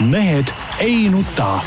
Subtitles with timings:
[0.00, 0.44] mehed
[0.78, 1.60] ei nuta.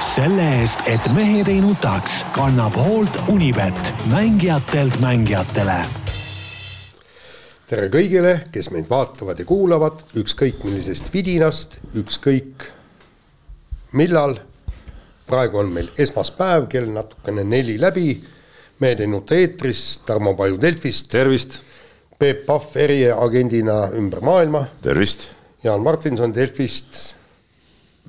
[0.00, 5.78] selle eest, et mehed ei nutaks, kannab hoolt Unibet, mängijatelt mängijatele.
[7.66, 12.68] tere kõigile, kes meid vaatavad ja kuulavad, ükskõik millisest vidinast, ükskõik
[13.92, 14.38] millal.
[15.26, 18.24] praegu on meil esmaspäev, kell natukene neli läbi.
[18.80, 21.08] mehed ei nuta eetris, Tarmo Paju Delfist.
[21.08, 21.62] tervist.
[22.18, 24.66] Peep Pahv eriagendina ümber maailma.
[24.82, 25.30] tervist.
[25.64, 27.17] Jaan Martinson Delfist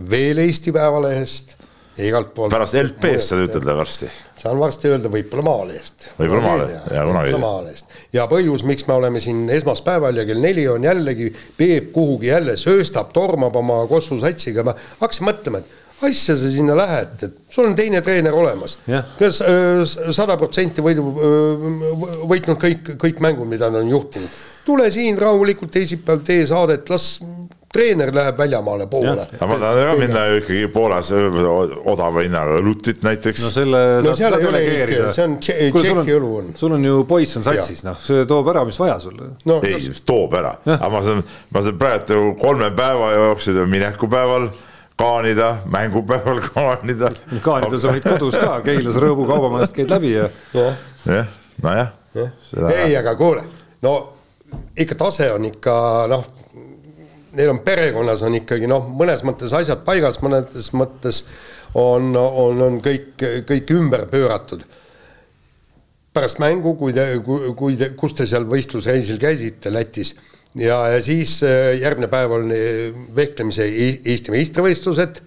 [0.09, 1.55] veel Eesti Päevalehest
[1.97, 2.51] ja igalt poolt.
[2.53, 4.09] pärast LP-st saad ütelda varsti.
[4.39, 6.11] saan varsti öelda võib-olla Maalehest.
[6.19, 7.35] võib-olla Maalehe, jaa, kunagi.
[7.41, 12.31] Maalehest ja põhjus, miks me oleme siin esmaspäeval ja kell neli on jällegi Peep kuhugi
[12.31, 17.35] jälle sööstab, tormab oma Kossu satsiga, ma hakkasin mõtlema, et asja sa sinna lähed, et
[17.51, 18.77] sul on teine treener olemas.
[19.19, 19.41] kas
[20.15, 21.03] sada protsenti võidu,
[22.29, 24.39] võitnud kõik, kõik mängud, mida ta on juhtinud.
[24.65, 27.17] tule siin rahulikult teisipäev, tee saadet, las
[27.73, 29.27] treener läheb väljamaale poole.
[29.39, 33.43] aga ma tahan ka minna ju ikkagi Poolas odava hinnaga õlutit näiteks.
[33.45, 36.49] no selle no seal ei ole eriti, see on Tšehhi õlu on.
[36.57, 39.59] sul on ju poiss on satsis, noh, see toob ära, mis vaja sulle no,.
[39.67, 41.21] ei toob ära, aga ma saan,
[41.53, 44.49] ma saan praegu kolme päeva jooksul minekupäeval
[44.99, 47.13] kaanida, mängupäeval kaanida.
[47.45, 50.31] kaanida sa võid kodus ka, Keilas Rõõbu kaubamajast käid läbi ja.
[51.05, 51.29] jah,
[51.61, 51.93] nojah.
[52.17, 53.45] ei, aga kuule,
[53.85, 53.95] no
[54.73, 55.77] ikka tase on ikka
[56.09, 56.25] noh
[57.39, 61.23] neil on perekonnas on ikkagi noh, mõnes mõttes asjad paigas, mõnes mõttes
[61.77, 63.15] on, on, on kõik,
[63.47, 64.65] kõik ümber pööratud.
[66.13, 67.05] pärast mängu, kui te,
[67.55, 70.15] kui te, kus te seal võistlusreisil käisite Lätis
[70.57, 75.21] ja, ja siis äh, järgmine päev on äh, vehklemise Eesti meistrivõistlused.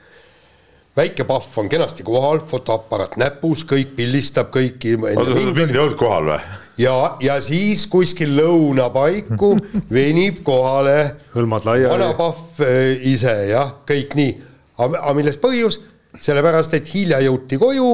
[0.97, 4.99] väike Pahv on kenasti kohal, fotoaparaat näpus, kõik pildistab kõiki.
[5.01, 6.62] oota, sul pildi ei olnud kohal või?
[6.83, 9.55] Ja, ja siis kuskil lõuna paiku
[9.97, 10.99] venib kohale
[11.37, 11.93] hõlmad laiali.
[11.95, 14.37] vanapahv äh, ise jah, kõik nii.
[14.83, 15.81] aga milles põhjus?
[16.21, 17.87] sellepärast, et hilja jõuti koju,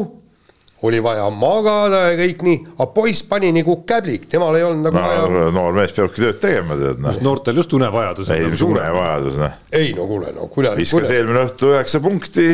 [0.83, 4.99] oli vaja magada ja kõik nii, aga poiss pani nagu käblik, temal ei olnud nagu
[4.99, 5.49] no, vaja.
[5.55, 7.19] noor mees peabki tööd tegema, tead noh.
[7.27, 8.31] noortel just unevajadus.
[8.35, 9.57] ei, mis unevajadus noh.
[9.75, 10.75] ei no kuule, no kuule.
[10.79, 12.49] viskas eelmine õhtu üheksa punkti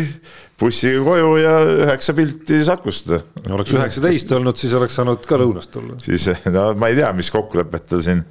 [0.60, 1.54] bussiga koju ja
[1.86, 3.10] üheksa pilti Sakust.
[3.50, 5.98] oleks üheksateist olnud, siis oleks saanud ka lõunast tulla.
[6.02, 8.22] siis no ma ei tea, mis kokkulepped tal siin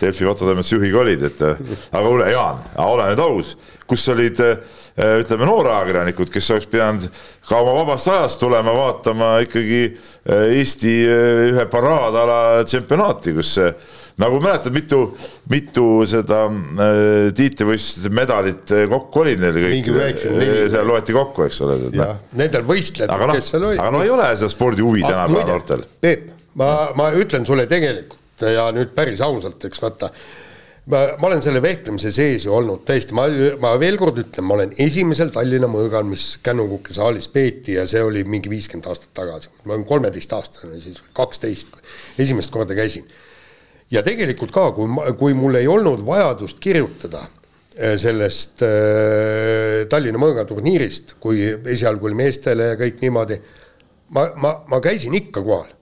[0.00, 3.54] Delfi fototoimetuse juhiga olid, et aga kuule, Jaan, ole nüüd aus,
[3.88, 7.04] kus olid ütleme, nooreajakirjanikud, kes oleks pidanud
[7.48, 9.82] ka oma vabast ajast tulema vaatama ikkagi
[10.26, 10.96] Eesti
[11.52, 13.52] ühe paraadala tšempionaati, kus
[14.20, 15.00] nagu mäletad, mitu,
[15.52, 17.00] mitu seda äh,
[17.36, 21.76] tiitlivõistluste medalit äh, kokku oli neil kõik, äh, seal loeti kokku, eks ole.
[21.96, 23.82] jah, nendel võistlejatel, no, kes seal olid.
[23.82, 25.84] aga no ei ole seda spordihuvi tänapäeva noortel.
[26.00, 30.10] Peep, ma, ma ütlen sulle tegelikult ja nüüd päris ausalt, eks vaata
[30.92, 33.28] ma, ma olen selle vehklemise sees ju olnud tõesti, ma,
[33.60, 38.00] ma veel kord ütlen, ma olen esimesel Tallinna mõõgal, mis Kännukuke saalis peeti ja see
[38.04, 39.52] oli mingi viiskümmend aastat tagasi.
[39.64, 41.80] ma olen kolmeteistaastane siis, kaksteist,
[42.24, 43.04] esimest korda käisin
[43.92, 44.88] ja tegelikult ka, kui,
[45.18, 52.72] kui mul ei olnud vajadust kirjutada äh, sellest äh, Tallinna mõõgaturniirist, kui esialgu oli meestele
[52.72, 53.38] ja kõik niimoodi,
[54.16, 55.72] ma, ma, ma käisin ikka kohal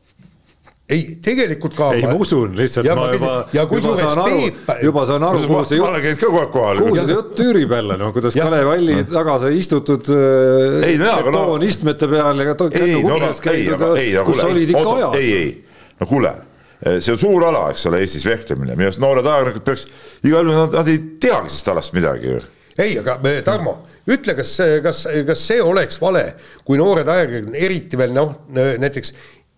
[0.85, 1.87] ei, tegelikult ka.
[1.97, 4.41] ei, ma usun, lihtsalt ja, ma juba, juba saan aru,
[4.85, 8.99] juba saan aru, kuhu see jutt, kuhu see jutt tüürib jälle, noh, kuidas Kalev Alli
[9.09, 13.87] taga sai istutud ei, no, betoonistmete peal ja kännu kutsas käidud,
[14.29, 15.23] kus olid ikka ajad.
[15.23, 15.55] ei, ei,
[16.03, 19.67] no kuule Eh, see on suur ala, eks ole, Eestis vehklemine, minu arust noored ajakirjanikud
[19.67, 19.87] peaks,
[20.25, 22.41] igal juhul nad, nad ei teagi sellest alast midagi ju.
[22.79, 23.77] ei, aga Tarmo,
[24.11, 26.27] ütle, kas, kas, kas see oleks vale,
[26.67, 29.15] kui noored ajakirjanikud, eriti veel noh, näiteks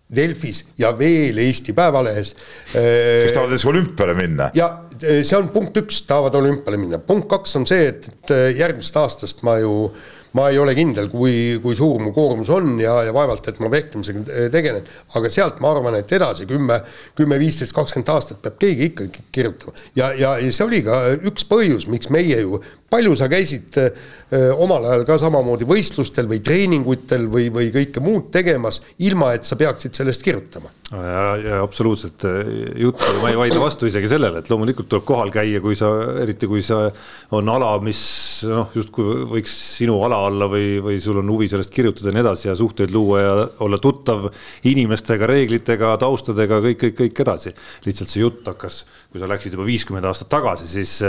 [0.07, 2.29] Delfis ja veel Eesti Päevalehes.
[2.71, 4.45] Eh, kes tahavad näiteks olümpiale minna.
[4.55, 4.69] ja
[5.01, 9.01] eh, see on punkt üks, tahavad olümpiale minna, punkt kaks on see, et, et järgmisest
[9.01, 10.05] aastast ma ju äh,
[10.37, 13.71] ma ei ole kindel, kui, kui suur mu koormus on ja, ja vaevalt, et ma
[13.71, 16.81] vehklemisega tegelen, aga sealt ma arvan, et edasi kümme,
[17.17, 19.75] kümme, viisteist, kakskümmend aastat peab keegi ikkagi kirjutama.
[19.95, 20.99] ja, ja, ja see oli ka
[21.29, 26.39] üks põhjus, miks meie ju, palju sa käisid öö, omal ajal ka samamoodi võistlustel või
[26.43, 30.71] treeningutel või, või kõike muud tegemas, ilma et sa peaksid sellest kirjutama
[31.61, 32.47] absoluutselt äh,
[32.79, 35.89] juttu, ma ei vaidle vastu isegi sellele, et loomulikult tuleb kohal käia, kui sa,
[36.21, 36.77] eriti kui see
[37.35, 37.99] on ala, mis
[38.47, 39.51] noh, justkui võiks
[39.81, 42.95] sinu ala olla või, või sul on huvi sellest kirjutada ja nii edasi ja suhteid
[42.95, 43.33] luua ja
[43.65, 44.29] olla tuttav
[44.71, 47.51] inimestega, reeglitega, taustadega, kõik, kõik, kõik edasi.
[47.83, 51.01] lihtsalt see jutt hakkas, kui sa läksid juba viiskümmend aastat tagasi, siis,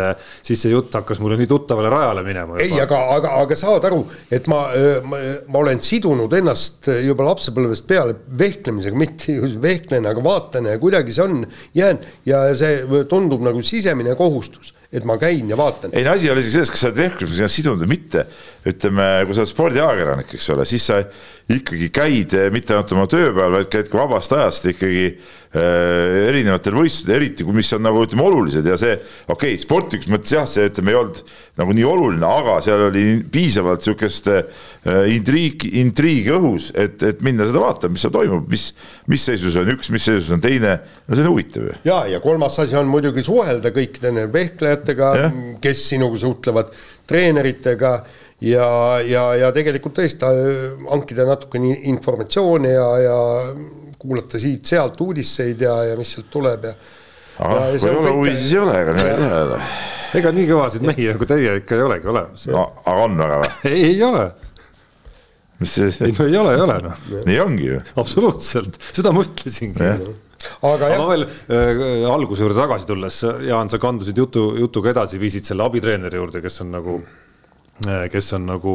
[0.43, 2.57] siis see jutt hakkas mulle nii tuttavale rajale minema.
[2.63, 4.01] ei, aga, aga, aga saad aru,
[4.33, 4.63] et ma,
[5.05, 5.21] ma,
[5.53, 11.15] ma olen sidunud ennast juba lapsepõlvest peale vehklemisega, mitte just vehklen, aga vaatan ja kuidagi
[11.15, 11.45] see on
[11.77, 15.93] jäänud ja see tundub nagu sisemine kohustus et ma käin ja vaatan.
[15.93, 18.25] ei no asi oli isegi selles, kas sa oled vehklemisega sidunud või mitte.
[18.69, 21.03] ütleme, kui sa oled spordiajakirjanik, eks ole, siis sa
[21.49, 27.15] ikkagi käid mitte ainult oma tööpäeval, vaid käid ka vabast ajast ikkagi äh, erinevatel võistlustel,
[27.17, 30.67] eriti kui, mis on nagu ütleme olulised ja see, okei okay,, sportlikus mõttes jah, see
[30.69, 31.23] ütleme ei olnud
[31.63, 34.45] nagu nii oluline, aga seal oli piisavalt sihukest äh,
[35.15, 38.69] intriigi, intriigi õhus, et, et minna seda vaatama, mis seal toimub, mis,
[39.09, 40.77] mis seisus on üks, mis seisus on teine.
[41.09, 41.81] no see on huvitav ju.
[41.89, 45.13] ja, ja kolmas asi on muidugi suhelda kõikide nende vehklejatega,
[45.65, 46.77] kes sinuga suhtlevad,
[47.09, 47.97] treeneritega
[48.45, 48.69] ja,
[49.07, 53.19] ja, ja tegelikult tõesti äh, hankida natukene informatsiooni ja, ja
[53.99, 56.75] kuulata siit-sealt uudiseid ja, ja mis sealt tuleb ja.
[57.39, 59.63] kui ei ole huvi, siis ei ole, ega nii ei tea.
[60.21, 62.69] ega nii kõvasid mehi nagu teie ikka ei olegi olemas no,.
[62.85, 63.53] aga on väga või?
[63.73, 64.25] ei, ei ole.
[65.59, 65.93] mis see?
[66.07, 67.05] ei no ei ole, ei ole noh.
[67.27, 67.85] nii ongi ju.
[67.99, 73.83] absoluutselt, seda ma ütlesingi aga, aga ma veel äh, alguse juurde tagasi tulles, Jaan, sa
[73.83, 77.28] kandusid jutu, jutuga edasi, viisid selle abitreeneri juurde, kes on nagu, äh,
[78.13, 78.75] kes on nagu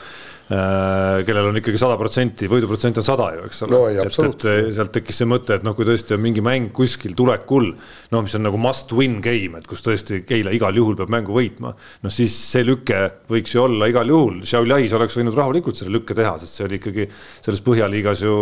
[0.00, 3.82] äh, kellel on ikkagi sada protsenti, võiduprotsent on sada ju, eks ole no,.
[4.02, 7.68] et, et sealt tekkis see mõte, et noh, kui tõesti on mingi mäng kuskil tulekul,
[8.10, 11.36] no mis on nagu must win game, et kus tõesti Keila igal juhul peab mängu
[11.36, 11.70] võitma.
[12.02, 16.16] noh, siis see lüke võiks ju olla igal juhul, Šiauliais oleks võinud rahulikult selle lükke
[16.18, 18.34] teha, sest see oli ikkagi selles Põhjaliigas ju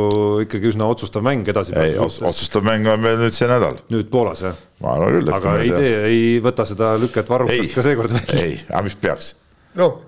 [0.46, 1.76] ikkagi üsna otsustav mäng edasi.
[1.76, 3.82] ei, otsustav mäng on meil nüüd see nädal.
[3.93, 4.56] nüüd Poolas jah?
[4.81, 5.34] ma arvan küll.
[5.37, 8.40] aga ei tee, ei võta seda lüket varrukast ka seekord välja.
[8.46, 9.34] ei, aga mis peaks?
[9.76, 9.99] Noh,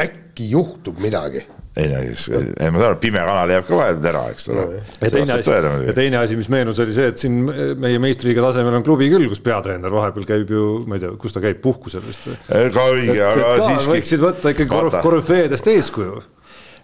[0.00, 1.44] äkki juhtub midagi
[1.76, 2.26] ei no siis,
[2.60, 4.64] ei ma saan aru, pime kanal jääb ka vahel ära, eks ole.
[5.00, 5.54] ja teine asi,
[5.86, 7.38] ja teine asi, mis meenus, oli see, et siin
[7.80, 11.32] meie meistriliiga tasemel on klubi küll, kus peatreener vahepeal käib ju, ma ei tea, kus
[11.32, 12.36] ta käib, puhkusel vist või?
[12.76, 13.92] ka õige, aga ka siiski.
[13.94, 16.20] võiksid võtta ikkagi korüf, korüfeedest eeskuju.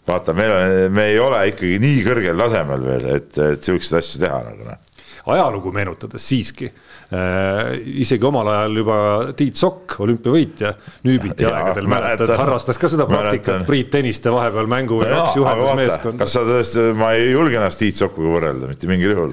[0.09, 4.25] vaata, meil on, me ei ole ikkagi nii kõrgel tasemel veel, et, et siukseid asju
[4.25, 4.85] teha nagu noh.
[5.27, 6.71] Ajalugu meenutades siiski
[7.09, 8.97] Äh, isegi omal ajal juba
[9.33, 10.75] Tiit Sokk, olümpiavõitja,
[11.09, 16.27] Nüübiti aegadel mäletad, harrastas ka seda praktikat Priit Tõniste vahepeal mängu või kaks juhendusmeeskonda.
[16.27, 19.33] kas sa tõesti, ma ei julge ennast Tiit Sokkuga võrrelda mitte mingil juhul.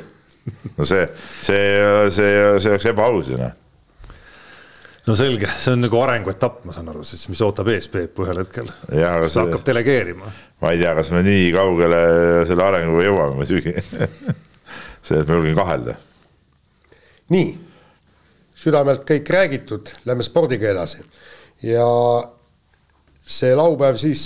[0.78, 1.04] no see,
[1.42, 1.68] see,
[2.16, 2.32] see,
[2.64, 3.52] see oleks ebaaus ju noh
[5.10, 8.40] no selge, see on nagu arenguetapp, ma saan aru, siis mis ootab ees Peepu ühel
[8.40, 8.72] hetkel.
[8.72, 9.44] ta see...
[9.44, 10.32] hakkab delegeerima.
[10.64, 12.04] ma ei tea, kas me nii kaugele
[12.48, 13.76] selle arenguga jõuame muidugi
[15.06, 15.96] selles ma julgen kahelda.
[17.34, 17.54] nii.
[18.56, 21.04] Südamelt kõik räägitud, lähme spordiga edasi.
[21.64, 21.88] ja
[23.26, 24.24] see laupäev siis,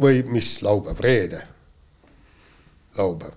[0.00, 1.42] või mis laupäev, reede,
[2.98, 3.36] laupäev.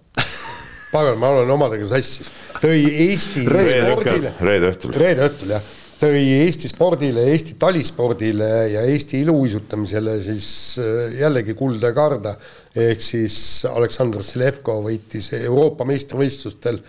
[0.94, 2.30] Pagan, ma olen omadega sassis,
[2.62, 5.72] tõi Eesti reede õhtul, reede õhtul jah,
[6.03, 10.50] tõi Eesti spordile, Eesti talispordile ja Eesti iluuisutamisele siis
[10.81, 12.35] äh, jällegi kulda ja karda,
[12.75, 13.38] ehk siis
[13.69, 16.81] Aleksandr Selevko võitis Euroopa meistrivõistlustel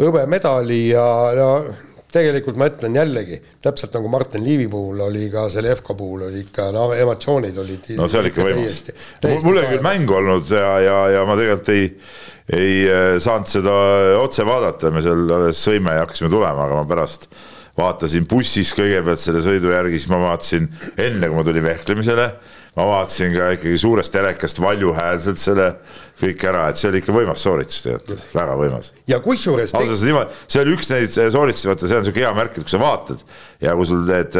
[0.00, 1.04] hõbemedali ja
[1.36, 1.50] no
[2.10, 6.42] tegelikult ma ütlen jällegi, täpselt nagu Martin Liivi puhul oli ka selle FK puhul oli
[6.46, 7.92] ikka no emotsioonid olid.
[7.98, 8.82] no see oli ikka võimas.
[9.44, 11.86] mul oli küll mängu olnud ja, ja, ja ma tegelikult ei,
[12.58, 13.78] ei äh, saanud seda
[14.22, 17.30] otse vaadata, me seal alles sõime ja hakkasime tulema, aga ma pärast
[17.78, 22.30] vaatasin bussis kõigepealt selle sõidu järgi, siis ma vaatasin enne, kui ma tulin vehklemisele
[22.76, 25.72] ma vaatasin ka ikkagi suurest telekast valjuhäälselt selle
[26.20, 28.90] kõik ära, et see oli ikka võimas sooritus tegelikult, väga võimas.
[29.08, 32.32] ja kusjuures ausalt öeldes niimoodi, see oli üks neid sooritusi, vaata, see on siuke hea
[32.36, 33.24] märk, et kui sa vaatad
[33.64, 34.36] ja kui sul need,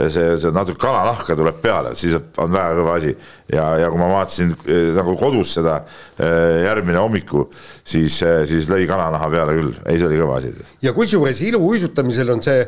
[0.00, 3.14] see, see natuke kananahka tuleb peale, siis on väga kõva asi.
[3.52, 5.80] ja, ja kui ma vaatasin eh, nagu kodus seda
[6.16, 7.46] eh, järgmine hommiku,
[7.84, 10.54] siis, eh, siis lõi kananaha peale küll, ei, see oli kõva asi.
[10.82, 12.64] ja kusjuures iluuisutamisel on see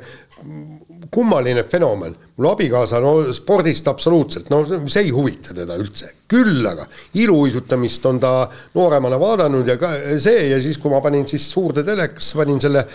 [1.12, 6.86] kummaline fenomen, mul abikaasa no spordist absoluutselt, no see ei huvita teda üldse, küll aga
[7.20, 8.32] iluuisutamist on ta
[8.78, 9.92] nooremana vaadanud ja ka
[10.22, 12.86] see ja siis, kui ma panin siis suurde telekasse, panin selle,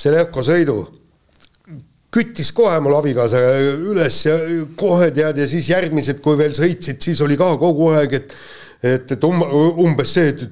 [0.00, 0.78] selle ökosõidu,
[2.12, 3.44] küttis kohe mul abikaasa
[3.92, 4.38] üles ja
[4.80, 8.36] kohe tead ja siis järgmised, kui veel sõitsid, siis oli ka kogu aeg, et
[8.82, 9.44] et, et um,
[9.84, 10.48] umbes see, et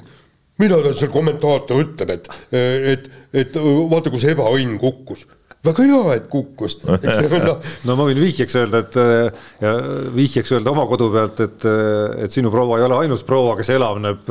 [0.61, 3.57] mida ta seal kommentaator ütleb, et, et, et
[3.91, 5.25] vaata, kus ebaõnn kukkus
[5.67, 7.57] väga hea, et kukkus, eks no.
[7.89, 9.01] no ma võin vihjeks öelda, et
[9.61, 9.75] ja
[10.17, 11.67] vihjeks öelda oma kodu pealt, et,
[12.25, 14.31] et sinu proua ei ole ainus proua, kes elavneb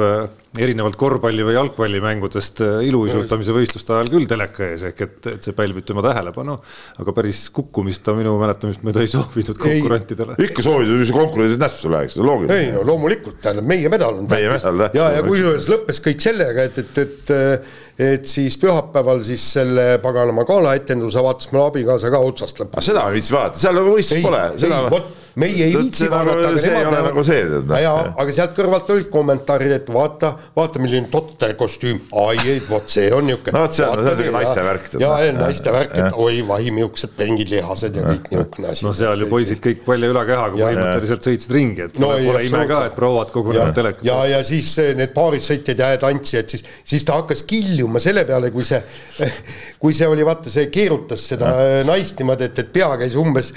[0.58, 5.86] erinevalt korvpalli või jalgpallimängudest iluuisutamise võistluste ajal küll teleka ees, ehk et, et see pälvib
[5.86, 6.56] tema tähelepanu.
[7.04, 10.40] aga päris kukkumist ta minu mäletamist mööda ei soovinud konkurentidele.
[10.48, 12.58] ikka soovid, mis konkurendid nässu läheks, loogiline.
[12.58, 14.98] ei no loomulikult, tähendab meie medal on tähtis.
[14.98, 20.46] ja, ja kusjuures lõppes kõik sellega, et, et, et et siis pühapäeval siis selle paganama
[20.48, 22.86] galaetenduse vaatas mul abikaasa ka otsast lõpuni.
[22.86, 24.86] seda ma ei viitsi vaadata, seal võistlust pole.
[24.94, 27.74] vot meie ei viitsi vaadata, aga nemad näevad nagu see, tead.
[27.84, 32.90] jaa, aga sealt kõrvalt olid kommentaarid, et vaata, vaata, milline totter kostüüm, ai, ei, vot
[32.92, 33.56] see on niisugune.
[33.56, 34.90] no vot, see on, see on siuke naiste värk.
[35.04, 38.88] jaa, naiste värk, et oi, vahi, millised pengilihased ja kõik niisugune asi.
[38.88, 42.82] no seal ju poisid kõik palja ülakehaga põhimõtteliselt sõitsid ringi, et no, pole ime ka,
[42.90, 44.06] et prouad kogunevad telekat.
[44.08, 48.68] ja, ja siis need paarisõitjad ja tantsijad, siis, siis ta hakkas kiljuma selle peale, kui
[48.68, 48.82] see,
[49.82, 51.54] kui see oli, vaata, see keerutas seda
[51.88, 53.54] naist niimoodi, et, et pea käis umbes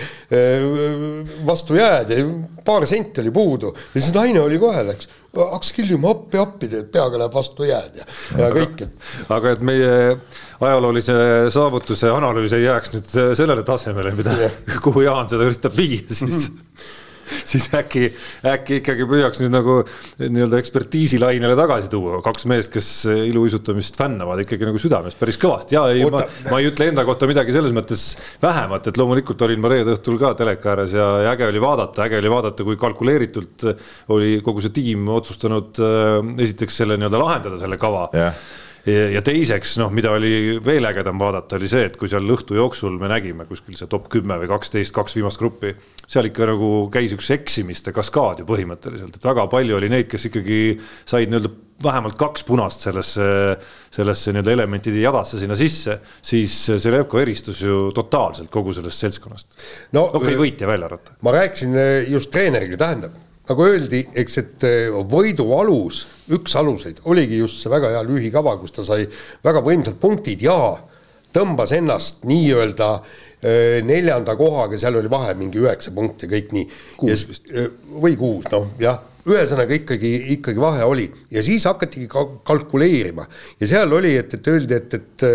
[1.46, 2.22] vastu jääd ja
[2.64, 3.72] paar senti oli puudu.
[3.94, 8.06] Ja siis naine oli kohe, läks hakkas kiljuma appi, appi, peaga läheb vastu jääd ja,
[8.36, 8.82] ja kõik,
[9.32, 9.92] aga et meie
[10.60, 11.14] ajaloolise
[11.54, 14.34] saavutuse analüüs ei jääks nüüd sellele tasemele, mida,
[14.84, 16.50] kuhu Jaan seda üritab viia, siis
[17.50, 18.08] siis äkki,
[18.48, 19.78] äkki ikkagi püüaks nüüd nagu
[20.20, 25.76] nii-öelda ekspertiisilainele tagasi tuua, kaks meest, kes iluuisutamist fännavad ikkagi nagu südamest päris kõvasti.
[25.78, 28.06] Ja ei, ma, ma ei ütle enda kohta midagi selles mõttes
[28.42, 32.06] vähemat, et loomulikult olin ma reede õhtul ka teleka ääres ja, ja äge oli vaadata,
[32.06, 33.68] äge oli vaadata, kui kalkuleeritult
[34.14, 39.76] oli kogu see tiim otsustanud äh, esiteks selle nii-öelda lahendada, selle kava yeah ja teiseks
[39.78, 43.46] noh, mida oli veel ägedam vaadata, oli see, et kui seal õhtu jooksul me nägime
[43.46, 47.94] kuskil see top kümme või kaksteist, kaks viimast gruppi, seal ikka nagu käis üks eksimiste
[47.94, 50.58] kaskaad ju põhimõtteliselt, et väga palju oli neid, kes ikkagi
[51.06, 53.24] said nii-öelda vähemalt kaks punast sellesse,
[53.94, 59.62] sellesse nii-öelda elementide jadasse sinna sisse, siis Zelevko eristus ju totaalselt kogu sellest seltskonnast.
[59.94, 61.18] no okei okay,, võitja välja arvata.
[61.22, 61.78] ma rääkisin
[62.10, 67.72] just treeneriga, tähendab nagu öeldi, eks, et eh, võidu alus, üks aluseid oligi just see
[67.72, 69.06] väga hea lühikava, kus ta sai
[69.42, 70.56] väga võimsad punktid ja
[71.34, 76.68] tõmbas ennast nii-öelda eh, neljanda kohaga, seal oli vahe mingi üheksa punkti, kõik nii.
[77.00, 77.50] kuus vist.
[77.50, 83.26] Eh, või kuus, noh jah, ühesõnaga ikkagi, ikkagi vahe oli ja siis hakatigi ka kalkuleerima
[83.58, 85.26] ja seal oli, et, et öeldi, et, et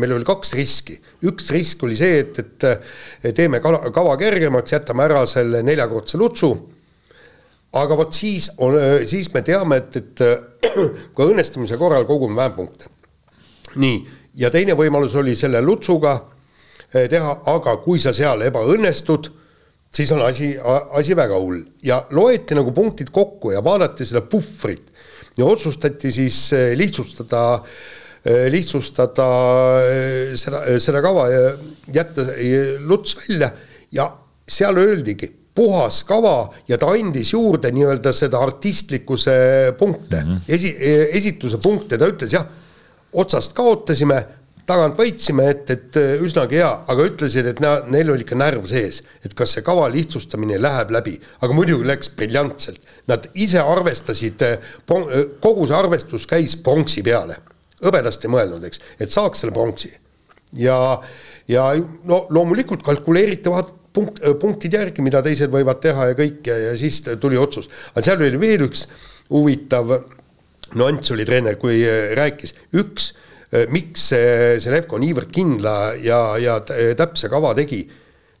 [0.00, 0.98] meil oli kaks riski.
[1.28, 6.52] üks risk oli see, et, et teeme kava kergemaks, jätame ära selle neljakordse lutsu
[7.78, 8.76] aga vot siis on,
[9.08, 10.66] siis me teame, et, et
[11.16, 12.90] ka õnnestumise korral kogume vähem punkte.
[13.80, 14.02] nii,
[14.36, 16.16] ja teine võimalus oli selle lutsuga
[16.92, 19.30] eh, teha, aga kui sa seal ebaõnnestud,
[19.92, 20.52] siis on asi,
[20.98, 21.64] asi väga hull.
[21.84, 24.92] Ja loeti nagu punktid kokku ja vaadati seda puhvrit.
[25.36, 27.62] Ja otsustati siis lihtsustada,
[28.52, 29.28] lihtsustada
[30.36, 31.44] seda, seda kava ja
[32.00, 32.26] jätta
[32.84, 33.48] luts välja.
[33.92, 34.10] Ja
[34.48, 39.34] seal öeldigi puhas kava ja ta andis juurde nii-öelda seda artistlikkuse
[39.78, 40.54] punkte mm, -hmm.
[40.54, 40.76] esi,
[41.18, 42.46] esituse punkte, ta ütles jah,
[43.12, 44.22] otsast kaotasime,
[44.66, 49.02] tagant võitsime, et, et üsnagi hea, aga ütlesid, et na, neil oli ikka närv sees,
[49.26, 52.80] et kas see kava lihtsustamine läheb läbi, aga muidugi läks briljantselt.
[53.10, 54.44] Nad ise arvestasid,
[54.86, 57.36] kogu see arvestus käis pronksi peale,
[57.82, 59.92] hõbedast ei mõelnud, eks, et saaks selle pronksi.
[60.56, 60.78] ja,
[61.48, 61.72] ja
[62.04, 66.72] no loomulikult kalkuleeritavad punkt, äh, punktid järgi, mida teised võivad teha ja kõik ja, ja
[66.78, 67.68] siis tuli otsus.
[67.92, 68.86] aga seal oli veel üks
[69.30, 69.92] huvitav
[70.78, 73.12] nüanss oli treener, kui äh, rääkis, üks,
[73.52, 76.60] äh, miks see, see Levko niivõrd kindla ja, ja
[76.98, 77.84] täpse kava tegi,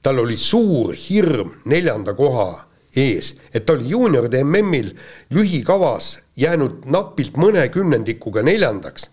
[0.02, 2.50] tal oli suur hirm neljanda koha
[2.98, 4.90] ees, et ta oli juunioride MM-il
[5.32, 9.06] lühikavas jäänud napilt mõne kümnendikuga neljandaks.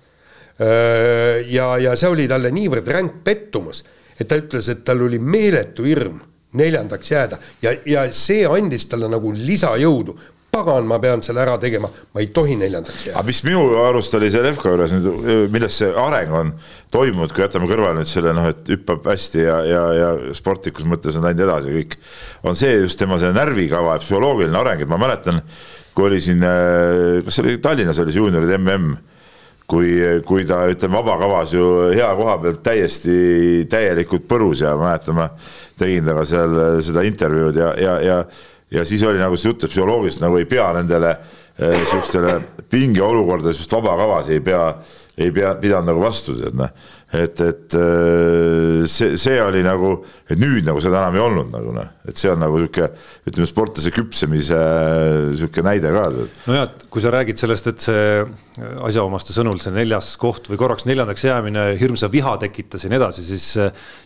[1.47, 3.85] ja, ja see oli talle niivõrd ränk pettumus,
[4.19, 6.19] et ta ütles, et tal oli meeletu hirm
[6.59, 10.17] neljandaks jääda ja, ja see andis talle nagu lisajõudu
[10.49, 13.19] pagan, ma pean selle ära tegema, ma ei tohi neljandaks jääda.
[13.19, 15.09] aga mis minu arust oli see Levka juures nüüd,
[15.53, 16.53] milles see areng on
[16.93, 21.19] toimunud, kui jätame kõrvale nüüd selle noh, et hüppab hästi ja, ja, ja sportlikus mõttes
[21.19, 21.99] on läinud edasi kõik,
[22.49, 25.43] on see just tema see närvikava ja psühholoogiline areng, et ma mäletan,
[25.93, 28.97] kui oli siin, äh, kas see oli Tallinnas oli see juunioride mm
[29.69, 29.89] kui,
[30.25, 35.29] kui ta ütleme vabakavas ju hea koha pealt täiesti täielikult põrus ja mäletan, ma
[35.79, 38.21] tegin temaga seal äh, seda intervjuud ja, ja, ja,
[38.79, 43.61] ja siis oli nagu see jutt, et psühholoogiliselt nagu ei pea nendele äh, sihukestele pingeolukordades
[43.61, 44.63] just vabakavas ei pea,
[45.17, 46.73] ei pea, pidanud nagu vastu, tead noh
[47.09, 49.95] et, et äh, see, see oli nagu,
[50.29, 52.85] et nüüd nagu seda enam ei olnud nagu noh, et see on nagu sihuke,
[53.29, 54.59] ütleme sportlase küpsemise
[55.39, 56.03] sihuke näide ka.
[56.45, 58.03] nojah, et kui sa räägid sellest, et see
[58.85, 63.25] asjaomaste sõnul see neljas koht või korraks neljandaks jäämine hirmsa viha tekitas ja nii edasi,
[63.25, 63.47] siis,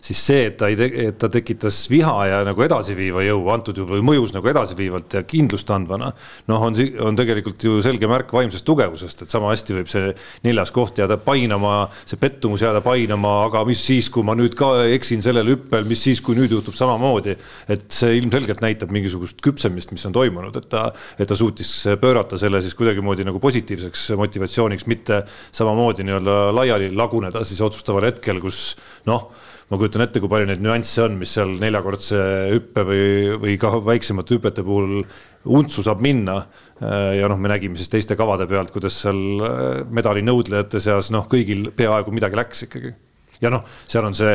[0.04, 0.78] siis see, et ta ei,
[1.10, 5.68] et ta tekitas viha ja nagu edasiviiva jõu antud juhul mõjus nagu edasiviivalt ja kindlust
[5.74, 6.14] andvana.
[6.48, 10.72] noh, on, on tegelikult ju selge märk vaimsest tugevusest, et sama hästi võib see neljas
[10.72, 14.70] koht jääda painama, see pettumus jääda painama painama, aga mis siis, kui ma nüüd ka
[14.94, 17.36] eksin sellel hüppel, mis siis, kui nüüd juhtub samamoodi.
[17.68, 20.86] et see ilmselgelt näitab mingisugust küpsemist, mis on toimunud, et ta,
[21.18, 21.70] et ta suutis
[22.00, 25.22] pöörata selle siis kuidagimoodi nagu positiivseks motivatsiooniks, mitte
[25.52, 28.74] samamoodi nii-öelda laiali laguneda siis otsustaval hetkel, kus
[29.10, 29.30] noh
[29.70, 32.18] ma kujutan ette, kui palju neid nüansse on, mis seal neljakordse
[32.52, 33.06] hüppe või,
[33.40, 35.00] või ka väiksemate hüpete puhul
[35.44, 36.42] untsu saab minna.
[36.84, 39.18] ja noh, me nägime siis teiste kavade pealt, kuidas seal
[39.94, 42.94] medali nõudlejate seas noh, kõigil peaaegu midagi läks ikkagi.
[43.40, 44.34] ja noh, seal on see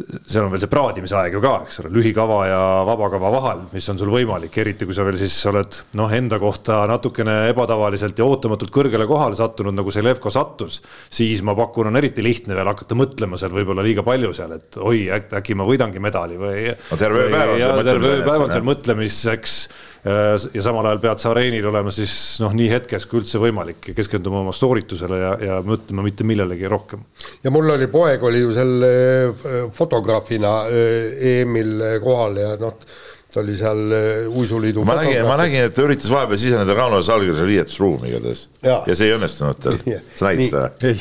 [0.00, 3.88] seal on veel see praadimise aeg ju ka, eks ole, lühikava ja vabakava vahel, mis
[3.92, 8.26] on sul võimalik, eriti kui sa veel siis oled noh, enda kohta natukene ebatavaliselt ja
[8.28, 10.80] ootamatult kõrgele kohale sattunud, nagu see Levko sattus.
[11.10, 14.80] siis ma pakun, on eriti lihtne veel hakata mõtlema seal võib-olla liiga palju seal, et
[14.80, 16.66] oi, äkki ma võidangi medali või.
[16.90, 19.60] no terve ööpäev on seal mõtlemiseks.
[20.00, 23.90] Äh, ja samal ajal pead sa areenil olema siis noh, nii hetkes kui üldse võimalik
[23.90, 27.02] ja keskenduma oma sooritusele ja, ja mõtlema mitte millelegi rohkem.
[27.44, 29.44] ja mul oli poeg oli ju seal äh,
[29.76, 32.80] fotograafina äh, EM-il kohal ja noh,
[33.28, 33.92] ta oli seal
[34.32, 34.86] uisuliidu.
[34.88, 38.80] ma nägin, ma nägin, et ta üritas vahepeal siseneda Rauno Salgrise riietusruumi igatahes ja.
[38.88, 39.76] ja see ei õnnestunud tal,
[40.16, 40.96] sa nägid seda?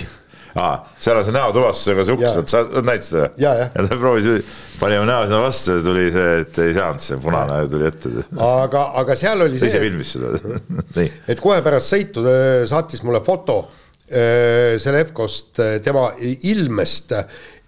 [0.60, 3.30] Aa, seal on see näotuvastusega see uks, sa näitasid seda?
[3.42, 3.68] ja, ja.
[3.74, 4.50] ja ta proovis,
[4.80, 8.12] panime näo sinna vastu ja tuli see, et ei saanud, see punane tuli ette.
[8.46, 9.72] aga, aga seal oli see.
[9.72, 10.34] ise filmis seda
[11.32, 17.16] et kohe pärast sõitu äh, saatis mulle foto äh, Selevkost, äh, tema ilmest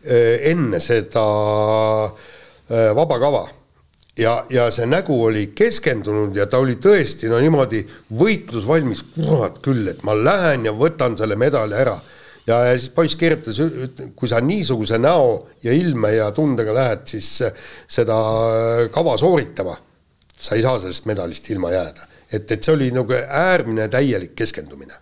[0.01, 1.21] enne seda
[2.97, 3.43] vabakava
[4.17, 7.83] ja, ja see nägu oli keskendunud ja ta oli tõesti no niimoodi
[8.17, 11.99] võitlusvalmis, kurat küll, et ma lähen ja võtan selle medali ära
[12.47, 13.59] ja, ja siis poiss kirjutas,
[14.15, 17.29] kui sa niisuguse näo ja ilme ja tundega lähed, siis
[17.91, 18.17] seda
[18.93, 19.75] kava sooritama,
[20.37, 22.09] sa ei saa sellest medalist ilma jääda.
[22.31, 24.93] et, et see oli nagu äärmine täielik keskendumine.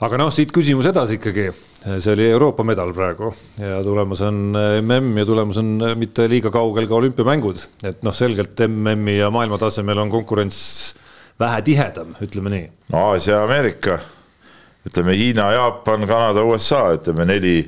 [0.00, 1.50] aga noh, siit küsimus edasi ikkagi,
[1.98, 6.88] see oli Euroopa medal praegu ja tulemas on mm ja tulemas on mitte liiga kaugel
[6.88, 10.94] ka olümpiamängud, et noh, selgelt MM-i ja maailma tasemel on konkurents
[11.40, 12.72] vähe tihedam, ütleme nii.
[12.92, 14.00] no Aasia, Ameerika
[14.88, 17.58] ütleme Hiina, Jaapan, Kanada, USA, ütleme neli,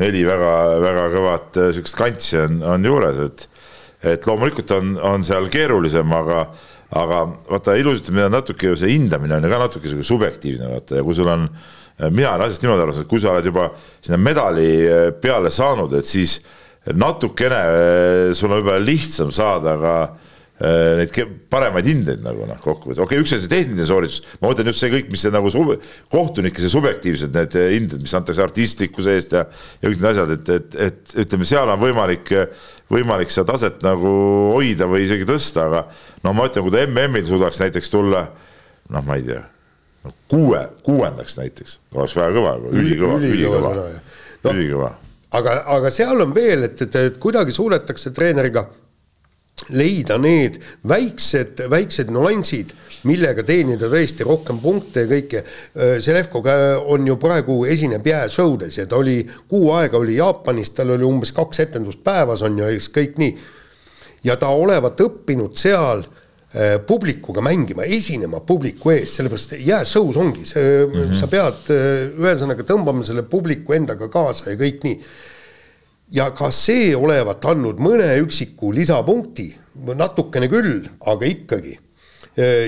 [0.00, 3.48] neli väga-väga kõvat äh, sihukest kantsi on, on juures, et
[4.00, 6.46] et loomulikult on, on seal keerulisem, aga,
[6.96, 7.18] aga
[7.50, 11.04] vaata ilusutamine on natuke ju see hindamine on ju ka natuke sihuke subjektiivne vaata ja
[11.04, 11.44] kui sul on,
[12.00, 13.66] äh, mina olen asjast niimoodi aru saanud, kui sa oled juba
[14.00, 16.38] sinna medali äh, peale saanud, et siis
[16.96, 17.60] natukene
[18.32, 20.29] sul on võib-olla lihtsam saada ka Äh,
[20.60, 21.14] neid
[21.48, 24.82] paremaid hindeid nagu noh, kokkuvõttes, okei okay,, üks on see tehniline sooritus, ma mõtlen just
[24.82, 25.70] see kõik, mis see nagu sub,
[26.12, 29.46] kohtunike see subjektiivsed need äh, hinded, mis antakse artistlikkuse eest ja,
[29.80, 32.32] ja kõik need asjad, et, et, et ütleme, seal on võimalik,
[32.92, 34.10] võimalik seda taset nagu
[34.58, 35.86] hoida või isegi tõsta, aga
[36.26, 38.26] no ma ütlen, kui ta MM-il suudaks näiteks tulla,
[38.92, 39.40] noh, ma ei tea,
[40.04, 43.72] no kuue, kuuendaks näiteks, oleks väga kõva, ülikõva, ülikõva,
[44.52, 44.92] ülikõva.
[45.40, 48.66] aga, aga seal on veel, et, et, et kuidagi suudetakse treeneriga
[49.68, 52.72] leida need väiksed, väiksed nüansid,
[53.08, 55.42] millega teenida tõesti rohkem punkte ja kõike.
[56.04, 56.54] Selevkoga
[56.92, 61.32] on ju praegu esineb jääshowdes ja ta oli kuu aega oli Jaapanis, tal oli umbes
[61.36, 63.36] kaks etendust päevas on ju, eks kõik nii.
[64.24, 70.84] ja ta olevat õppinud seal äh, publikuga mängima, esinema publiku ees, sellepärast jääshow's ongi see
[70.84, 71.16] mm, -hmm.
[71.16, 75.00] sa pead äh, ühesõnaga tõmbama selle publiku endaga kaasa ja kõik nii
[76.14, 79.48] ja ka see olevat andnud mõne üksiku lisapunkti,
[79.96, 81.78] natukene küll, aga ikkagi.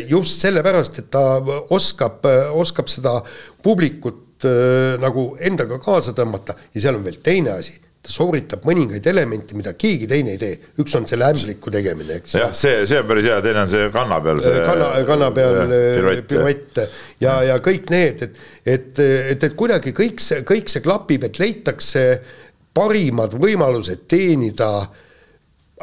[0.08, 1.38] just sellepärast, et ta
[1.72, 2.26] oskab,
[2.58, 3.20] oskab seda
[3.62, 6.56] publikut äh, nagu endaga kaasa tõmmata.
[6.74, 7.78] Ja seal on veel teine asi.
[8.02, 12.34] Ta sooritab mõningaid elemente, mida keegi teine ei tee, üks on selle ämbliku tegemine, eks.
[12.34, 14.64] jah, see, see on päris hea, teine on see kanna peal see.
[14.66, 15.60] kanna, kanna peal
[16.26, 16.82] piruett.
[17.22, 21.38] ja, ja kõik need, et, et, et, et kuidagi kõik see, kõik see klapib, et
[21.38, 22.41] leitakse äh,
[22.74, 24.70] parimad võimalused teenida,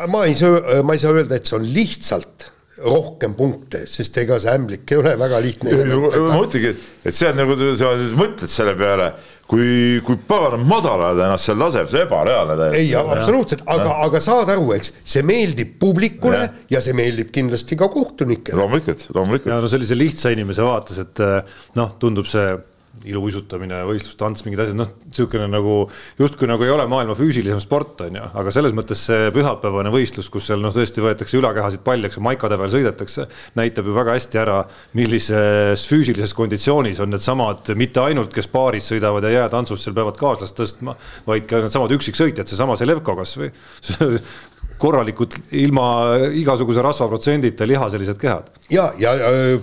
[0.09, 2.49] ma ei saa, ma ei saa öelda, et see on lihtsalt
[2.79, 5.73] rohkem punkte, sest ega see ämblik ei ole väga lihtne.
[5.89, 6.71] ma mõtlengi,
[7.03, 9.09] et see on nagu, sa mõtled selle peale,
[9.49, 12.85] kui, kui pagana madalal ta ennast seal laseb, see ebareaalne täiesti.
[12.85, 16.49] ei, absoluutselt, aga, aga saad aru, eks, see meeldib publikule ja.
[16.77, 18.59] ja see meeldib kindlasti ka kohtunikele.
[18.61, 19.51] loomulikult, loomulikult.
[19.51, 21.23] ja no sellise lihtsa inimese vaates, et
[21.79, 22.47] noh, tundub see
[23.07, 25.75] iluuisutamine, võistlustants, mingid asjad, noh, niisugune nagu
[26.19, 30.29] justkui nagu ei ole maailma füüsilisem sport, on ju, aga selles mõttes see pühapäevane võistlus,
[30.33, 33.27] kus seal noh, tõesti võetakse ülakehasid paljaks ja maikade peal sõidetakse,
[33.59, 34.59] näitab ju väga hästi ära,
[34.97, 40.57] millises füüsilises konditsioonis on needsamad, mitte ainult, kes paaris sõidavad ja jäätantsus seal peavad kaaslast
[40.59, 43.51] tõstma, vaid ka needsamad üksiksõitjad, seesama Selevko kasvõi
[44.79, 45.85] korralikud ilma
[46.39, 48.51] igasuguse rasvaprotsendita lihaselised kehad.
[48.71, 49.13] ja, ja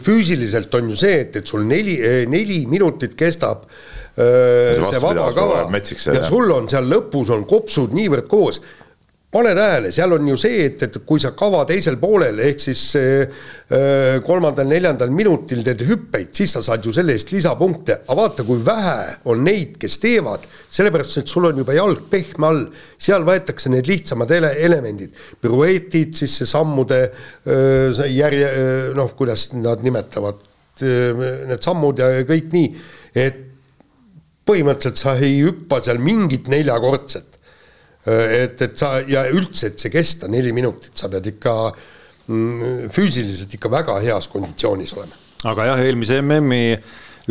[0.02, 1.98] füüsiliselt on ju see, et, et sul neli,
[2.30, 3.66] neli minutit kestab
[4.18, 5.66] öö, see vaba kava.
[6.12, 8.60] ja sul on seal lõpus on kopsud niivõrd koos
[9.36, 12.84] pane tähele, seal on ju see, et, et kui sa kava teisel poolel ehk siis
[14.26, 18.96] kolmandal-neljandal minutil teed hüppeid, siis sa saad ju selle eest lisapunkte, aga vaata, kui vähe
[19.28, 22.62] on neid, kes teevad, sellepärast et sul on juba jalg pehme all,
[22.96, 28.52] seal võetakse need lihtsamad ele-, elemendid, piruetid, siis see sammude öö, järje,
[28.96, 30.40] noh, kuidas nad nimetavad,
[30.80, 32.72] need sammud ja kõik nii,
[33.16, 33.42] et
[34.46, 37.35] põhimõtteliselt sa ei hüppa seal mingit neljakordset.
[38.06, 43.56] Et, et sa ja üldse, et see kesta neli minutit, sa pead ikka mm, füüsiliselt
[43.58, 45.18] ikka väga heas konditsioonis olema.
[45.50, 46.78] aga jah, eelmise MM-i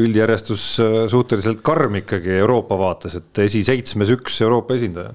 [0.02, 5.14] üldjärjestus äh, suhteliselt karm ikkagi Euroopa vaates, et esiseitsmes üks Euroopa esindaja.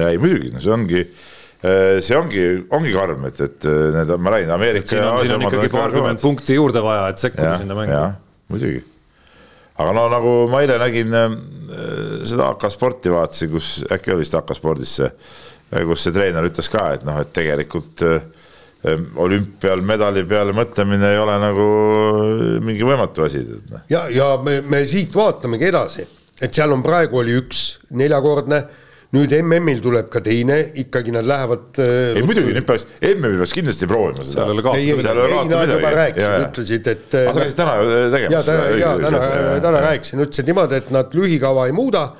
[0.00, 2.44] ei muidugi, no see ongi äh, see ongi,
[2.76, 4.92] ongi karm, et, et äh, need on, ma räägin, Ameerika.
[4.92, 8.06] siin on, siin on ikkagi paarkümmend punkti juurde vaja, et sekkuda sinna mängu.
[8.52, 8.84] muidugi
[9.80, 11.30] aga no nagu ma eile nägin äh,
[12.28, 15.08] seda AK Sporti vaatasin, kus äkki oli vist AK Spordis see,
[15.72, 18.20] äh, kus see treener ütles ka, et noh, et tegelikult äh,
[19.20, 21.66] olümpial medali peale mõtlemine ei ole nagu
[22.64, 23.42] mingi võimatu asi.
[23.68, 23.84] Noh.
[23.92, 26.06] ja, ja me, me siit vaatamegi edasi,
[26.40, 27.64] et seal on praegu oli üks
[27.96, 28.62] neljakordne
[29.16, 31.66] nüüd MM-il tuleb ka teine, ikkagi nad lähevad.
[31.82, 34.46] Äh, ei muidugi, nüüd peaks, MM-il peaks kindlasti proovima seda.
[34.46, 35.76] seal ei ole kaotada midagi.
[35.76, 37.18] juba rääkisid, ütlesid, et.
[37.24, 37.76] aga sa käisid täna
[38.14, 38.34] tegemas.
[38.34, 39.22] ja täna, ja täna,
[39.66, 42.10] täna rääkisin, ütlesid niimoodi, et nad lühikava ei muuda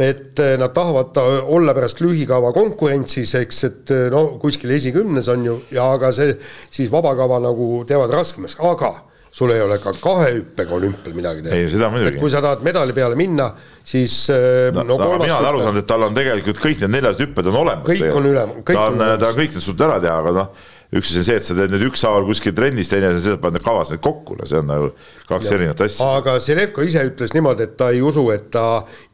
[0.00, 1.18] et äh, nad tahavad
[1.52, 6.32] olla pärast lühikava konkurentsis, eks, et äh, no kuskil esikümnes on ju, ja aga see
[6.72, 8.94] siis vabakava nagu teevad raskemaks, aga
[9.32, 11.56] sul ei ole ka kahe hüppega olümpial midagi teha.
[11.56, 12.20] ei, seda muidugi.
[12.20, 13.48] kui sa tahad medali peale minna,
[13.84, 16.92] siis äh, no, no, no mina olen aru saanud, et tal on tegelikult kõik need
[16.98, 17.88] neljased hüpped on olemas.
[17.88, 18.44] kõik on üle.
[18.68, 21.38] ta on, ta on kõik need suutnud ära teha, aga noh, üks asi on see,
[21.40, 24.04] et sa teed need ükshaaval kuskil trennis, teine asi on see, et paned kavas need
[24.04, 24.92] kokku, no see on nagu
[25.30, 25.56] kaks ja.
[25.56, 26.10] erinevat asja.
[26.20, 28.66] aga Selevko ise ütles niimoodi, et ta ei usu, et ta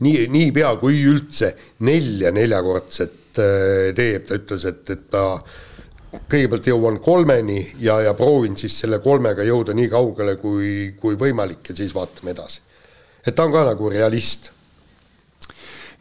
[0.02, 1.52] nii, niipea kui üldse
[1.86, 5.24] nelja neljakordset äh, teeb, ta ütles, et, et ta
[6.12, 11.68] kõigepealt jõuan kolmeni ja, ja proovin siis selle kolmega jõuda nii kaugele kui, kui võimalik
[11.68, 12.62] ja siis vaatame edasi.
[13.26, 14.50] et ta on ka nagu realist.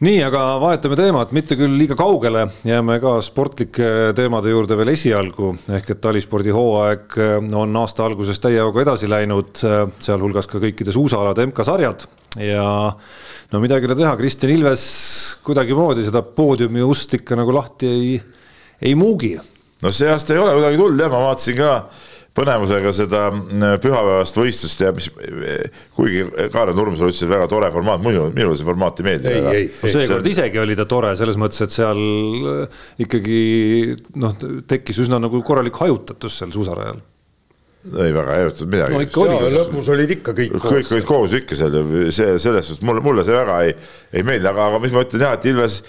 [0.00, 5.52] nii, aga vahetame teemat, mitte küll liiga kaugele, jääme ka sportlike teemade juurde veel esialgu,
[5.76, 7.18] ehk et talispordi hooaeg
[7.52, 9.60] on aasta alguses täie hooga edasi läinud,
[10.00, 12.08] sealhulgas ka kõikide suusaalade MK-sarjad
[12.40, 12.64] ja
[13.52, 14.88] no midagi ei ole teha, Kristjan Ilves
[15.44, 18.18] kuidagimoodi seda poodiumi ust ikka nagu lahti ei,
[18.80, 19.36] ei muugi
[19.82, 21.72] no see aasta ei ole kuidagi tulnud jah, ma vaatasin ka
[22.38, 25.08] põnevusega seda mm, pühapäevast võistlust ja mis,
[25.96, 29.32] kuigi Kaarel Nurmsalu ütles, et väga tore formaat, muidu minule see formaat ei meeldi.
[29.32, 29.92] ei, ei, ei.
[29.94, 30.34] seekord see...
[30.36, 32.02] isegi oli ta tore selles mõttes, et seal
[32.54, 33.38] äh, ikkagi
[34.22, 34.36] noh,
[34.70, 37.00] tekkis üsna nagu korralik hajutatus seal suusarajal
[37.88, 38.98] ei väga ei hajutatud midagi.
[38.98, 39.50] no oli.
[39.54, 40.68] lõpus olid ikka kõik koos.
[40.74, 41.82] kõik olid koos ikka seal ja
[42.14, 43.74] see selles suhtes mulle, mulle see väga ei,
[44.12, 45.80] ei meeldi, aga, aga mis ma ütlen jah, et Ilves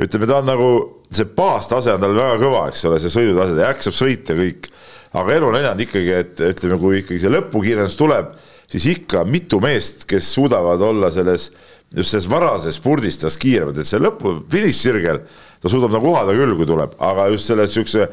[0.00, 0.70] ütleme, ta on nagu,
[1.14, 4.68] see baastase on tal väga kõva, eks ole, see sõidutase, ta jaksab sõita kõik.
[5.14, 8.32] aga elu on näidanud ikkagi, et ütleme, kui ikkagi see lõpukiirendus tuleb,
[8.70, 11.52] siis ikka mitu meest, kes suudavad olla selles,
[11.94, 15.22] just selles varases spurdis tast kiiremad, et see lõpu, finišsirgel,
[15.62, 18.08] ta suudab nagu uhada küll, kui tuleb, aga just selles siukse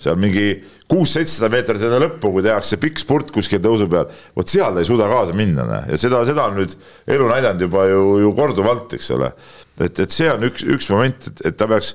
[0.00, 0.54] seal mingi
[0.88, 4.88] kuus-seitsesada meetrit enne lõppu, kui tehakse pikk spurt kuskil tõusu peal, vot seal ta ei
[4.88, 6.72] suuda kaasa minna, ja seda, seda on nüüd
[7.04, 9.28] elu näidanud juba ju, ju korduvalt, eks ole
[9.80, 11.94] et, et see on üks, üks moment, et, et ta peaks,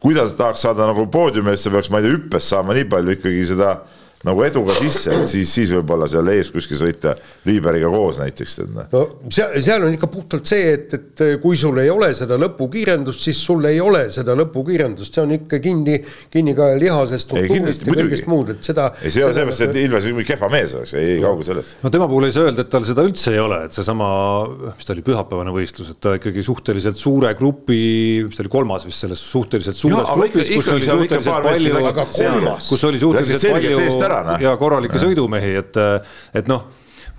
[0.00, 3.46] kui ta tahaks saada nagu poodiumisse, peaks, ma ei tea, hüppes saama nii palju ikkagi
[3.52, 3.74] seda
[4.20, 7.14] nagu eduga sisse, et siis, siis võib-olla seal ees kuskil sõita
[7.48, 8.58] Liiberiga koos näiteks.
[8.68, 8.88] Noh.
[8.92, 13.24] no seal, seal on ikka puhtalt see, et, et kui sul ei ole seda lõpukiirendust,
[13.24, 15.96] siis sul ei ole seda lõpukiirendust, see on ikka kinni,
[16.32, 18.90] kinni ka lihasest struktuurist ja kõigest muud, et seda.
[19.00, 21.78] ei, see on seepärast, et Ilves mingi kehva mees oleks, ei kaugel sellest.
[21.80, 24.10] no tema puhul ei saa öelda, et tal seda üldse ei ole, et seesama,
[24.66, 27.80] mis ta oli, pühapäevane võistlus, et ta ikkagi suhteliselt suure grupi,
[28.28, 33.00] mis ta oli, kolmas vist selles suhteliselt suures grupis, kus oli suhteliselt palju, kus oli
[33.00, 34.42] suhteliselt palju ära, noh.
[34.42, 35.80] ja korralikke sõidumehi, et,
[36.36, 36.68] et noh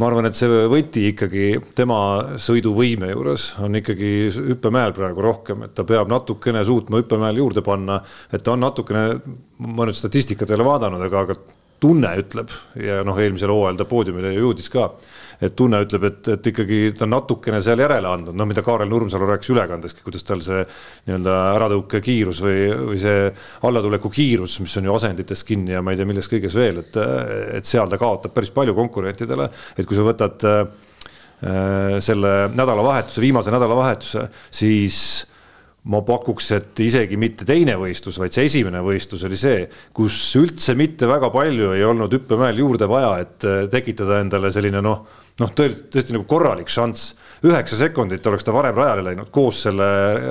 [0.02, 1.46] ma arvan, et see võti ikkagi
[1.78, 1.98] tema
[2.42, 8.00] sõiduvõime juures on ikkagi hüppemäel praegu rohkem, et ta peab natukene suutma hüppemäel juurde panna,
[8.34, 9.04] et ta on natukene,
[9.68, 11.38] ma nüüd statistikat ei ole vaadanud, aga, aga
[11.82, 12.54] tunne ütleb.
[12.82, 14.90] Ja noh, eelmisel hooajal ta poodiumile jõudis ka
[15.42, 18.90] et tunne ütleb, et, et ikkagi ta on natukene seal järele andnud, noh, mida Kaarel
[18.92, 20.62] Nurmsalu rääkis ülekandeski, kuidas tal see
[21.08, 22.60] nii-öelda äratõuke kiirus või,
[22.92, 23.26] või see
[23.68, 27.02] allatuleku kiirus, mis on ju asendites kinni ja ma ei tea, milles kõiges veel, et,
[27.58, 30.62] et seal ta kaotab päris palju konkurentidele, et kui sa võtad äh,
[32.06, 35.02] selle nädalavahetuse, viimase nädalavahetuse, siis
[35.90, 39.64] ma pakuks, et isegi mitte teine võistlus, vaid see esimene võistlus oli see,
[39.98, 45.02] kus üldse mitte väga palju ei olnud hüppemäel juurde vaja, et tekitada endale selline noh
[45.40, 47.16] noh, tõesti, nagu korralik šanss.
[47.42, 49.86] üheksa sekundit oleks ta varem rajale läinud koos selle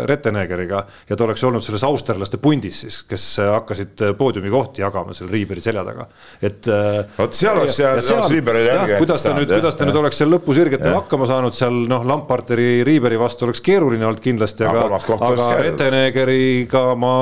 [0.07, 5.31] Rettenegeriga ja ta oleks olnud selles austerlaste pundis siis, kes hakkasid poodiumi kohti jagama seal
[5.33, 6.07] Riiberi selja taga,
[6.43, 6.69] et.
[6.69, 8.99] Äh, vot seal oleks, seal oleks Riiberile järgi.
[9.03, 13.19] kuidas ta nüüd, kuidas ta nüüd oleks seal lõpusirgetel hakkama saanud seal noh, Lamparteri Riiberi
[13.21, 14.87] vastu oleks keeruline olnud kindlasti, aga,
[15.19, 17.15] aga Rettenegeriga ma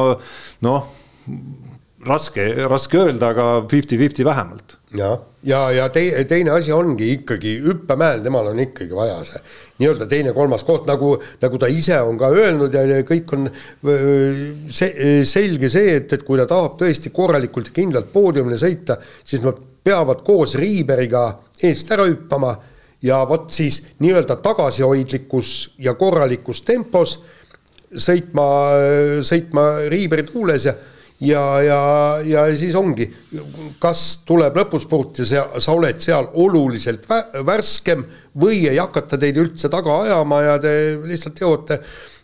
[0.66, 0.92] noh
[2.06, 4.77] raske, raske öelda, aga fifty-fifty vähemalt.
[4.96, 9.42] Jah, ja, ja, ja te, teine asi ongi ikkagi hüppemäel, temal on ikkagi vaja see
[9.78, 13.46] nii-öelda teine-kolmas koht, nagu, nagu ta ise on ka öelnud ja, ja kõik on
[14.74, 19.44] see, selge see, et, et kui ta tahab tõesti korralikult ja kindlalt poodiumile sõita, siis
[19.44, 21.28] nad peavad koos Riiberiga
[21.62, 22.56] eest ära hüppama
[23.04, 27.18] ja vot siis nii-öelda tagasihoidlikus ja korralikus tempos
[27.94, 28.46] sõitma,
[29.26, 30.74] sõitma Riiberi tuules ja
[31.20, 31.80] ja, ja,
[32.26, 33.08] ja siis ongi,
[33.82, 37.08] kas tuleb lõpuspurt ja sa, sa oled seal oluliselt
[37.46, 38.04] värskem
[38.38, 40.72] või ei hakata teid üldse taga ajama ja te
[41.08, 41.80] lihtsalt jõuate,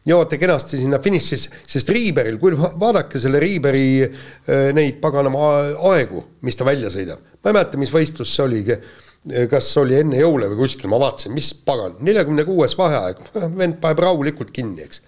[0.06, 5.48] jõuate kenasti sinna finišisse, sest Riiberil, kui vaadake selle Riiberi äh, neid paganama
[5.94, 8.78] aegu, mis ta välja sõidab, ma ei mäleta, mis võistlus see oligi
[9.48, 13.22] kas oli enne jõule või kuskil, ma vaatasin, mis pagan, neljakümne kuues vaheaeg,
[13.56, 15.00] vend paneb rahulikult kinni, eks.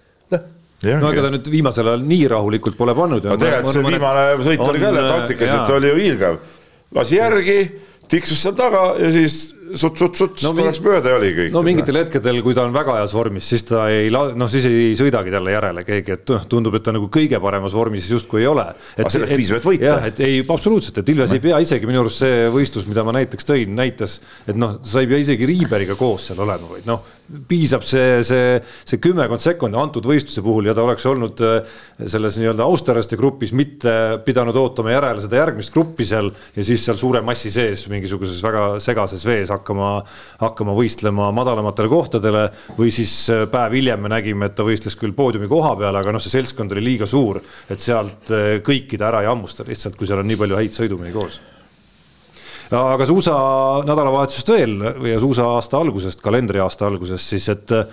[0.85, 3.25] Noh no ega ta nüüd viimasel ajal nii rahulikult pole pannud.
[3.25, 6.39] no tegelikult see viimane sõit oli ka jälle taktikaliselt oli ju hiilgav,
[6.97, 7.59] lasi järgi,
[8.11, 11.51] tiksus seal taga ja siis suts-suts-suts no, korraks mööda ja oli kõik.
[11.55, 14.93] no mingitel hetkedel, kui ta on väga heas vormis, siis ta ei, noh, siis ei
[14.99, 18.49] sõidagi talle järele keegi, et noh, tundub, et ta nagu kõige paremas vormis justkui ei
[18.51, 18.67] ole.
[18.95, 19.89] aga sellest piisab, et võita.
[19.91, 23.15] jah, et ei, absoluutselt, et Ilves ei pea isegi minu arust see võistlus, mida ma
[23.19, 27.03] näiteks tõin, näitas, et noh, sa ei pea isegi Riiberiga koos seal olema, vaid noh,
[27.47, 31.57] piisab see, see, see kümmekond sekundit antud võistluse puhul ja ta oleks olnud äh,
[32.07, 33.91] selles nii-öelda austerlaste grupis, mitte
[34.25, 38.67] pidanud ootama järele seda järgmist gruppi seal ja siis seal suure massi sees mingisuguses väga
[38.83, 39.89] segases vees hakkama,
[40.41, 42.45] hakkama võistlema madalamatele kohtadele.
[42.77, 46.15] või siis äh, päev hiljem me nägime, et ta võistles küll poodiumi koha peal, aga
[46.15, 50.07] noh, see seltskond oli liiga suur, et sealt äh, kõikide ära ei hammusta lihtsalt, kui
[50.09, 51.39] seal on nii palju häid sõidumehi koos
[52.75, 53.33] aga suusa
[53.87, 54.73] nädalavahetusest veel
[55.07, 57.85] ja suusa aasta algusest, kalendriaasta algusest siis, et äh,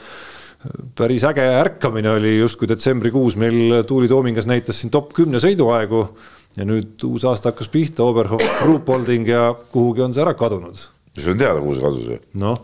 [0.96, 6.08] päris äge ärkamine oli justkui detsembrikuus meil Tuuli Toomingas näitas siin top kümne sõiduaegu
[6.56, 10.78] ja nüüd uus aasta hakkas pihta, Oberhof, Ruupolding ja kuhugi on see ära kadunud.
[11.18, 12.22] See on teada, kuhu see kadus ju.
[12.42, 12.62] noh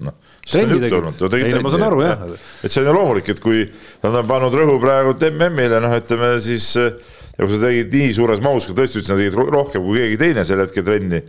[0.00, 0.16] noh,
[0.48, 0.80] trenni
[1.28, 2.26] tegid, ei no ma saan aru jah.
[2.64, 3.64] et see on ju loomulik, et kui
[4.02, 8.42] nad on pannud rõhu praegu MM-ile, noh, ütleme siis ja kui sa tegid nii suures
[8.44, 11.20] mahus, kui tõesti ütlesid, sa tegid rohkem kui keegi teine sel hetkel trenni,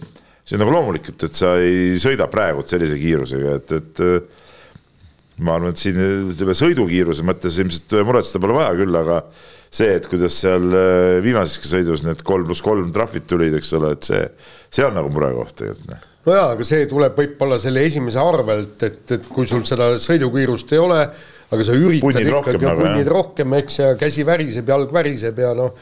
[0.44, 5.58] siis on nagu loomulik, et, et sa ei sõida praegu sellise kiirusega, et, et ma
[5.58, 5.98] arvan, et siin
[6.34, 9.24] ütleme sõidukiiruse mõttes ilmselt muretseda pole vaja küll, aga
[9.72, 13.94] see, et kuidas seal äh, viimaseski sõidus need kolm pluss kolm trahvid tulid, eks ole,
[13.96, 14.24] et see,
[14.72, 16.32] see on nagu murekoht tegelikult noh.
[16.32, 20.74] no jaa, aga see tuleb võib-olla selle esimese arvelt, et, et kui sul seda sõidukiirust
[20.76, 21.04] ei ole
[21.52, 23.12] aga sa üritad punnid ikkagi, nagu, punnid jah.
[23.12, 25.76] rohkem, eks, ja käsi väriseb, jalg väriseb ja noh,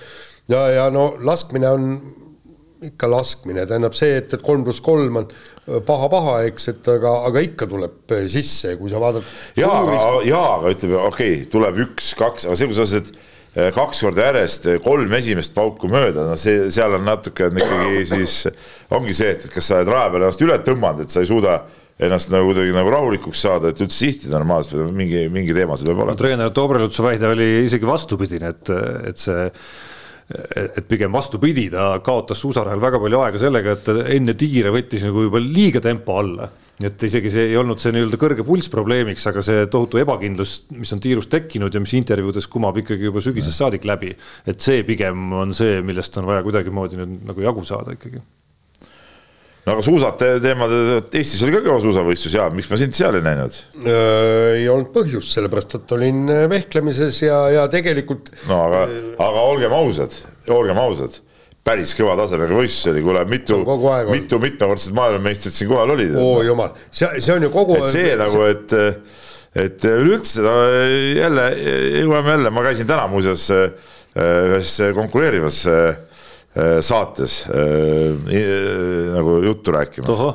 [0.50, 1.92] ja, ja no laskmine on
[2.90, 5.28] ikka laskmine, tähendab see, et, et kolm pluss kolm on
[5.86, 9.26] paha-paha, eks, et aga, aga ikka tuleb sisse, kui sa vaatad.
[9.60, 9.82] jaa,
[10.26, 13.28] jaa, aga ütleme, okei okay,, tuleb üks-kaks, aga see, kui sa saad eh,
[13.76, 18.06] kaks korda järjest eh, kolm esimest pauku mööda, no see, seal on natuke on ikkagi
[18.10, 18.40] siis
[18.94, 21.30] ongi see, et, et kas sa oled raja peal ennast üle tõmmanud, et sa ei
[21.30, 21.60] suuda
[22.00, 26.04] ennast nagu kuidagi nagu rahulikuks saada, et üldse sihtida normaalselt, mingi, mingi teema seal peab
[26.04, 26.22] olema no,.
[26.22, 28.74] treener Dobrelutsu väide oli isegi vastupidine, et,
[29.10, 29.50] et see
[30.30, 35.26] et pigem vastupidi, ta kaotas suusarajal väga palju aega sellega, et enne tiire võttis nagu
[35.26, 36.46] juba liiga tempo alla.
[36.80, 40.62] Nii et isegi see ei olnud see nii-öelda kõrge pulss probleemiks, aga see tohutu ebakindlus,
[40.78, 44.14] mis on tiirus tekkinud ja mis intervjuudes kumab ikkagi juba sügisest saadik läbi.
[44.48, 48.24] et see pigem on see, millest on vaja kuidagimoodi nüüd nagu jagu saada ikkagi
[49.66, 50.74] no aga suusad teemad,
[51.12, 53.60] Eestis oli ka kõva suusavõistlus ja miks ma sind seal ei näinud?
[53.84, 58.32] ei olnud põhjust, sellepärast et olin vehklemises ja, ja tegelikult.
[58.50, 58.86] no aga
[59.28, 60.16] aga olgem ausad,
[60.56, 61.20] olgem ausad,
[61.66, 63.60] päris kõva tasemega võistlus oli, kuule mitu,
[64.10, 66.16] mitu mitmekordset maailmameistrit siin kohal olid.
[66.20, 67.90] oo jumal, see, see on ju kogu aeg.
[67.92, 68.76] see nagu, et,
[69.66, 70.56] et üleüldse no
[71.20, 71.48] jälle
[72.00, 73.90] jõuame jälle, ma käisin täna muuseas äh,
[74.56, 75.90] ühes konkureerivas äh,
[76.86, 78.40] saates äh,
[79.16, 80.26] nagu juttu rääkimas.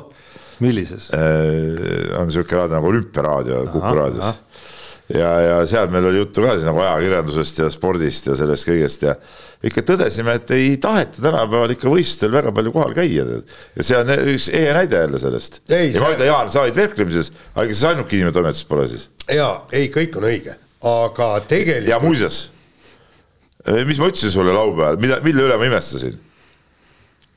[0.63, 1.09] millises?
[2.15, 4.44] on niisugune raadio nagu Olümpiaraadio Kuku raadios.
[5.13, 9.05] Ja, ja seal meil oli juttu ka siis nagu ajakirjandusest ja spordist ja sellest kõigest
[9.05, 9.15] ja
[9.65, 13.25] ikka tõdesime, et ei taheta tänapäeval ikka võistlustel väga palju kohal käia.
[13.75, 15.61] ja see on üks ehe näide jälle sellest.
[15.69, 16.01] ja see...
[16.01, 19.07] ma ütlen, Jaan, sa olid vehklemises, aga ega sa ainuke inimene toimetuses pole siis?
[19.29, 20.57] jaa, ei, kõik on õige,
[20.95, 21.93] aga tegelikult.
[21.93, 22.43] ja muuseas
[23.85, 26.19] mis ma ütlesin sulle laupäeval, mida, mille üle ma imestasin?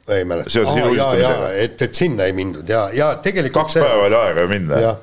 [0.09, 0.51] ei mäleta.
[0.51, 1.53] Seoses iluuisutamisega.
[1.53, 5.01] et, et sinna ei mindud ja, ja tegelikult kaks päeva oli aega minna jah,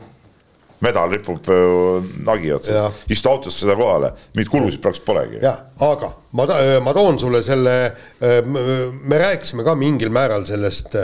[0.84, 2.58] medal ripub ju nagi Jah.
[2.58, 5.40] otsas, istu autosse seda kohale, mingeid kulusid praktiliselt polegi.
[5.42, 6.46] ja aga ma,
[6.84, 7.76] ma toon sulle selle,
[8.22, 10.96] me rääkisime ka mingil määral sellest,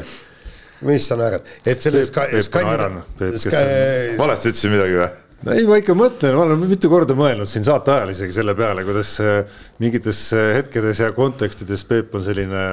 [0.88, 3.04] mis sa naerad, et selle ska- Peep, Skandina- naeran.
[3.18, 5.10] Peep, kes ska- valesti ütlesin midagi või?
[5.56, 8.84] ei, ma ikka mõtlen, ma olen mitu korda mõelnud siin saate ajal isegi selle peale,
[8.86, 9.46] kuidas äh,
[9.82, 12.66] mingites äh, hetkedes ja kontekstides Peep on selline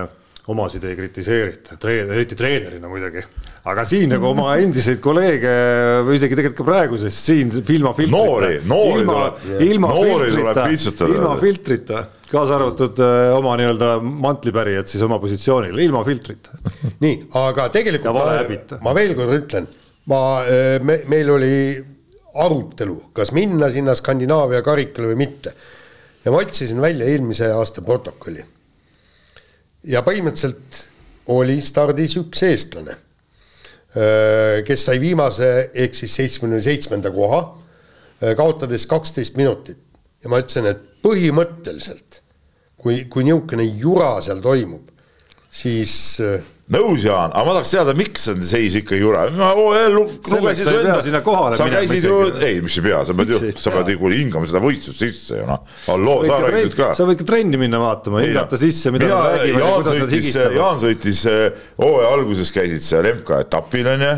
[0.48, 3.22] omasid ei kritiseerita, treen-, eriti treenerina muidugi.
[3.68, 5.50] aga siin nagu oma endiseid kolleege
[6.06, 8.16] või isegi tegelikult ka praeguses siin ilma filtrita.
[8.16, 11.10] Noori- noori ilma, tuleb- ilma noori tuleb filtrita, piitsutada.
[11.18, 16.56] ilma filtrita, kaasa arvatud äh, oma nii-öelda mantlipärijad siis oma positsioonil, ilma filtrita.
[17.04, 19.68] nii, aga tegelikult ma, ma veel kord ütlen,
[20.08, 20.22] ma,
[20.80, 21.54] me, meil oli
[22.38, 25.52] arutelu, kas minna sinna Skandinaavia karikale või mitte.
[26.24, 28.44] ja ma otsisin välja eelmise aasta protokolli.
[29.84, 30.84] Ja põhimõtteliselt
[31.34, 32.96] oli stardis üks eestlane,
[34.64, 37.42] kes sai viimase ehk siis seitsmekümne seitsmenda koha,
[38.38, 39.78] kaotades kaksteist minutit.
[40.24, 42.22] Ja ma ütlesin, et põhimõtteliselt
[42.80, 44.88] kui, kui niisugune jura seal toimub,
[45.58, 45.92] siis
[46.22, 49.24] äh, nõus, Jaan, aga ma tahaks teada, miks on seis ikka jura.
[49.34, 52.84] ma Selleks lugesin su enda- sinna kohale sa minema käisid ju isegi., ei, mis ei
[52.84, 53.96] pea, sa pead ju sa pead pea?
[53.96, 55.62] ju hingama seda võistlust sisse ju noh.
[55.88, 56.90] halloo, sa räägid ka.
[56.98, 60.18] sa võid ka trenni minna vaatama, hingata sisse, mida nad räägivad ja kuidas nad sõitis,
[60.18, 60.58] higistavad.
[60.60, 64.12] Jaan sõitis eh, hooaja alguses käisid seal MK-etapil onju.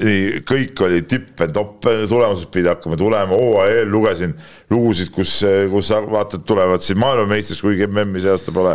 [0.00, 4.34] nii, kõik oli tipp-topp, tulemused pidi hakkama tulema, hooaja eel lugesin
[4.72, 5.38] lugusid, kus,
[5.70, 8.74] kus sa vaatad, tulevad siin maailmameistriks, kuigi MM-i see aasta pole.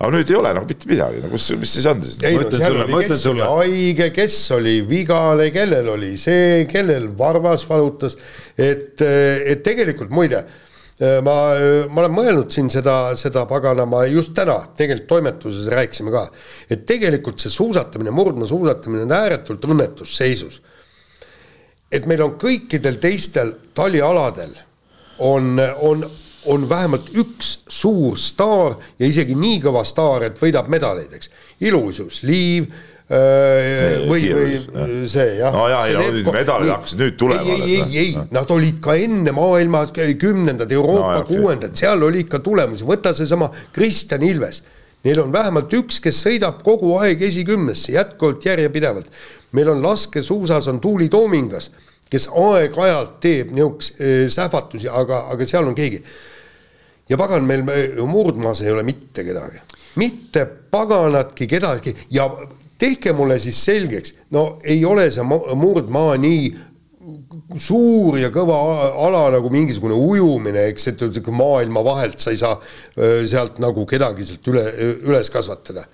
[0.00, 2.16] Aga nüüd ei ole nagu mitte midagi, no kus, mis siis on siis?
[2.24, 3.50] ei Ma no ütlen seal sulle- ma oli, ütlen kes oli sulle.
[3.52, 8.16] haige, kes oli vigane, kellel oli see, kellel varvas valutas,
[8.56, 10.40] et, et tegelikult muide,
[11.24, 11.34] ma,
[11.92, 16.24] ma olen mõelnud siin seda, seda pagana, ma just täna tegelikult toimetuses rääkisime ka,
[16.72, 20.60] et tegelikult see suusatamine, murdmaasuusatamine on ääretult õnnetus seisus.
[21.92, 24.52] et meil on kõikidel teistel talialadel
[25.26, 26.04] on, on,
[26.46, 31.30] on vähemalt üks suur staar ja isegi nii kõva staar, et võidab medaleid, eks.
[31.66, 32.70] ilusus, liiv
[33.10, 35.54] öö, või, või kiirus, see jah.
[35.54, 38.96] No jaa, no nüüd medalid hakkasid nüüd tulema ei, ei, ei, ei, nad olid ka
[38.96, 44.62] enne maailma kümnendad, Euroopa No kuuendad, seal oli ikka tulemusi, võta seesama Kristjan Ilves.
[45.04, 49.06] Neil on vähemalt üks, kes sõidab kogu aeg esikümnesse jätkuvalt järjepidevalt.
[49.52, 51.70] meil on laskesuusas on Tuuli Toomingas,
[52.10, 56.02] kes aeg-ajalt teeb niisuguseid eh, sähvatusi, aga, aga seal on keegi.
[57.08, 59.60] ja pagan, meil me- murdmaas ei ole mitte kedagi,
[59.98, 62.28] mitte paganatki kedagi ja
[62.78, 66.50] tehke mulle siis selgeks, no ei ole see ma- murdmaa nii
[67.60, 68.56] suur ja kõva
[69.06, 71.02] ala nagu mingisugune ujumine, eks, et
[71.34, 72.56] maailma vahelt sa ei saa
[72.98, 74.64] öö, sealt nagu kedagi sealt üle,
[75.08, 75.84] üles kasvatada.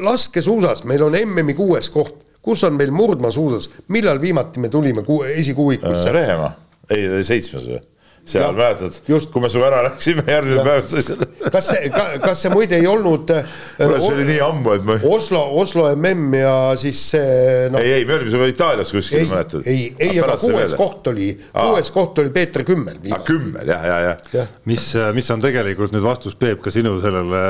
[0.00, 5.22] laskesuusas meil on MM-i kuues koht, kus on meil murdmaasuusas, millal viimati me tulime ku,
[5.28, 6.12] esikuuikusse?
[6.14, 6.52] Rehemaa,
[6.94, 7.84] ei seitsmes või?
[8.28, 11.28] seal mäletad just., kui me sinuga ära läksime, järgmine päev sai selle.
[11.52, 11.90] kas see,
[12.22, 15.86] kas see muide ei olnud äh, kuule, see oli nii ammu, et ma, Oslo, Oslo
[15.94, 19.64] MM ja siis see noh, ei, ei, me olime sinuga Itaalias kuskil, ei, mäletad?
[19.68, 23.28] ei, ei, aga kuues koht oli, kuues koht oli Peeter Kümmel viimati.
[23.30, 24.16] kümmel, jah, ja, ja.
[24.34, 27.44] jah, mis, mis on tegelikult nüüd vastus, Peep, ka sinu sellele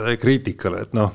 [0.00, 1.14] äh, kriitikale, et noh,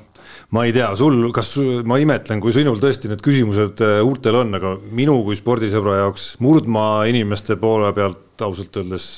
[0.55, 1.53] ma ei tea, sul, kas
[1.85, 6.31] ma imetlen, kui sinul tõesti need küsimused äh, huultel on, aga minu kui spordisõbra jaoks
[6.43, 9.09] murdmaa inimeste poole pealt ausalt öeldes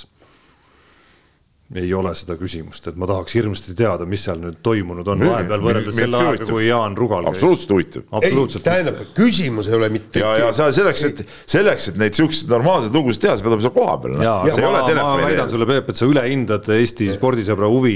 [1.76, 5.62] ei ole seda küsimust, et ma tahaks hirmsasti teada, mis seal nüüd toimunud on vahepeal
[5.64, 8.04] võrreldes selle ajaga, kui Jaan Rugal absoluutselt huvitav.
[8.04, 8.66] ei, absoluutselt.
[8.66, 10.20] tähendab, küsimus ei ole mitte.
[10.20, 13.66] ja, ja sa selleks, et selleks, et neid siukseid normaalseid lugusid teha, sa pead olema
[13.68, 14.18] seal kohapeal.
[14.20, 17.72] ja see ei ole ma, ma telefoni väidan sulle, Peep, et sa ülehindad Eesti spordisõbra
[17.72, 17.96] huvi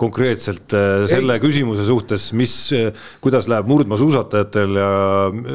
[0.00, 2.54] konkreetselt äh, selle küsimuse suhtes, mis,
[3.24, 4.90] kuidas läheb murdmaasuusatajatel ja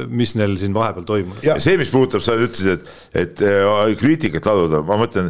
[0.10, 1.46] mis neil siin vahepeal toimunud.
[1.46, 5.30] Ja- see, mis puudutab, sa ütlesid, et, et äh, kriitikat laduda, ma mõtlen,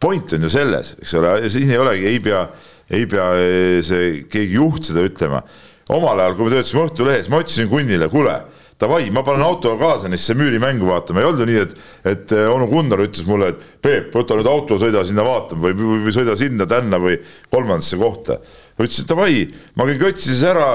[0.00, 2.44] point on ju selles, eks ole, siin ei olegi, ei pea,
[2.90, 5.42] ei pea eh, see keegi juht seda ütlema.
[5.90, 8.36] omal ajal, kui me töötasime Õhtulehes, ma ütlesin Kunnile, kuule,
[8.80, 11.74] davai, ma panen autoga kaasa neisse müürimängu vaatama, ei olnud ju nii, et,
[12.12, 15.76] et eh, onu Gunnar ütles mulle, et Peep, võta nüüd auto, sõida sinna vaatama või,
[15.76, 17.18] või, või sõida sinna-tänna või
[17.52, 18.38] kolmandasse kohta.
[18.78, 19.40] ütlesin, et davai,
[19.76, 20.70] ma käin Kötsises ära,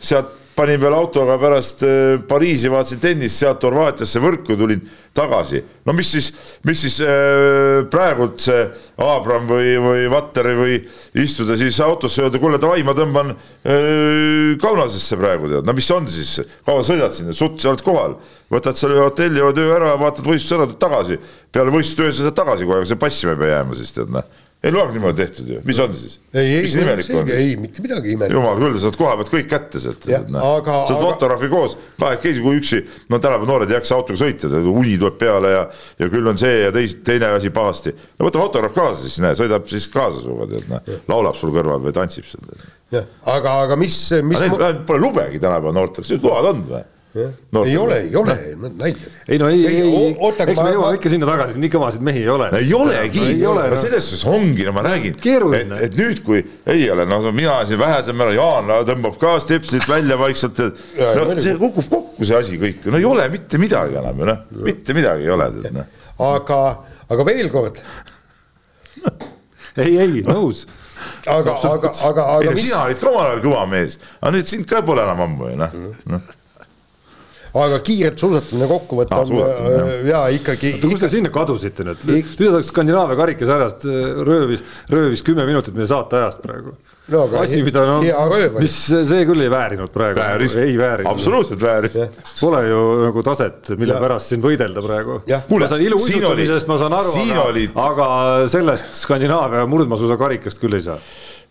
[0.00, 4.82] sealt panin peale autoga pärast äh, Pariisi, vaatasin tennist, sealt Horvaatiasse võrku tulin
[5.16, 5.62] tagasi.
[5.86, 6.28] no mis siis,
[6.68, 8.66] mis siis äh, praegult see
[9.00, 10.76] Abram või, või Vatteri või
[11.22, 16.10] istuda siis autosse öelda, kuule davai, ma tõmban äh, Kaunasesse praegu tead, no mis on
[16.10, 18.18] siis, kaua sõidad sinna, sutt sa oled kohal,
[18.52, 21.18] võtad selle hotelli öö ära, vaatad võistluse ära, tuled tagasi.
[21.50, 24.28] peale võistlustöö sa saad tagasi kohe, see passima ei pea jääma siis tead noh
[24.60, 26.18] ei loegi niimoodi tehtud ju, mis on siis?
[26.34, 27.30] ei, ei, mis imelik on?
[27.32, 28.36] ei, mitte midagi imelikku.
[28.36, 30.04] jumal küll, sa saad koha pealt kõik kätte sealt.
[30.10, 30.74] aga.
[30.90, 35.16] saad fotograafi koos, kahekesi, kui üksi, no tänapäeval noored ei jaksa autoga sõita, uni tuleb
[35.22, 35.64] peale ja,
[36.02, 37.94] ja küll on see ja teis, teine asi pahasti.
[38.18, 41.80] no võta fotograaf kaasa siis, näe, sõidab siis kaasa sinuga, tead, noh, laulab sul kõrval
[41.86, 42.64] või tantsib seal.
[42.92, 43.96] jah, aga, aga mis,
[44.28, 44.44] mis.
[44.84, 46.86] Pole lubegi tänapäeval noortel, load on või?
[47.50, 48.34] No, ei ole, ei ole,
[48.78, 49.08] nalja.
[49.26, 52.28] ei no ei, ei, ei, eks me jõuame ikka sinna tagasi, nii kõvasid mehi ei
[52.30, 52.46] ole.
[52.54, 56.38] ei olegi, no, no selles suhtes ongi, no ma räägin, et, et nüüd, kui
[56.70, 60.80] ei ole, no mina siin vähesel määral, Jaan tõmbab ka stepslit välja vaikselt, et
[61.18, 64.42] no see kukub kokku, see asi kõik, no ei ole mitte midagi enam ju noh,
[64.70, 65.50] mitte midagi ei ole.
[65.80, 66.02] Noh.
[66.30, 66.64] aga,
[67.10, 67.82] aga veel kord.
[69.80, 70.64] Ei, ei, nõus.
[71.30, 72.52] Aga, aga, aga, aga.
[72.58, 75.60] sina olid ka omal ajal kõva mees, aga nüüd sind ka pole enam ammu ju
[75.60, 75.76] noh.
[76.10, 76.18] No
[77.58, 80.76] aga kiiret suusatamine kokkuvõtta on äh, ja ikkagi.
[80.76, 82.06] oota, kus te sinna kadusite nüüd?
[82.06, 86.76] nüüd oleks Skandinaavia karikasarjast äh, röövis, röövis kümme minutit meie saateajast praegu
[87.10, 87.24] no,.
[87.40, 88.06] asi, mida noh,
[88.60, 90.20] mis see küll ei väärinud praegu.
[90.20, 90.56] vääris,
[91.10, 91.98] absoluutselt vääris.
[92.38, 94.00] Pole ju nagu taset, mille ja.
[94.02, 95.20] pärast siin võidelda praegu.
[95.26, 98.08] ma saan iluuisutamisest, ma saan aru, aga olid..., aga
[98.52, 100.98] sellest Skandinaavia murdmaasuusakarikast küll ei saa.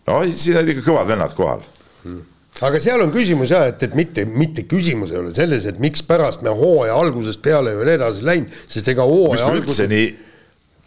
[0.08, 1.64] no siin olid ikka kõvad vennad kohal
[2.06, 2.28] hmm
[2.66, 6.44] aga seal on küsimus jah, et, et mitte, mitte küsimus ei ole selles, et mikspärast
[6.46, 9.88] me hooaja algusest peale ole edasi läinud, sest ega hooaja alguses.
[9.90, 10.10] nii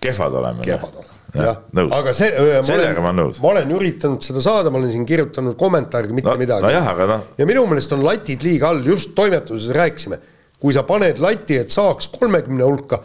[0.04, 0.66] kehvad oleme.
[0.68, 2.30] kehvad oleme jah ja,, aga see,
[2.68, 3.40] sellega ma olen nõus.
[3.42, 6.84] ma olen üritanud seda saada, ma olen siin kirjutanud kommentaari, mitte no, midagi no.
[6.92, 7.24] aga noh.
[7.40, 10.20] ja minu meelest on latid liiga all, just toimetuses rääkisime,
[10.62, 13.02] kui sa paned lati, et saaks kolmekümne hulka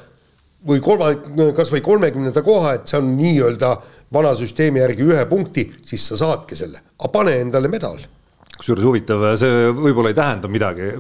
[0.69, 1.15] või kolma,
[1.57, 3.73] kasvõi kolmekümnenda koha, et see on nii-öelda
[4.13, 7.97] vana süsteemi järgi ühe punkti, siis sa saadki selle, aga pane endale medal
[8.59, 10.91] kusjuures huvitav, see võib-olla ei tähenda midagi,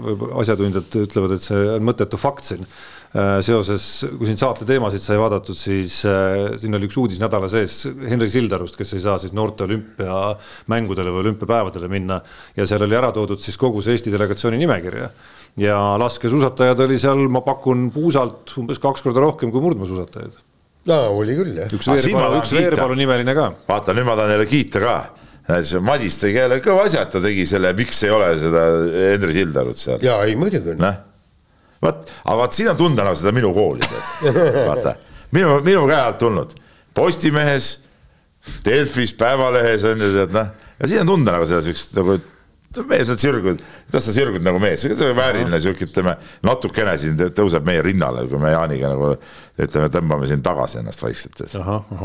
[0.42, 2.64] asjatundjad ütlevad, et see on mõttetu fakt siin.
[3.08, 3.84] Äh, seoses,
[4.18, 8.28] kui siin saate teemasid sai vaadatud, siis äh, siin oli üks uudis nädala sees Henri
[8.28, 12.18] Sildarust, kes ei saa siis noorte olümpiamängudele või olümpiapäevadele minna
[12.56, 15.08] ja seal oli ära toodud siis kogu see Eesti delegatsiooni nimekirja
[15.64, 20.36] ja laskesuusatajad oli seal, ma pakun puusalt umbes kaks korda rohkem kui murdmaasuusatajaid.
[20.92, 21.72] no oli küll jah.
[21.72, 23.48] üks Veerpalu, üks Veerpalu nimeline ka.
[23.72, 24.98] vaata, nüüd ma tahan jälle kiita ka
[25.80, 29.80] Madis tegi jälle kõva asja, et ta tegi selle, miks ei ole seda Henri Sildarut
[29.80, 30.02] seal.
[30.04, 30.82] jaa, ei muidugi on.
[30.82, 30.98] noh,
[31.84, 34.40] vot, aga vaat siin on tunda nagu seda minu kooli, tead.
[34.70, 34.96] vaata,
[35.36, 36.52] minu, minu käe alt tulnud.
[36.98, 37.70] Postimehes,
[38.64, 42.18] Delfis, Päevalehes on ju, tead noh, ja siin on tunda nagu seda siukest nagu
[42.88, 44.84] mees on sirgud, kuidas sa sirgud nagu mees,
[45.16, 46.14] vääriline sihuke, ütleme
[46.44, 49.14] natukene siin tõuseb meie rinnale, kui me Jaaniga nagu
[49.58, 51.56] ütleme, tõmbame siin tagasi ennast vaikselt, et.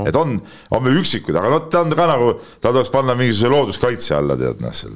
[0.07, 0.37] et on,
[0.71, 2.31] on veel üksikud, aga noh, ta on ka nagu,
[2.63, 4.95] ta tuleks panna mingisuguse looduskaitse alla, tead noh, seal.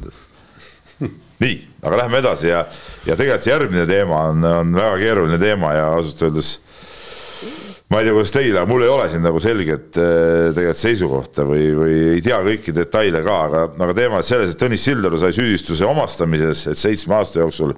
[1.44, 2.64] nii, aga lähme edasi ja,
[3.06, 6.56] ja tegelikult see järgmine teema on, on väga keeruline teema ja ausalt öeldes
[7.88, 11.46] ma ei tea, kuidas teil, aga mul ei ole siin nagu selget äh, tegelikult seisukohta
[11.48, 15.20] või, või ei tea kõiki detaile ka, aga, aga teema on selles, et Tõnis Sildaru
[15.22, 17.72] sai süüdistuse omastamises, et seitsme aasta jooksul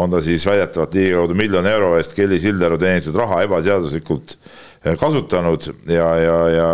[0.00, 5.68] on ta siis väidetavalt ligikaudu miljoni euro eest Kelly Sildaru teenitud raha ebaseaduslikult äh, kasutanud
[5.92, 6.72] ja, ja, ja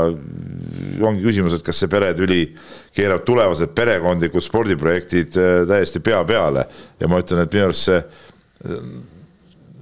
[1.10, 2.42] ongi küsimus, et kas see peretüli
[2.94, 6.68] keerab tulevased perekondlikud spordiprojektid äh, täiesti pea peale.
[7.02, 8.02] Ja ma ütlen, et minu arust see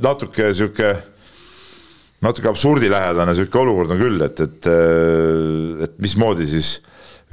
[0.01, 0.97] natuke sihuke
[2.25, 4.69] natuke absurdilähedane sihuke olukord on küll, et, et,
[5.87, 6.79] et mismoodi siis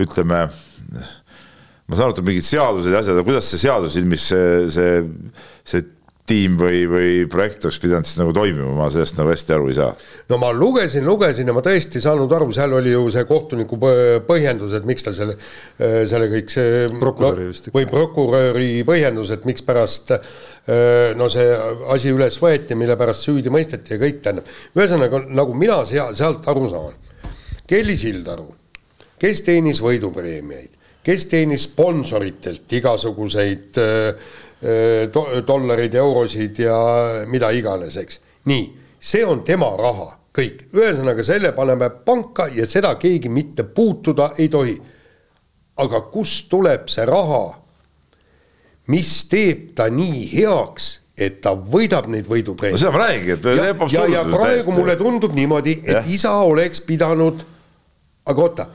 [0.01, 4.27] ütleme, ma saan aru, et on mingid seadused ja asjad, aga kuidas see seadus ilmis
[4.31, 5.01] see, see,
[5.67, 5.87] see
[6.31, 9.77] tiim või, või projekt oleks pidanud siis nagu toimima, ma sellest nagu hästi aru ei
[9.77, 9.91] saa.
[10.31, 13.79] no ma lugesin, lugesin ja ma tõesti ei saanud aru, seal oli ju see kohtuniku
[14.27, 15.35] põhjendus, et miks ta selle,
[15.77, 17.75] selle kõik see prokuröri vist no,.
[17.77, 20.15] või prokuröri põhjendus, et mikspärast
[21.19, 21.47] no see
[21.93, 24.51] asi üles võeti, mille pärast süüdi mõisteti ja kõik, tähendab.
[24.77, 26.99] ühesõnaga, nagu mina seal, sealt aru saan,
[27.67, 28.47] Kelly Sildaru,
[29.19, 34.31] kes teenis võidupreemiaid, kes teenis sponsoritelt igasuguseid äh,
[35.47, 36.77] dollareid, eurosid ja
[37.29, 38.19] mida iganes, eks.
[38.45, 38.65] nii,
[39.01, 44.49] see on tema raha, kõik, ühesõnaga selle paneme panka ja seda keegi mitte puutuda ei
[44.49, 44.77] tohi.
[45.81, 47.45] aga kust tuleb see raha,
[48.93, 52.81] mis teeb ta nii heaks, et ta võidab neid võidupreemiaid no,.
[52.81, 54.75] seda ma räägingi, et ja, ja, ja praegu täiesti.
[54.77, 56.03] mulle tundub niimoodi, et ja.
[56.05, 57.41] isa oleks pidanud,
[58.29, 58.67] aga oota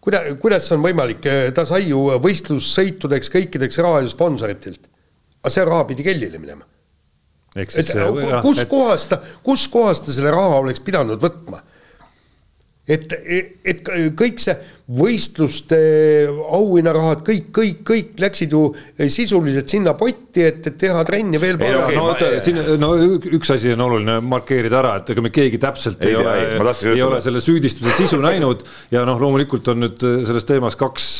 [0.00, 4.87] kuida-, kuidas see on võimalik, ta sai ju võistlussõitudeks kõikideks raha ju sponsoritelt
[5.42, 6.64] aga see raha pidi Kellile minema.
[7.56, 7.92] et
[8.42, 11.62] kuskohast ta, kuskohast ta selle raha oleks pidanud võtma?
[12.88, 13.12] et,
[13.64, 13.82] et
[14.16, 14.56] kõik see,
[14.88, 15.78] võistluste
[16.56, 18.62] auhinnarahad, kõik, kõik, kõik läksid ju
[19.12, 21.92] sisuliselt sinna potti, et, et teha trenni veel paremini.
[21.92, 22.94] Okay, no, oota, siin, no
[23.36, 26.94] üks asi on oluline markeerida ära, et ega me keegi täpselt ei, ei ole, ei,
[26.94, 28.64] ei ole selle süüdistuse sisu näinud
[28.94, 31.10] ja noh, loomulikult on nüüd selles teemas kaks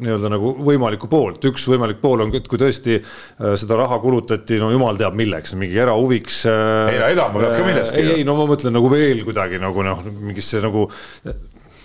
[0.00, 2.96] nii-öelda nagu võimalikku poolt, üks võimalik pool on, et kui tõesti
[3.36, 6.46] seda raha kulutati, no jumal teab milleks, mingi erahuviks.
[6.48, 8.00] Ei no elama pead ka millestki.
[8.00, 10.88] ei, ei no ma mõtlen nagu veel kuidagi nagu noh, mingisse nagu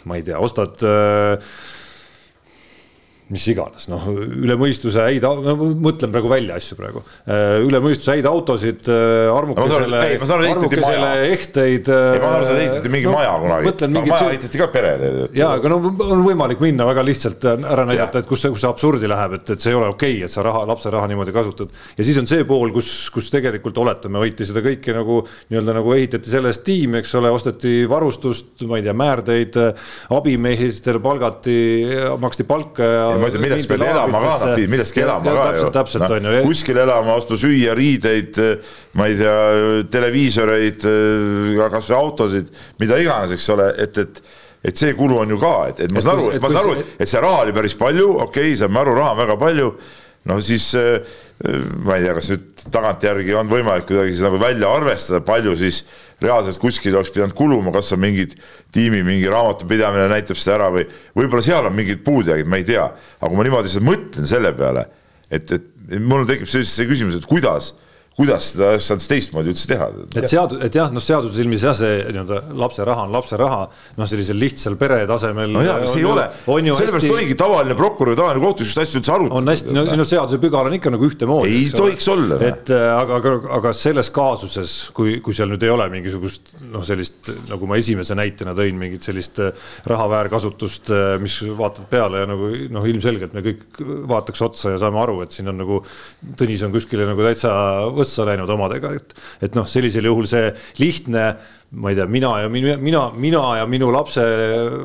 [0.07, 1.37] ma ei tea, ostad äh,
[3.27, 5.25] mis iganes, noh, üle mõistuse häid,
[5.83, 9.99] mõtlen praegu välja asju praegu, äh, üle mõistuse häid autosid, äh, armukesele,
[10.47, 11.89] armukesele ehteid.
[11.91, 14.13] ei, ma saan aru, seda ehitati mingi no, maja kunagi, aga mingit...
[14.13, 15.09] maja ehitati ka perele.
[15.35, 18.71] ja, aga no on võimalik minna väga lihtsalt ära näidata, et kus see, kus see
[18.71, 21.35] absurdi läheb, et, et see ei ole okei okay,, et sa raha, lapse raha niimoodi
[21.35, 21.75] kasutad.
[21.99, 25.19] ja siis on see pool, kus, kus tegelikult oletame, hoiti seda kõike nagu
[25.51, 29.59] nii-öelda nagu ehitati selle eest tiimi, eks ole, osteti varustust, ma ei tea, määrdeid,
[30.15, 31.59] abimeestele palgati,
[32.23, 35.69] maksti palka ja ma ütlen, millest pead elama ka, pidid millestki elama ka ju.
[35.75, 36.41] täpselt no, on ju.
[36.47, 38.41] kuskil elama, ostma süüa, riideid,
[38.97, 39.37] ma ei tea,
[39.93, 40.89] televiisoreid,
[41.77, 42.51] kasvõi autosid,
[42.81, 44.21] mida iganes, eks ole, et, et
[44.67, 47.07] et see kulu on ju ka, et, et ma saan aru, ma saan aru, et
[47.09, 49.69] see raha oli päris palju, okei okay,, saame aru, raha on väga palju,
[50.27, 51.15] no siis äh,
[51.85, 55.83] ma ei tea, kas nüüd tagantjärgi on võimalik kuidagi siis nagu välja arvestada, palju siis
[56.23, 58.35] reaalselt kuskil oleks pidanud kuluma, kas on mingid
[58.73, 60.85] tiimi mingi raamatupidamine näitab seda ära või
[61.17, 62.87] võib-olla seal on mingid puudujäägid, ma ei tea,
[63.19, 64.87] aga kui ma niimoodi lihtsalt mõtlen selle peale,
[65.29, 67.73] et, et mul tekib see küsimus, et kuidas
[68.17, 69.87] kuidas seda saad teistmoodi üldse teha?
[70.17, 73.67] et seadus, et jah, noh, seaduse silmis jah, see nii-öelda lapse raha on lapse raha,
[73.99, 75.51] noh, sellisel lihtsal pere tasemel.
[75.53, 77.11] no jaa, aga see ei ole, sellepärast hästi...
[77.13, 79.37] oligi tavaline prokurör, tavaline kohtus just asju üldse arutada.
[79.37, 81.51] on hästi, no, no seaduse pügal on ikka nagu ühtemoodi.
[81.59, 82.39] ei tohiks olla.
[82.47, 86.81] et äh, aga, aga, aga selles kaasuses, kui, kui seal nüüd ei ole mingisugust noh,
[86.89, 92.25] sellist nagu ma esimese näitena tõin, mingit sellist äh, raha väärkasutust, äh, mis vaatad peale
[92.25, 95.83] ja nagu noh, ilmselgelt me kõik vaataks otsa ja saame aru, et siin on nagu
[96.37, 97.51] Tõnis on kuskile nagu täitsa
[98.07, 100.49] võssa läinud omadega, et, et noh, sellisel juhul see
[100.79, 101.29] lihtne,
[101.75, 104.23] ma ei tea, mina ja minu, mina, mina ja minu lapse,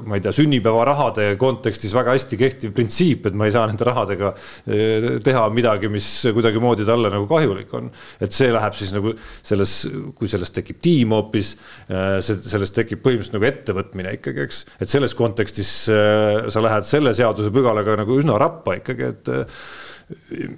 [0.02, 4.32] ma ei tea, sünnipäevarahade kontekstis väga hästi kehtiv printsiip, et ma ei saa nende rahadega
[4.66, 7.86] eh, teha midagi, mis kuidagimoodi talle nagu kahjulik on.
[8.18, 9.14] et see läheb siis nagu
[9.46, 9.76] selles,
[10.18, 11.54] kui sellest tekib tiim hoopis,
[11.86, 14.64] eh, see, sellest tekib põhimõtteliselt nagu ettevõtmine ikkagi, eks.
[14.82, 19.34] et selles kontekstis eh, sa lähed selle seaduse pügalaga nagu üsna rappa ikkagi, et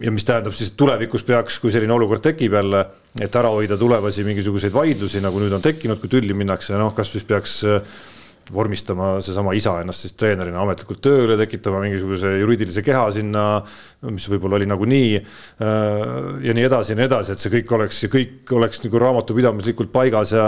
[0.00, 2.84] ja mis tähendab siis, et tulevikus peaks, kui selline olukord tekib jälle,
[3.20, 7.12] et ära hoida tulevasi mingisuguseid vaidlusi, nagu nüüd on tekkinud, kui tülli minnakse, noh, kas
[7.14, 7.96] siis peaks äh,
[8.53, 13.45] vormistama seesama isa ennast siis treenerina ametlikult tööle, tekitama mingisuguse juriidilise keha sinna,
[14.11, 15.11] mis võib-olla oli nagunii.
[15.18, 16.05] Äh,
[16.45, 20.34] ja nii edasi ja nii edasi, et see kõik oleks kõik oleks nagu raamatupidamislikult paigas
[20.36, 20.47] ja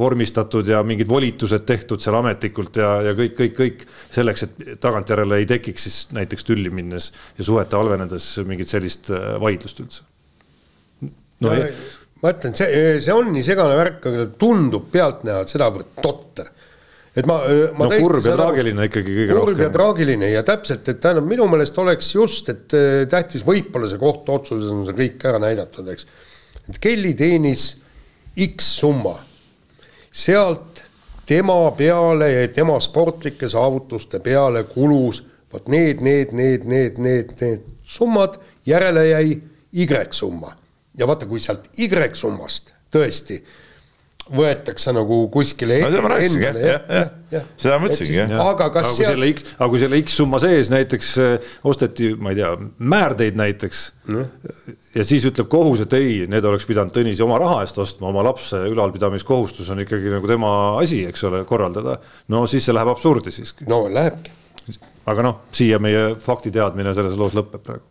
[0.00, 5.40] vormistatud ja mingid volitused tehtud seal ametlikult ja, ja kõik, kõik, kõik selleks, et tagantjärele
[5.42, 10.06] ei tekiks siis näiteks tülli minnes ja suhete halvenedes mingit sellist äh, vaidlust üldse.
[11.40, 11.68] no ja,
[12.22, 16.50] ma ütlen, see, see on nii segane värk, aga tundub pealtnäha sedavõrd totter
[17.16, 17.40] et ma,
[17.78, 19.54] ma no kurb ja traagiline ikkagi kõige kurb rohkem.
[19.54, 22.76] kurb ja traagiline ja täpselt, et tähendab, minu meelest oleks just, et
[23.10, 26.06] tähtis võib-olla see kohtuotsuses on see kõik ära näidatud, eks.
[26.68, 27.72] et Kelly teenis
[28.46, 29.16] X summa,
[30.10, 30.84] sealt
[31.26, 37.66] tema peale ja tema sportlike saavutuste peale kulus vot need, need, need, need, need, need
[37.86, 39.40] summad, järele jäi
[39.72, 40.56] Y summa.
[40.98, 43.38] ja vaata, kui sealt Y summast tõesti
[44.34, 48.34] võetakse nagu kuskile no, seda ma rääkisingi, jah, jah, jah, seda ma mõtlesingi, jah.
[48.44, 49.10] aga kas aga seal...
[49.12, 52.52] selle X, aga kui selle X summa sees näiteks äh, osteti, ma ei tea,
[52.94, 53.82] määrdeid näiteks
[54.14, 54.24] no.
[54.96, 58.24] ja siis ütleb kohus, et ei, need oleks pidanud Tõnis oma raha eest ostma, oma
[58.26, 61.98] lapse ülalpidamiskohustus on ikkagi nagu tema asi, eks ole, korraldada.
[62.30, 63.68] no siis see läheb absurdi siiski.
[63.70, 64.34] no lähebki.
[65.10, 67.89] aga noh, siia meie faktiteadmine selles loos lõpeb praegu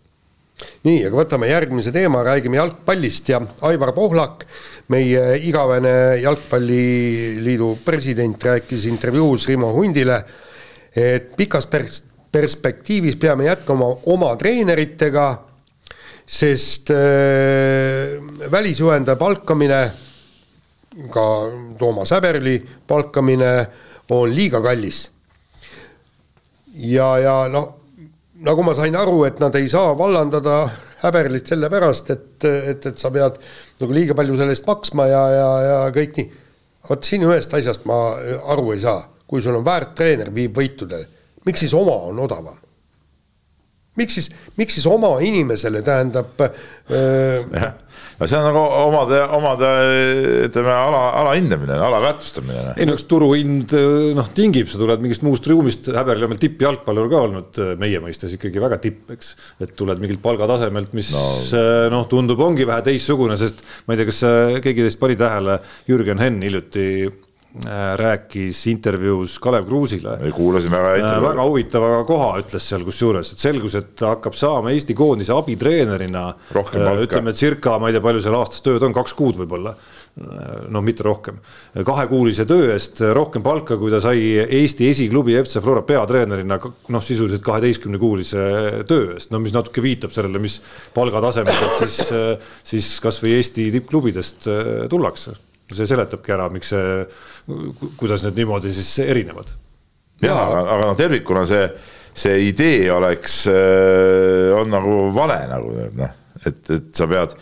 [0.84, 4.46] nii, aga võtame järgmise teema, räägime jalgpallist ja Aivar Pohlak
[4.92, 10.20] meie igavene jalgpalliliidu president rääkis intervjuus Rimo Hundile,
[10.96, 12.02] et pikas pers-,
[12.32, 15.28] perspektiivis peame jätkama oma treeneritega,
[16.30, 18.18] sest äh,
[18.52, 19.82] välisjuhendaja palkamine,
[21.14, 21.26] ka
[21.80, 22.58] Toomas Häberli
[22.88, 23.54] palkamine
[24.10, 25.10] on liiga kallis.
[26.74, 27.79] ja, ja noh,
[28.46, 30.62] nagu ma sain aru, et nad ei saa vallandada
[31.04, 33.40] häberlit sellepärast, et, et, et sa pead
[33.82, 36.32] nagu liiga palju selle eest maksma ja, ja, ja kõik nii.
[36.90, 38.00] vot siin ühest asjast ma
[38.54, 41.08] aru ei saa, kui sul on väärt treener, viib võitudele,
[41.48, 42.58] miks siis oma on odavam?
[44.00, 47.74] miks siis, miks siis oma inimesele tähendab äh,
[48.20, 49.70] aga see on nagu omade, omade
[50.50, 52.74] ütleme ala, alahindamine, alaväärtustamine.
[52.76, 53.76] ei no eks turuhind
[54.18, 58.36] noh, tingib, sa tuled mingist muust ruumist, Häberil on meil tippjalgpallur ka olnud meie mõistes
[58.36, 59.32] ikkagi väga tipp, eks.
[59.64, 61.24] et tuled mingilt palgatasemelt, mis no.
[61.96, 64.22] noh, tundub, ongi vähe teistsugune, sest ma ei tea, kas
[64.68, 66.90] keegi teist pani tähele, Jürgen Henn hiljuti
[67.96, 70.18] rääkis intervjuus Kalev Kruusile.
[70.36, 71.30] kuulasin väga äh, intervjuud.
[71.30, 76.28] väga huvitava koha ütles seal kusjuures, et selgus, et hakkab saama Eesti koondise abitreenerina.
[76.54, 79.76] Äh, ütleme, circa, ma ei tea, palju seal aastas tööd on, kaks kuud võib-olla
[80.74, 81.38] no mitte rohkem,
[81.86, 87.46] kahekuulise töö eest rohkem palka, kui ta sai Eesti esiklubi FC Flora peatreenerina noh, sisuliselt
[87.46, 88.42] kaheteistkümnekuulise
[88.90, 90.60] töö eest, no mis natuke viitab sellele, mis
[90.98, 92.02] palgatasemelt siis,
[92.74, 94.50] siis kasvõi Eesti tippklubidest
[94.92, 95.38] tullakse
[95.78, 97.06] see seletabki ära, miks see,
[98.00, 99.52] kuidas need niimoodi siis erinevad.
[100.24, 101.68] ja aga, aga noh, tervikuna see,
[102.14, 107.38] see idee oleks, äh, on nagu vale nagu noh, et, et sa pead,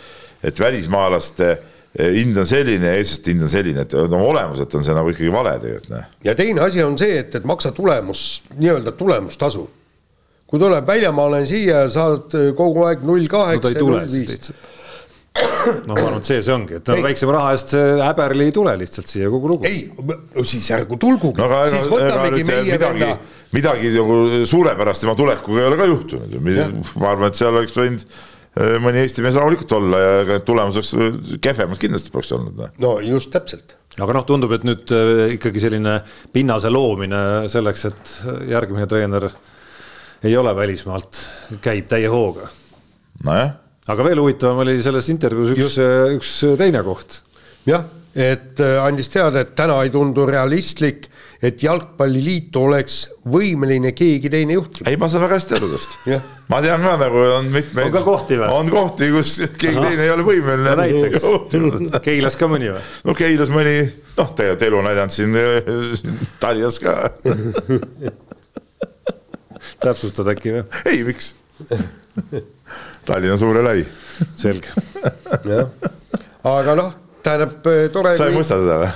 [0.45, 4.97] et välismaalaste äh, hind on selline, eestlaste hind on selline, et no olemuselt on see
[4.97, 6.13] nagu ikkagi vale tegelikult noh.
[6.27, 9.67] ja teine asi on see, et, et maksa tulemus, nii-öelda tulemustasu.
[10.47, 13.61] kui tuleb väljamaalane siia ja saad kogu aeg null kaheksa.
[13.61, 14.73] no ta ei tule siis lihtsalt
[15.87, 18.53] noh, ma arvan, et see see ongi, et no, väiksema raha eest see häberli ei
[18.55, 19.67] tule lihtsalt siia kogu lugu.
[19.67, 19.85] ei,
[20.47, 23.11] siis ärgu tulgugi no,, siis võtamegi meie midagi, venda.
[23.55, 24.19] midagi nagu
[24.49, 26.37] suurepärast tema tulekuga ei ole ka juhtunud.
[27.01, 30.79] ma arvan, et seal oleks võinud eh, mõni Eesti mees rahulikult olla ja ega tulemus
[30.81, 32.55] oleks kehvemad kindlasti poleks olnud.
[32.61, 32.73] Noh.
[32.83, 33.77] no just täpselt.
[33.99, 35.99] aga noh, tundub, et nüüd eh, ikkagi selline
[36.33, 37.21] pinnase loomine
[37.51, 38.17] selleks, et
[38.53, 39.29] järgmine treener
[40.25, 41.19] ei ole välismaalt,
[41.61, 42.49] käib täie hooga.
[43.25, 43.55] nojah
[43.91, 45.77] aga veel huvitavam oli selles intervjuus üks,
[46.17, 47.09] üks teine koht.
[47.67, 47.83] jah,
[48.17, 51.01] et äh, andis teada, et täna ei tundu realistlik,
[51.43, 52.95] et jalgpalliliitu oleks
[53.29, 54.85] võimeline keegi teine juhtima.
[54.89, 55.91] ei, ma saan väga hästi aru tast
[56.49, 57.85] ma tean ka nagu on mitmeid.
[57.87, 58.49] on ka kohti või?
[58.55, 59.29] on kohti, kus
[59.59, 59.85] keegi Aha.
[59.89, 60.77] teine ei ole võimeline no,.
[60.81, 61.21] näiteks,
[62.07, 62.81] Keilas ka mõni või?
[63.07, 63.75] no Keilas mõni,
[64.17, 65.31] noh, tegelikult elu näidanud siin
[66.41, 66.93] Tallinnas ka
[69.83, 70.63] täpsustad äkki või?
[70.89, 71.25] ei, miks
[73.07, 73.81] Tallinn on suur ja lai.
[74.35, 74.73] selge.
[75.51, 75.69] jah,
[76.43, 78.15] aga noh, tähendab tore.
[78.19, 78.95] sa ei mõista teda või?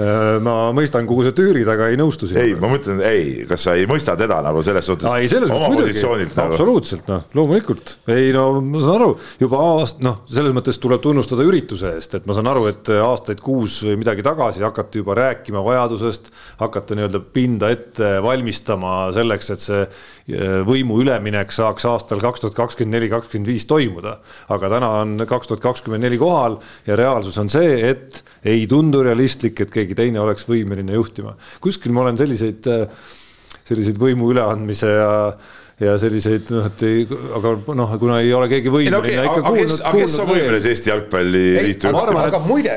[0.00, 2.44] Äh, ma mõistan, kuhu sa tüürid, aga ei nõustu sinuga.
[2.46, 5.08] ei, ma mõtlen, ei, kas sa ei mõista teda nagu selles suhtes?
[5.18, 6.54] ei, selles mõttes muidugi, nagu.
[6.54, 7.92] absoluutselt noh, loomulikult.
[8.14, 9.10] ei no ma saan aru,
[9.42, 13.42] juba aast-, noh, selles mõttes tuleb tunnustada ürituse eest, et ma saan aru, et aastaid
[13.44, 16.30] kuus või midagi tagasi hakati juba rääkima vajadusest
[16.62, 22.56] hakata nii-öelda pinda ette valmistama selleks, et see äh, võimu üleminek saaks aastal kaks tuhat
[22.56, 24.16] kakskümmend neli, kakskümmend viis toimuda.
[24.48, 29.02] aga täna on kaks tuhat kakskümmend neli kohal ja reaalsus on see, et ei tundu
[29.04, 31.36] realistlik, et keegi teine oleks võimeline juhtima.
[31.60, 32.88] kuskil ma olen selliseid, äh,
[33.64, 35.10] selliseid võimu üleandmise ja
[35.80, 39.40] ja selliseid noh, et aga noh, kuna ei ole keegi võimeline okay, ikka
[39.88, 42.24] aga kes on võimeline Eesti Jalgpalliliitu juhtima?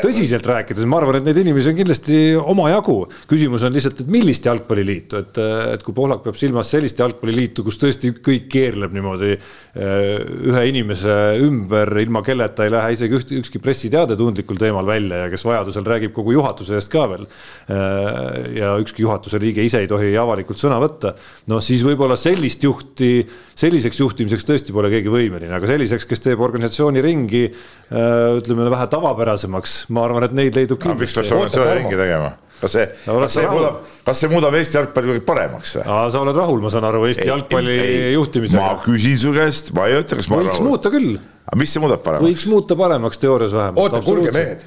[0.04, 2.96] tõsiselt rääkides, ma arvan, et neid inimesi on kindlasti omajagu.
[3.28, 5.42] küsimus on lihtsalt, et millist jalgpalliliitu, et,
[5.74, 10.24] et kui Pohlak peab silmas sellist jalgpalliliitu, kus tõesti kõik keerleb niimoodi eh,
[10.54, 15.34] ühe inimese ümber, ilma kelleta ei lähe isegi üht, ükski pressiteade tundlikul teemal välja ja
[15.34, 17.28] kes vajadusel räägib kogu juhatuse eest ka veel.
[17.68, 21.18] Eh, ja ükski juhatuse liige ise ei tohi avalikult sõna võtta.
[21.52, 26.22] noh, siis võib-olla sellist juhti juhti, selliseks juhtimiseks tõesti pole keegi võimeline, aga selliseks, kes
[26.22, 31.04] teeb organisatsiooni ringi äh, ütleme vähe tavapärasemaks, ma arvan, et neid leidub kindlasti.
[31.04, 32.34] miks peaks organisatsiooni ringi tegema?
[32.64, 35.88] kas see no,, kas see muudab, kas see muudab Eesti jalgpalli kuidagi paremaks või?
[36.14, 38.62] sa oled rahul, ma saan aru, Eesti ei, jalgpalli ei, juhtimisega.
[38.62, 40.62] ma küsin su käest, ma ei ütle, kas ma olen rahul.
[40.62, 41.18] võiks muuta küll.
[41.50, 42.30] aga mis see muudab paremaks?
[42.30, 43.84] võiks muuta paremaks teoorias vähemalt.
[43.84, 44.64] oota, kuulge mehed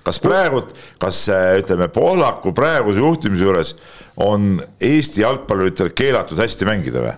[0.00, 1.26] kas praegult, kas
[1.60, 3.74] ütleme, Pohlaku praeguse juhtimise juures
[4.20, 7.16] on Eesti jalgpalluritel keelatud hästi mängida või?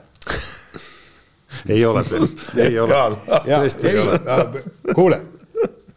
[1.68, 2.04] Ei ole,
[2.56, 2.98] ei ole,
[3.46, 4.64] tõesti ei ole.
[4.94, 5.20] kuule,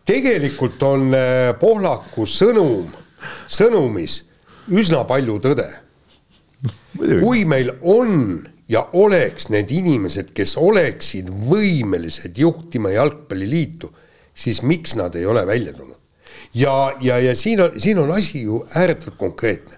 [0.05, 2.91] tegelikult on äh, Pohlaku sõnum,
[3.47, 4.21] sõnumis
[4.71, 5.67] üsna palju tõde.
[6.95, 13.91] kui meil on ja oleks need inimesed, kes oleksid võimelised juhtima jalgpalliliitu,
[14.33, 15.99] siis miks nad ei ole välja tulnud?
[16.53, 19.77] ja, ja, ja siin on, siin on asi ju ääretult konkreetne.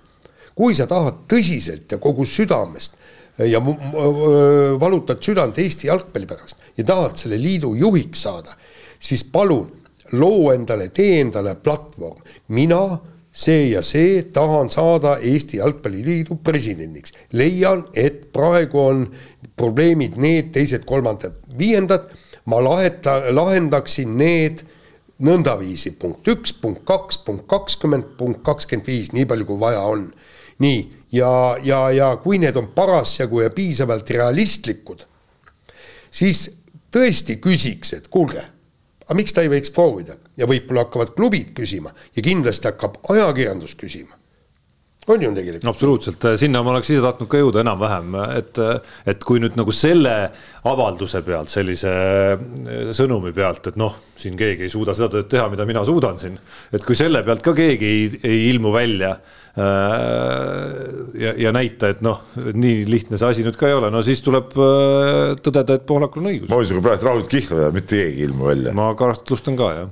[0.56, 2.96] kui sa tahad tõsiselt ja kogu südamest
[3.38, 3.62] ja
[4.80, 8.56] valutad südant Eesti jalgpalli pärast ja tahad selle liidu juhiks saada,
[9.00, 9.70] siis palun
[10.12, 12.22] loo endale, tee endale platvorm.
[12.48, 13.00] mina,
[13.32, 17.14] see ja see tahan saada Eesti Jalgpalliliidu presidendiks.
[17.32, 19.08] leian, et praegu on
[19.56, 22.10] probleemid need, teised, kolmandad, viiendad,
[22.46, 24.64] ma laheta, lahendaksin need
[25.20, 30.12] nõndaviisi, punkt üks, punkt kaks, punkt kakskümmend, punkt kakskümmend viis, nii palju kui vaja on.
[30.64, 30.80] Nii
[31.12, 35.06] ja, ja, ja kui need on parasjagu ja piisavalt realistlikud,
[36.12, 36.48] siis
[36.94, 38.44] tõesti küsiks, et kuulge,
[39.06, 43.76] aga miks ta ei võiks proovida ja võib-olla hakkavad klubid küsima ja kindlasti hakkab ajakirjandus
[43.80, 44.16] küsima.
[45.08, 45.70] on ju tegelikult?
[45.72, 48.60] absoluutselt, sinna ma oleks ise tahtnud ka jõuda enam-vähem, et,
[49.08, 50.16] et kui nüüd nagu selle
[50.68, 51.94] avalduse pealt, sellise
[52.92, 56.36] sõnumi pealt, et noh, siin keegi ei suuda seda tööd teha, mida mina suudan siin,
[56.74, 59.16] et kui selle pealt ka keegi ei, ei ilmu välja
[59.58, 64.22] ja, ja näita, et noh, nii lihtne see asi nüüd ka ei ole, no siis
[64.26, 66.50] tuleb tõdeda, et Pohlakul on õigus.
[66.52, 68.76] ma võin sinuga praegu rahulikult kihla, mitte keegi ei ilmu välja.
[68.78, 69.90] ma kahtlustan ka, jah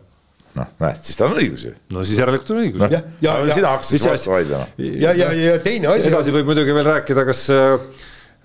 [0.56, 1.74] noh, näed, siis tal on õigus ju.
[1.94, 2.90] no siis järelikult on õigus no,.
[2.92, 4.68] ja, ja, ja sina hakkasid vastu vaidlema.
[4.80, 6.10] ja, ja, ja teine asi.
[6.12, 7.46] edasi võib muidugi veel rääkida, kas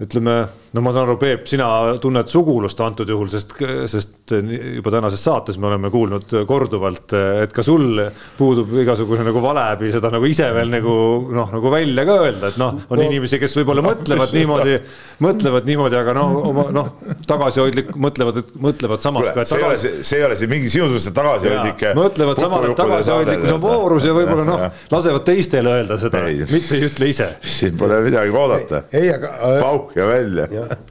[0.01, 0.37] ütleme,
[0.73, 1.69] no ma saan aru, Peep, sina
[2.03, 3.53] tunned sugulust antud juhul, sest,
[3.93, 7.15] sest juba tänases saates me oleme kuulnud korduvalt,
[7.45, 8.01] et ka sul
[8.39, 10.95] puudub igasugune nagu valeäbi seda nagu ise veel nagu
[11.35, 13.07] noh, nagu välja ka öelda, et noh, on no.
[13.07, 14.77] inimesi, kes võib-olla mõtlevad niimoodi,
[15.25, 16.93] mõtlevad niimoodi, aga no oma noh,
[17.29, 19.47] tagasihoidlik, mõtlevad, mõtlevad samas Kule, ka.
[19.49, 19.79] see ei ole,
[20.11, 21.87] see ei ole siin mingi sinu suhtes tagasihoidlik.
[21.99, 26.87] mõtlevad samal, et tagasihoidlikkus on voorus ja võib-olla noh, lasevad teistele öelda seda, mitte ei
[26.89, 27.33] ütle ise.
[27.59, 28.85] siin pole midagi oodata.
[28.93, 30.49] ei, aga äh, Pauk ja välja.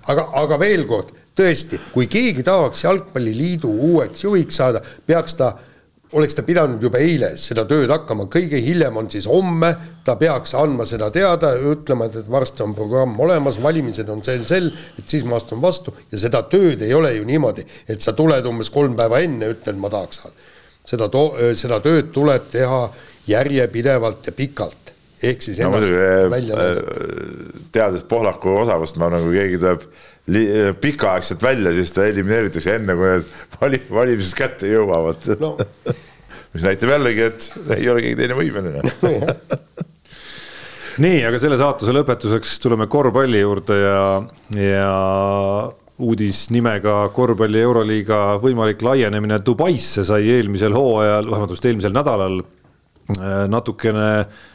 [0.08, 5.54] aga, aga veel kord, tõesti, kui keegi tahaks jalgpalliliidu uueks juhiks saada, peaks ta
[6.18, 9.70] oleks ta pidanud juba eile seda tööd hakkama, kõige hiljem on siis homme,
[10.06, 14.72] ta peaks andma seda teada, ütlema, et varsti on programm olemas, valimised on sel, sel,
[14.98, 18.50] et siis ma astun vastu ja seda tööd ei ole ju niimoodi, et sa tuled
[18.50, 20.50] umbes kolm päeva enne, ütled, ma tahaks saada.
[20.90, 22.84] seda to-, seda tööd tuleb teha
[23.30, 24.90] järjepidevalt ja pikalt
[25.22, 25.98] ehk siis no, muidugi,
[26.32, 27.64] välja näidata.
[27.76, 29.84] teades Pohlaku osavust, ma kui keegi tuleb
[30.82, 33.26] pikaaegselt välja, siis ta elimineeritakse enne, kui need
[33.62, 35.30] vali-, valimised kätte jõuavad.
[35.42, 35.56] No.
[36.54, 38.82] mis näitab jällegi, et ei ole keegi teine võimeline.
[41.00, 44.00] Nii, aga selle saatuse lõpetuseks tuleme korvpalli juurde ja,
[44.60, 44.96] ja
[46.04, 52.59] uudis nimega korvpalli Euroliiga võimalik laienemine Dubaisse sai eelmisel hooajal, vabandust, eelmisel nädalal Äh,
[53.18, 54.10] natukene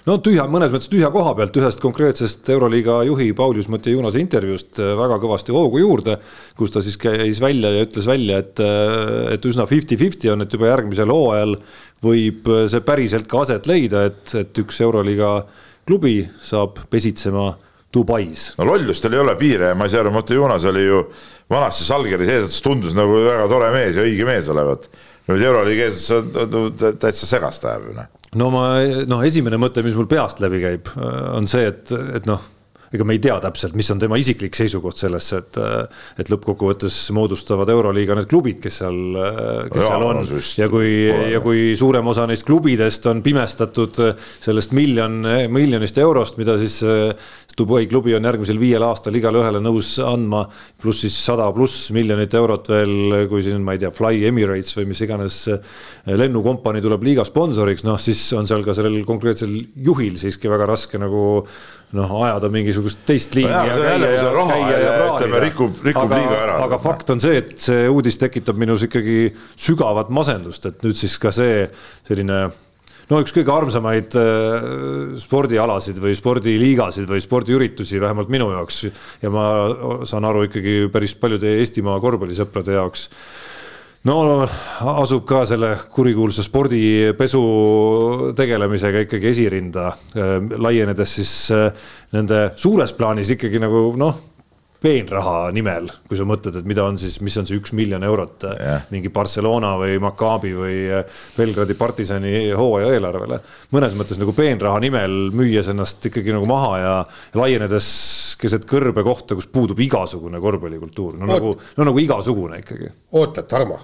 [0.06, 4.92] no tühja, mõnes mõttes tühja koha pealt ühest konkreetsest Euroliiga juhi Paulius Matejunase intervjuust äh,
[4.98, 6.16] väga kõvasti hoogu juurde,
[6.58, 10.54] kus ta siis käis välja ja ütles välja, et, äh, et üsna fifty-fifty on, et
[10.54, 11.58] juba järgmisel hooajal
[12.04, 15.36] võib see päriselt ka aset leida, et, et üks Euroliiga
[15.88, 17.50] klubi saab pesitsema
[17.94, 18.52] Dubais.
[18.58, 21.04] no lollustel ei ole piire ja ma ei saa aru, Matejunas oli ju
[21.50, 24.90] vanasti Salgeri sees, tundus nagu väga tore mees ja õige mees olevat.
[25.26, 26.10] nüüd Euroliiga ees
[27.02, 28.64] täitsa segast ajab ju noh no ma,
[29.10, 32.42] noh, esimene mõte, mis mul peast läbi käib, on see, et, et noh
[32.94, 35.60] ega me ei tea täpselt, mis on tema isiklik seisukoht sellesse, et,
[36.22, 39.00] et lõppkokkuvõttes moodustavad Euroliiga need klubid, kes seal,
[39.72, 40.20] kes ja, seal on.
[40.22, 40.90] no, ja kui,
[41.34, 44.00] ja kui suurem osa neist klubidest on pimestatud
[44.44, 45.22] sellest miljon,
[45.52, 46.80] miljonist eurost, mida siis
[47.54, 50.42] Dubai klubi on järgmisel viiel aastal igale ühele nõus andma,
[50.82, 52.94] pluss siis sada pluss miljonit eurot veel,
[53.30, 55.38] kui siin, ma ei tea, Fly Emirates või mis iganes
[56.10, 59.54] lennukompanii tuleb liiga sponsoriks, noh siis on seal ka sellel konkreetsel
[59.86, 61.44] juhil siiski väga raske nagu
[61.94, 63.52] noh, ajada mingisugust teist liini
[65.14, 66.58] ütleme, rikub, rikub aga, liiga ära.
[66.66, 71.16] aga fakt on see, et see uudis tekitab minus ikkagi sügavat masendust, et nüüd siis
[71.22, 71.66] ka see
[72.08, 72.46] selline
[73.10, 74.68] no üks kõige armsamaid äh,
[75.20, 78.84] spordialasid või spordiliigasid või spordiüritusi, vähemalt minu jaoks
[79.22, 79.46] ja ma
[80.08, 83.08] saan aru ikkagi päris paljude Eestimaa korvpallisõprade jaoks
[84.08, 84.44] no
[84.94, 87.40] asub ka selle kurikuulsa spordipesu
[88.36, 91.66] tegelemisega ikkagi esirinda, äh, laienedes siis äh,
[92.12, 94.22] nende suures plaanis ikkagi nagu noh
[94.84, 98.44] peenraha nimel, kui sa mõtled, et mida on siis, mis on see üks miljon eurot
[98.50, 98.82] yeah.
[98.82, 100.76] Äh, mingi Barcelona või Maccabi või
[101.38, 103.40] Belgradi partisani hooaja eelarvele.
[103.72, 106.92] mõnes mõttes nagu peenraha nimel müües ennast ikkagi nagu maha ja
[107.40, 107.88] laienedes
[108.36, 111.32] keset kõrbe kohta, kus puudub igasugune korvpallikultuur, no Oot.
[111.32, 112.92] nagu, no nagu igasugune ikkagi.
[113.16, 113.80] oota, Tarmo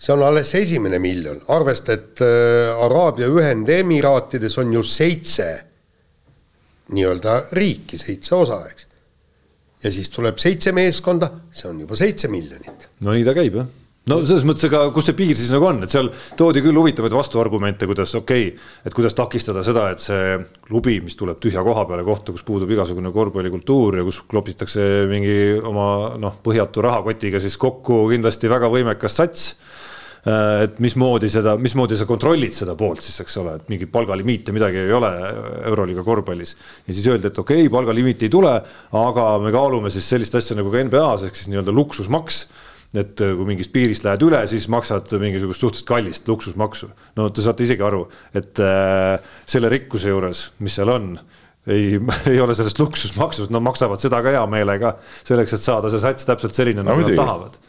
[0.00, 5.50] see on alles esimene miljon, arvesta, et äh, Araabia Ühendemiraatides on ju seitse
[6.90, 8.88] nii-öelda riiki, seitse osa, eks.
[9.84, 12.88] ja siis tuleb seitse meeskonda, see on juba seitse miljonit.
[13.04, 13.68] no nii ta käib jah
[14.08, 17.14] no selles mõttes, ega kus see piir siis nagu on, et seal toodi küll huvitavaid
[17.14, 21.84] vastuargumente, kuidas okei okay,, et kuidas takistada seda, et see klubi, mis tuleb tühja koha
[21.88, 27.60] peale kohta, kus puudub igasugune korvpallikultuur ja kus klopitakse mingi oma noh, põhjatu rahakotiga siis
[27.60, 29.52] kokku kindlasti väga võimekas sats
[30.20, 34.82] et mismoodi seda, mismoodi sa kontrollid seda poolt siis, eks ole, et mingit palgalimiite, midagi
[34.82, 35.08] ei ole
[35.70, 36.56] Euroliiga korvpallis.
[36.86, 38.52] ja siis öeldi, et okei okay,, palgalimiiti ei tule,
[39.00, 42.44] aga me kaalume siis sellist asja nagu ka NBA-s ehk siis nii-öelda luksusmaks
[42.90, 46.90] et äh, kui mingist piirist lähed üle, siis maksad mingisugust suhteliselt kallist luksusmaksu.
[47.18, 48.02] no te saate isegi aru,
[48.34, 51.12] et äh, selle rikkuse juures, mis seal on,
[51.70, 52.00] ei,
[52.32, 56.26] ei ole sellest luksusmaksust, nad maksavad seda ka hea meelega selleks, et saada see sats
[56.28, 57.60] täpselt selline no,, nagu nad tahavad.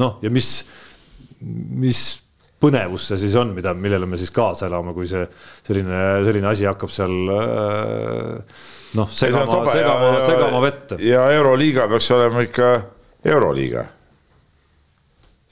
[0.00, 0.60] noh, ja mis
[1.44, 2.04] mis
[2.64, 5.24] põnevus see siis on, mida, millele me siis kaasa elame, kui see
[5.66, 7.12] selline, selline asi hakkab seal
[8.94, 10.98] noh, segama, segama, segama vette.
[11.04, 12.70] ja Euroliiga peaks olema ikka
[13.24, 13.84] Euroliiga.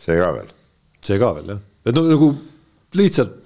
[0.07, 0.51] see ka veel.
[1.05, 2.33] see ka veel jah, et no nagu
[2.99, 3.39] lihtsalt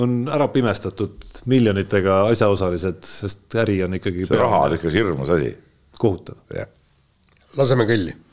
[0.00, 4.26] on ära pimestatud miljonitega asjaosalised, sest äri on ikkagi.
[4.30, 5.54] see raha on ikka hirmus asi.
[6.00, 6.40] kohutav.
[7.58, 8.23] laseme kõlli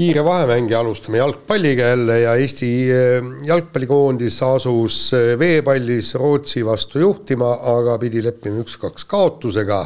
[0.00, 7.02] kiire vahemäng ja alustame jalgpalliga jälle ja Eesti eh, jalgpallikoondis asus eh, veepallis Rootsi vastu
[7.02, 9.80] juhtima, aga pidi leppima üks-kaks kaotusega.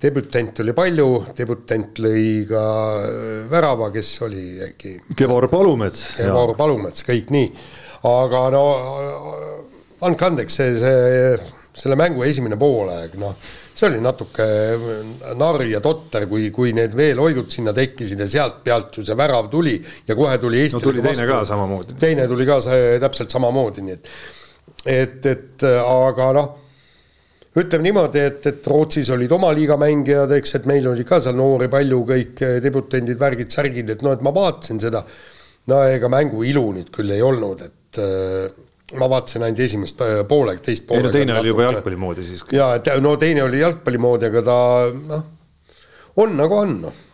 [0.00, 2.64] debütante oli palju, debütant lõi ka
[3.04, 4.94] eh, värava, kes oli äkki.
[5.16, 6.06] Kevor Palumets.
[6.22, 7.52] Kevor Palumets, kõik nii,
[8.08, 8.66] aga no
[10.00, 13.36] andke andeks, see, see, selle mängu esimene poolaeg, noh
[13.78, 14.44] see oli natuke
[15.38, 19.50] narr ja totter, kui, kui need veeloigud sinna tekkisid ja sealt pealt ju see värav
[19.52, 21.28] tuli ja kohe tuli Eesti no tuli teine vastu.
[21.30, 21.98] ka samamoodi.
[22.00, 22.58] teine tuli ka
[23.04, 24.10] täpselt samamoodi, nii et,
[24.96, 26.50] et, et aga noh,
[27.58, 31.38] ütleme niimoodi, et, et Rootsis olid oma liiga mängijad, eks, et meil oli ka seal
[31.38, 35.04] noori palju, kõik debutendid, värgid, särgid, et noh, et ma vaatasin seda,
[35.70, 38.02] no ega mängu ilu nüüd küll ei olnud, et
[38.96, 41.08] ma vaatasin ainult esimest äh, poolega, teist poolega.
[41.08, 42.44] ei no teine oli juba jalgpalli moodi siis.
[42.54, 44.56] ja, et no teine oli jalgpalli moodi, aga ta
[44.94, 45.26] noh,
[46.24, 47.04] on nagu on noh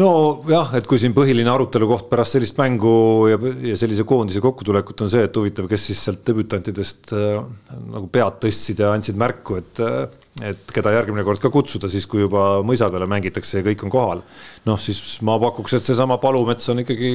[0.00, 2.92] nojah, et kui siin põhiline arutelu koht pärast sellist mängu
[3.28, 3.38] ja,
[3.72, 7.42] ja sellise koondise kokkutulekut on see, et huvitav, kes siis sealt debütantidest äh,
[7.90, 10.04] nagu pead tõstsid ja andsid märku, et äh,
[10.46, 13.92] et keda järgmine kord ka kutsuda, siis kui juba mõisa peale mängitakse ja kõik on
[13.92, 14.24] kohal.
[14.66, 17.12] noh, siis ma pakuks, et seesama Palumets on ikkagi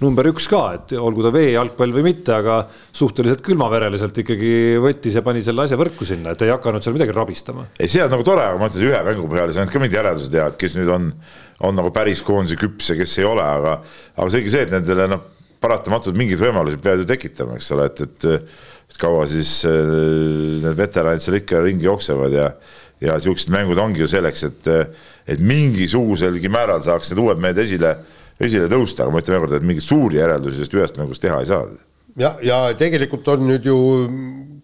[0.00, 2.58] number üks ka, et olgu ta veejalgpall või mitte, aga
[2.96, 4.50] suhteliselt külmavereliselt ikkagi
[4.82, 7.68] võttis ja pani selle asja võrku sinna, et ei hakanud seal midagi rabistama.
[7.78, 9.98] ei, see on nagu tore, aga ma ütlen ühe mängu põhjal ei saanud ka mingid
[10.00, 11.08] järeldused teha, et kes nüüd on,
[11.64, 13.78] on nagu päris koondise küps ja kes ei ole, aga,
[14.16, 15.24] aga seegi see, et nendele noh,
[15.62, 19.72] paratamatult mingeid võimalusi peavad ju tekitama, eks ole, et, et kaua siis äh,
[20.64, 22.50] need veteranid seal ikka ringi jooksevad ja
[23.00, 24.68] ja siuksed mängud ongi ju selleks, et,
[25.28, 27.90] et mingisuguselgi määral saaks need uued mehed esile
[28.40, 31.40] esile tõusta, aga ma ütlen veel kord, et mingeid suuri järeldusi sellest ühest mängust teha
[31.40, 31.64] ei saa.
[32.20, 33.78] Ja, ja tegelikult on nüüd ju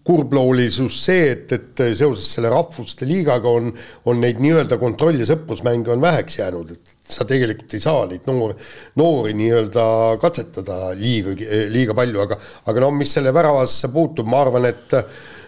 [0.03, 3.69] kurbloolisus see, et, et seoses selle rahvuste liigaga on,
[4.09, 8.27] on neid nii-öelda kontroll- ja sõprusmänge on väheks jäänud, et sa tegelikult ei saa neid
[8.27, 8.57] noori,
[8.99, 9.85] noori nii-öelda
[10.21, 11.37] katsetada liiga,
[11.71, 14.97] liiga palju, aga, aga no mis selle väravasse puutub, ma arvan, et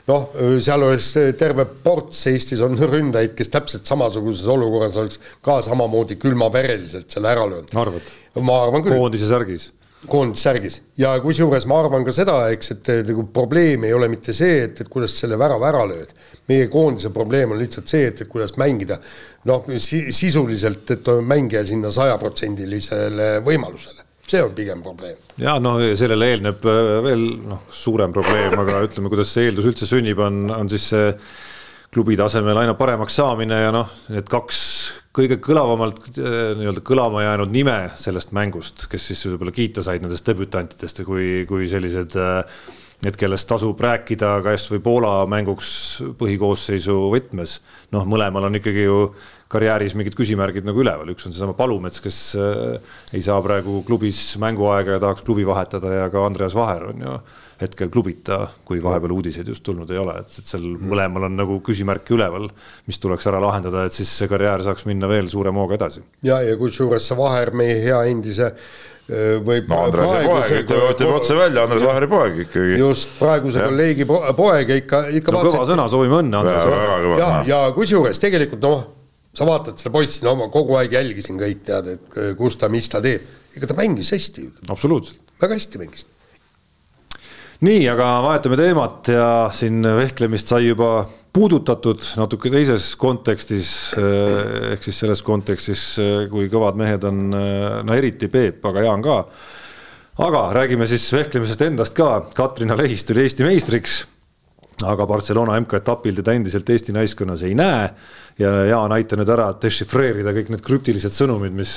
[0.07, 0.29] noh,
[0.63, 7.11] seal oleks terve ports, Eestis on ründajaid, kes täpselt samasuguses olukorras oleks ka samamoodi külmavereliselt
[7.11, 7.75] selle ära löönud.
[7.75, 8.13] arvad?
[8.39, 8.95] ma arvan küll.
[8.95, 9.73] koondise särgis
[10.09, 14.63] koondsärgis ja kusjuures ma arvan ka seda, eks, et nagu probleem ei ole mitte see,
[14.67, 16.13] et, et kuidas selle värava ära lööd.
[16.47, 18.99] meie koondise probleem on lihtsalt see, et, et kuidas mängida
[19.49, 25.17] noh si, sisuliselt, et mängija sinna sajaprotsendilisele võimalusele see on pigem probleem.
[25.37, 29.89] ja no sellele eelneb äh, veel noh, suurem probleem, aga ütleme, kuidas see eeldus üldse
[29.89, 31.11] sünnib, on, on siis see
[31.95, 34.61] klubi tasemel aina paremaks saamine ja noh, need kaks
[35.15, 40.27] kõige kõlavamalt äh, nii-öelda kõlama jäänud nime sellest mängust, kes siis võib-olla kiita said nendest
[40.27, 42.41] debütantidest ja kui, kui sellised äh,
[43.05, 45.71] need, kellest tasub rääkida kas või Poola mänguks
[46.19, 47.59] põhikoosseisu võtmes,
[47.95, 48.99] noh, mõlemal on ikkagi ju
[49.55, 54.33] karjääris mingid küsimärgid nagu üleval, üks on seesama Palumets, kes äh, ei saa praegu klubis
[54.41, 57.17] mänguaega ja tahaks klubi vahetada ja ka Andreas Vaher on ju
[57.61, 61.59] hetkel klubita, kui vahepeal uudiseid just tulnud ei ole, et, et seal mõlemal on nagu
[61.65, 62.49] küsimärke üleval,
[62.89, 66.03] mis tuleks ära lahendada, et siis see karjäär saaks minna veel suurema hooga edasi.
[66.27, 68.51] ja, ja kusjuures see Vaher, meie hea endise
[69.45, 72.79] võib no Andrese poeg, ütleme, ütleme otse välja, Andres Vaheri poeg ikkagi.
[72.79, 73.67] just, praeguse ja.
[73.69, 77.19] kolleegi poeg ja ikka, ikka no kõva sõna, soovime õnne Andresele.
[77.21, 78.81] ja, ja kusjuures tegelikult noh,
[79.37, 82.89] sa vaatad seda poissi, no ma kogu aeg jälgisin kõik, tead, et kus ta, mis
[82.89, 83.29] ta teeb.
[83.55, 84.49] ega ta mängis hästi.
[84.73, 85.21] absoluutselt.
[85.43, 86.09] väga hästi mängis
[87.63, 94.83] nii, aga vahetame teemat ja siin vehklemist sai juba puudutatud natuke teises kontekstis eh, ehk
[94.83, 99.21] siis selles kontekstis, eh, kui kõvad mehed on, eh, no eriti Peep, aga Jaan ka.
[100.25, 102.27] aga räägime siis vehklemisest endast ka.
[102.33, 103.97] Katrina Lehis tuli Eesti meistriks,
[104.87, 107.89] aga Barcelona MK-etapil teda endiselt Eesti naiskonnas ei näe
[108.39, 111.75] ja Jaan, aita nüüd ära dešifreerida kõik need krüptilised sõnumid, mis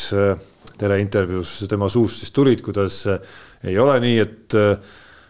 [0.78, 3.02] teleintervjuus tema suust siis tulid, kuidas
[3.66, 4.58] ei ole nii, et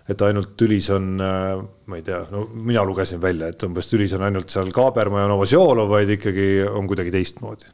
[0.08, 4.14] et ainult tülis on, äh, ma ei tea, no mina lugesin välja, et umbes tülis
[4.16, 7.72] on ainult seal Kaaberma ja Novosjolov, vaid ikkagi on kuidagi teistmoodi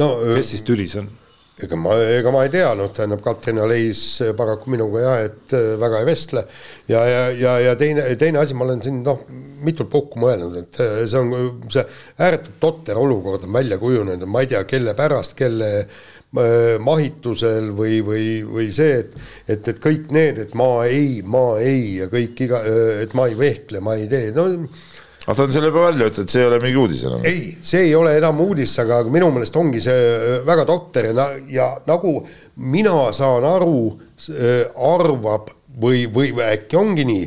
[0.00, 0.10] no,.
[0.36, 1.10] kes siis tülis on?
[1.56, 4.00] ega ma, ega ma ei tea, noh, tähendab Katrin Aleis
[4.36, 6.42] paraku minuga jah, et äh, väga ei vestle.
[6.88, 9.22] ja, ja, ja, ja teine, teine asi, ma olen siin noh,
[9.64, 11.84] mitut puhku mõelnud, et äh, see on see
[12.20, 15.70] ääretult totter olukord on välja kujunenud, ma ei tea, kelle pärast, kelle
[16.82, 19.14] mahitusel või, või, või see, et,
[19.48, 22.60] et, et kõik need, et ma ei, ma ei ja kõik iga,
[23.04, 24.50] et ma ei vehkle, ma ei tee, no
[25.26, 27.24] aga ta on selle juba välja ütelnud, see ei ole mingi uudis enam.
[27.26, 31.70] ei, see ei ole enam uudis, aga minu meelest ongi see väga totter ja, ja
[31.88, 32.12] nagu
[32.62, 33.80] mina saan aru,
[34.92, 35.50] arvab
[35.82, 37.26] või, või äkki ongi nii,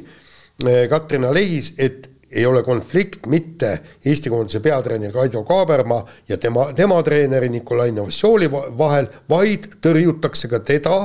[0.91, 3.71] Katrina Lehis, et ei ole konflikt mitte
[4.05, 10.61] Eesti koondise peatreeneri Kaido Kaaberma ja tema, tema treeneri Nikolai Novosjoli vahel, vaid tõrjutakse ka
[10.65, 10.99] teda,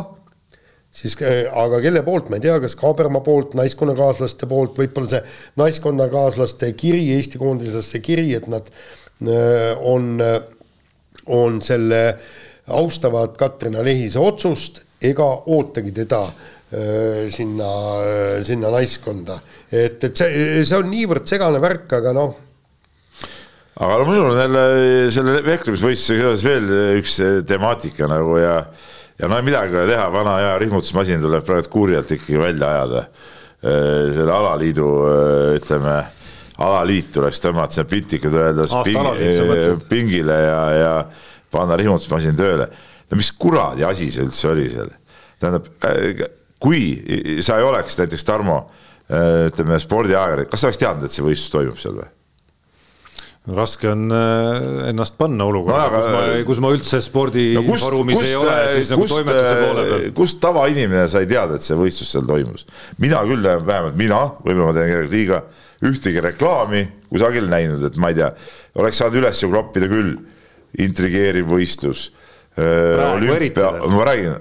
[0.94, 5.22] siis äh, aga kelle poolt, ma ei tea, kas Kaaberma poolt, naiskonnakaaslaste poolt, võib-olla see
[5.60, 10.40] naiskonnakaaslaste kiri, Eesti koondislaste kiri, et nad äh, on, äh,
[11.26, 12.02] on selle,
[12.64, 16.22] austavad Katrina Lehise otsust ega ootagi teda
[17.30, 17.68] sinna,
[18.46, 19.38] sinna naiskonda.
[19.70, 22.34] et, et see, see on niivõrd segane värk, aga noh.
[23.74, 24.64] aga no minul on jälle
[25.14, 28.56] selle vehklemisvõistlusega seoses veel üks temaatika nagu ja,
[29.20, 32.72] ja no midagi ei ole teha, vana hea rihmutusmasin tuleb praegu kuuri alt ikkagi välja
[32.74, 33.06] ajada.
[33.64, 34.88] selle alaliidu
[35.56, 36.02] ütleme
[36.62, 40.92] alaliit tuleks tõmmata sinna piltlikult öeldes ping, pingile ja, ja
[41.54, 42.68] panna rihmutusmasin tööle.
[43.10, 44.92] no mis kuradi asi see üldse oli seal?
[45.40, 45.70] tähendab
[46.64, 51.26] kui sa ei oleks näiteks Tarmo äh, ütleme spordiajakirjanik, kas sa oleks teadnud, et see
[51.26, 52.12] võistlus toimub seal või?
[53.52, 58.38] raske on äh, ennast panna olukorda no,, kus ma, kus ma üldse spordiforumis no, ei
[58.38, 60.06] ole, siis nagu toimetuse poole peal.
[60.16, 62.64] kust tavainimene sai teada, et see võistlus seal toimus?
[63.04, 65.42] mina küll, vähemalt mina, võib-olla ma teen kellelegi liiga,
[65.84, 68.30] ühtegi reklaami kusagil näinud, et ma ei tea,
[68.80, 70.16] oleks saanud üles ju kloppida küll,
[70.80, 72.08] intrigeeriv võistlus.
[72.58, 74.34] Äh, olümpia, ma räägin,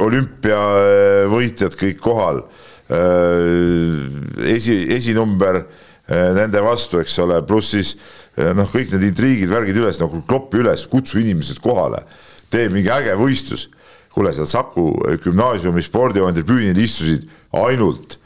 [0.00, 2.40] olümpiavõitjad kõik kohal.
[2.88, 7.96] Äh, esi, esinumber äh, nende vastu, eks ole, pluss siis
[8.38, 12.04] noh, kõik need intriigid, värgid üles, nagu kloppi üles, kutsu inimesed kohale,
[12.52, 13.66] tee mingi äge võistlus.
[14.14, 14.86] kuule, seal Saku
[15.22, 18.16] gümnaasiumi spordihoone tribüünil istusid ainult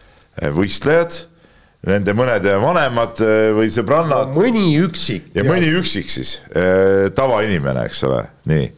[0.54, 1.16] võistlejad,
[1.88, 3.18] nende mõnede vanemad
[3.56, 4.44] või sõbrannad no,.
[4.44, 5.32] mõni üksik.
[5.34, 6.36] ja mõni üksik siis,
[7.16, 8.22] tavainimene, eks ole,
[8.52, 8.70] nii.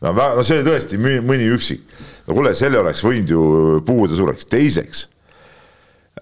[0.00, 1.84] No, no see oli tõesti mõni üksik
[2.26, 3.42] no kuule, selle oleks võinud ju
[3.86, 5.06] puhuda suureks, teiseks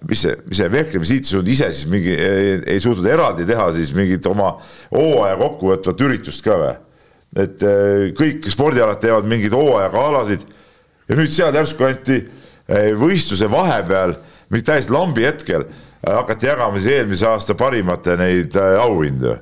[0.07, 3.91] mis see, mis see vehklemisliit ei suutnud ise siis mingi, ei suutnud eraldi teha siis
[3.95, 4.53] mingit oma
[4.93, 6.77] hooaja kokkuvõtvat üritust ka või?
[7.39, 10.45] et eh, kõik spordialad teevad mingeid hooajagaalasid
[11.09, 14.15] ja nüüd seal järsku anti eh, võistluse vahepeal,
[14.49, 15.67] mingi täiesti lambi hetkel
[16.05, 19.35] hakati jagama siis eelmise aasta parimate neid auhindu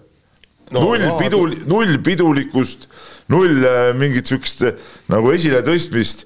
[0.72, 0.82] no,.
[0.82, 2.90] null pidul, null pidulikkust,
[3.34, 3.68] null
[4.00, 4.66] mingit sihukest
[5.12, 6.26] nagu esiletõstmist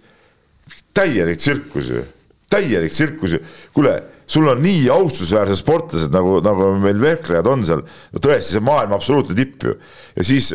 [0.96, 2.04] täielik tsirkus ju,
[2.52, 3.42] täielik tsirkus ju.
[3.74, 3.96] kuule,
[4.28, 7.84] sul on nii austusväärsed sportlased nagu, nagu meil vehklejad on seal,
[8.18, 9.76] tõesti, see maailma absoluutne tipp ju.
[10.16, 10.52] ja siis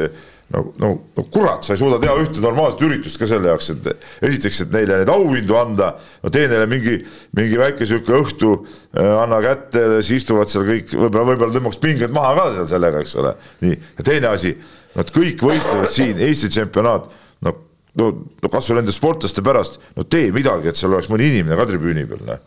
[0.53, 3.89] no, no, no kurat, sa ei suuda teha ühte normaalset üritust ka selle jaoks, et
[4.29, 5.93] esiteks, et neile neid auhindu anda,
[6.23, 6.99] no tee neile mingi,
[7.37, 12.15] mingi väike sihuke õhtu äh,, anna kätte, siis istuvad seal kõik, võib-olla, võib-olla tõmbaks pinged
[12.15, 13.35] maha ka seal sellega, eks ole.
[13.65, 14.55] nii, ja teine asi,
[14.97, 17.09] nad kõik võistlevad siin Eesti tsempionaat
[17.45, 17.55] no,
[18.43, 22.07] no kasvõi nende sportlaste pärast, no tee midagi, et seal oleks mõni inimene ka tribüüni
[22.09, 22.45] peal, noh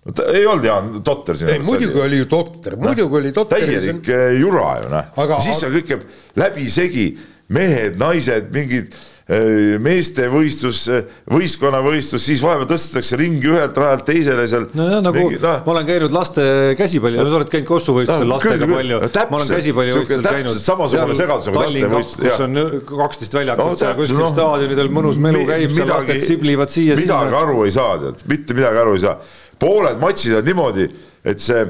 [0.00, 1.52] no ta ei olnud Jaan totter siin.
[1.54, 3.60] ei, muidugi oli ju totter, muidugi oli totter.
[3.60, 6.06] täielik eh, jura ju noh, siis seal kõik jääb
[6.40, 7.06] läbisegi,
[7.52, 8.96] mehed, naised, mingid
[9.30, 14.64] Äh, meestevõistlus, äh, võistkonnavõistlus, siis vahepeal tõstetakse ringi ühelt rajalt teisele seal.
[14.74, 15.52] nojah, nagu mingi, no.
[15.68, 18.98] ma olen käinud laste käsipalli, sa oled käinud Kossu võistlusel no, lastega küll, palju.
[19.30, 20.58] ma olen käsipallivõistlusel käinud.
[20.64, 22.24] samasugune segadus nagu lastevõistlus.
[22.24, 26.74] kus on kaksteist väljakut no, seal kuskil no, staadionidel mõnus melu käib, seal lasted siblivad
[26.74, 26.98] siia.
[26.98, 29.16] midagi aru ei saa, tead, mitte midagi aru ei saa.
[29.62, 30.90] pooled matšid on niimoodi,
[31.22, 31.62] et see,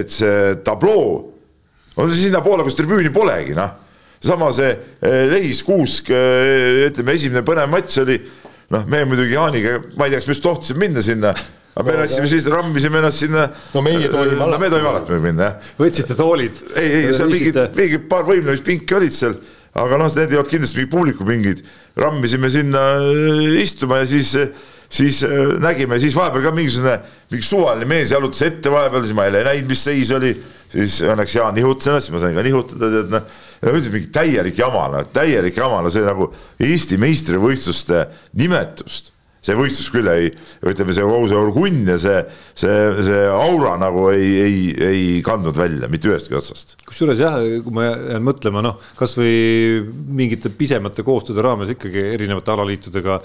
[0.00, 1.16] et see tabloo
[2.00, 3.82] on sinnapoole, kus tribüüni polegi, noh
[4.22, 8.18] sama see eh, Lehis Kuusk, eh, ütleme, esimene põnev matš oli,
[8.72, 11.34] noh, me muidugi Jaaniga, ma ei tea, kas me just tohtisime minna sinna
[11.72, 13.46] aga me läksime siis, rammisime ennast sinna.
[13.72, 14.52] no meie tohime alati.
[14.52, 15.72] no me tohime alati minna, jah.
[15.80, 16.60] võtsite toolid?
[16.76, 19.38] ei, ei, seal mingid, mingid paar võimlemispinki olid seal,
[19.80, 21.64] aga noh, need ei olnud kindlasti mingid publikupingid.
[21.98, 24.34] rammisime sinna eh, istuma ja siis,
[24.92, 25.22] siis
[25.64, 26.98] nägime, siis vahepeal ka mingisugune,
[27.32, 30.36] mingi suvaline mees jalutas ette vahepeal, siis ma ei näinud, mis seis oli.
[30.72, 34.58] Siis õnneks Jaan nihutas ennast, siis ma sain ka nihutada, tead noh üldiselt mingi täielik
[34.58, 38.06] jama, no täielik jama, no see nagu Eesti meistrivõistluste
[38.40, 39.12] nimetust
[39.42, 40.28] see võistlus küll ei,
[40.70, 42.18] ütleme, see kogu see orgunn ja see,
[42.54, 46.76] see, see aura nagu ei, ei, ei kandnud välja mitte ühestki otsast.
[46.86, 49.82] kusjuures jah, kui ma jään mõtlema, noh, kasvõi
[50.14, 53.18] mingite pisemate koostööde raames ikkagi erinevate alaliitudega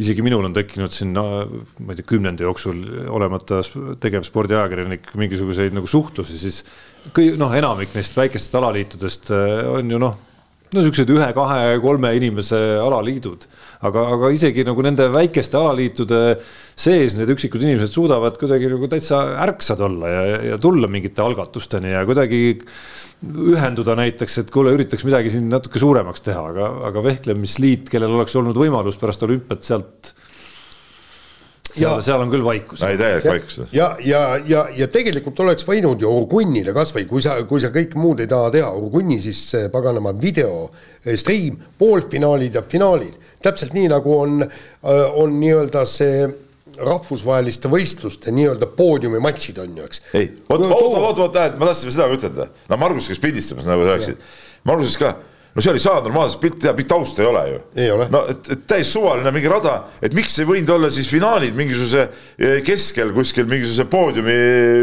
[0.00, 1.24] isegi minul on tekkinud siin no,,
[1.84, 2.80] ma ei tea, kümnendi jooksul
[3.12, 3.60] olemata
[4.00, 6.62] tegev spordiajakirjanik mingisuguseid nagu suhtlusi, siis
[7.16, 10.16] kõik noh, enamik neist väikestest alaliitudest äh, on ju noh,
[10.74, 13.46] no siuksed ühe, kahe, kolme inimese alaliidud,
[13.88, 16.20] aga, aga isegi nagu nende väikeste alaliitude
[16.80, 21.94] sees need üksikud inimesed suudavad kuidagi nagu täitsa ärksad olla ja, ja tulla mingite algatusteni
[21.94, 22.42] ja kuidagi
[23.20, 28.36] ühenduda näiteks, et kuule, üritaks midagi siin natuke suuremaks teha, aga, aga vehklemisliit, kellel oleks
[28.40, 30.14] olnud võimalus pärast olümpiat sealt
[31.74, 32.82] seal, seal on küll vaikus.
[32.86, 33.60] ei, täielik vaikus.
[33.74, 37.98] ja, ja, ja, ja tegelikult oleks võinud ju Orgunnile kasvõi, kui sa, kui sa kõike
[38.00, 39.42] muud ei taha teha, Orgunni siis
[39.72, 40.68] paganama video
[41.04, 46.28] eh, stream, poolfinaalid ja finaalid, täpselt nii nagu on, eh, on nii-öelda see
[46.80, 50.04] rahvusvaheliste võistluste nii-öelda poodiumimatšid on ju, eks.
[50.14, 53.96] ei, vot, oota, oota, oota, ma tahtsin seda ütelda, no Margus käis pildistamas, nagu sa
[53.96, 54.22] rääkisid,
[54.68, 55.16] Margus ka
[55.54, 57.60] no seal ei saa normaalset pilti teha, tausta ei ole ju.
[58.12, 62.04] no et, et täiesti suvaline mingi rada, et miks ei võinud olla siis finaalid mingisuguse
[62.06, 64.36] eh, keskel kuskil mingisuguse poodiumi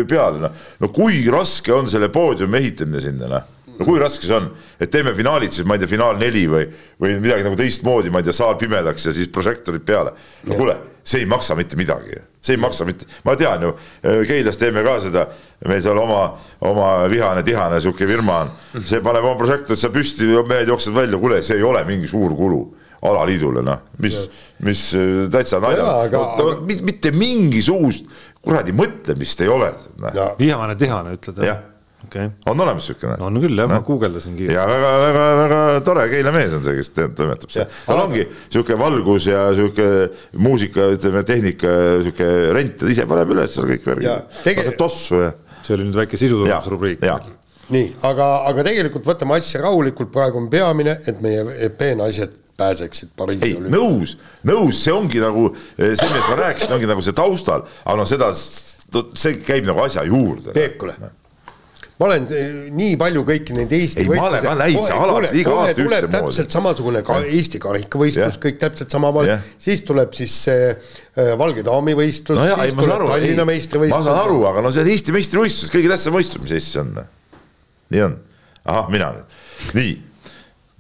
[0.10, 0.66] peal, noh.
[0.84, 4.48] no kui raske on selle poodiumi ehitamine sinna, noh no kui raske see on,
[4.82, 6.66] et teeme finaalid siis, ma ei tea, finaal neli või,
[7.02, 10.14] või midagi nagu teistmoodi, ma ei tea, saal pimedaks ja siis prožektorid peale.
[10.48, 12.18] no kuule, see ei maksa mitte midagi,
[12.48, 15.28] see ei maksa mitte, ma tean ju, äh, Keilas teeme ka seda,
[15.68, 16.24] meil seal oma,
[16.68, 21.22] oma vihane, tihane sihuke firma on, see paneb oma prožektorid seal püsti, mehed jooksevad välja,
[21.22, 22.62] kuule, see ei ole mingi suur kulu
[23.08, 24.24] alaliidule, noh, mis,
[24.66, 26.24] mis äh, täitsa nalja, aga...
[26.42, 28.08] no, mitte mingisugust
[28.42, 29.74] kuradi mõtlemist ei ole.
[30.02, 30.22] Noh.
[30.40, 31.66] vihane, tihane ütled jah
[32.08, 32.30] okay..
[32.46, 33.18] on olemas siukene?
[33.24, 34.56] on küll jah no., ma guugeldasin kiiresti.
[34.58, 37.68] ja väga-väga-väga tore Keila mees on see, kes toimetab seal.
[37.86, 39.90] tal ongi sihuke valgus ja sihuke
[40.44, 41.74] muusika, ütleme tehnika,
[42.06, 44.40] sihuke rent, ta ise paneb üles seal kõik värgid.
[44.48, 45.36] laseb tossu ja.
[45.62, 47.06] see oli nüüd väike sisutulemusrubriik.
[47.76, 53.54] nii, aga, aga tegelikult võtame asja rahulikult, praegu on peamine, et meie peenasjad pääseksid Pariisi
[53.54, 53.70] olümpiale.
[53.76, 54.16] nõus,
[54.48, 58.32] nõus, see ongi nagu see, millest ma rääkisin, ongi nagu see taustal, aga no seda,
[58.34, 60.56] see käib nagu asja juurde.
[60.58, 60.98] Peep, kuule
[61.98, 65.54] ma olen eh, nii palju kõiki neid Eesti ei, ma olen ka läinud alati iga
[65.64, 66.14] aasta ühtemoodi.
[66.14, 71.66] täpselt samasugune ka Eesti karikavõistlus, kõik täpselt samamoodi yeah., siis tuleb siis see äh, Valge
[71.66, 73.98] daami võistlus no, siis tuleb Tallinna meistrivõistlus.
[73.98, 76.94] ma saan aru, aga no see on Eesti meistrivõistlus, kõige tähtsam võistlus, mis Eestis on.
[77.96, 78.20] nii on.
[78.68, 79.40] ahah, mina nüüd,
[79.80, 79.96] nii.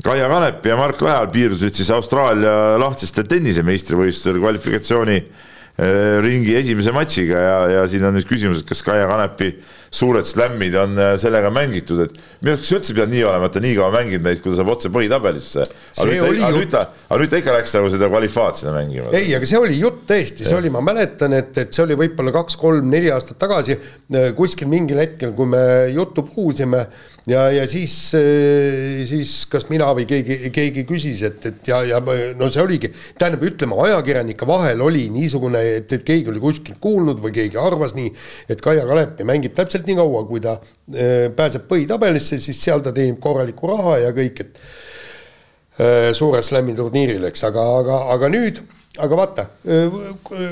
[0.05, 6.93] Kaia Kanep ja Mark Lajal piirdusid siis Austraalia lahtiste tennisise meistrivõistlusel kvalifikatsiooni äh, ringi esimese
[6.93, 9.55] matšiga ja, ja siin on nüüd küsimus, et kas Kaia Kanepi
[9.91, 13.63] suured slämmid on äh, sellega mängitud, et minu arust üldse pidanud nii olema, et ta
[13.63, 15.65] nii kaua mänginud neid, kui ta saab otse põhitabelisse.
[15.97, 19.11] aga nüüd ta, nüüd ta, aga nüüd ta ikka läks nagu seda kvalifaat sinna mängima.
[19.17, 22.35] ei, aga see oli jutt tõesti, see oli, ma mäletan, et, et see oli võib-olla
[22.35, 25.63] kaks-kolm-neli aastat tagasi äh, kuskil mingil hetkel, kui me
[25.93, 26.87] juttu puhusime
[27.27, 31.99] ja, ja siis, eh, siis kas mina või keegi, keegi küsis, et, et ja, ja
[32.37, 37.19] no see oligi, tähendab, ütleme ajakirjanike vahel oli niisugune, et, et keegi oli kuskilt kuulnud
[37.23, 38.13] või keegi arvas nii,
[38.51, 42.93] et Kaia Kanepi mängib täpselt nii kaua, kui ta äh, pääseb põhitabelisse, siis seal ta
[42.95, 48.63] teenib korralikku raha ja kõik, et äh, suure slam'i turniiril, eks, aga, aga, aga nüüd,
[48.97, 49.45] aga vaata,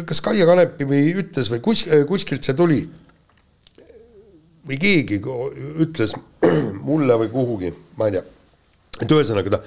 [0.05, 2.83] kas Kaia Kanepi või ütles või kus, kuskilt see tuli?
[4.65, 5.17] Või keegi
[5.81, 6.13] ütles
[6.87, 8.25] mulle või kuhugi, ma ei tea,
[9.01, 9.61] et ühesõnaga ta,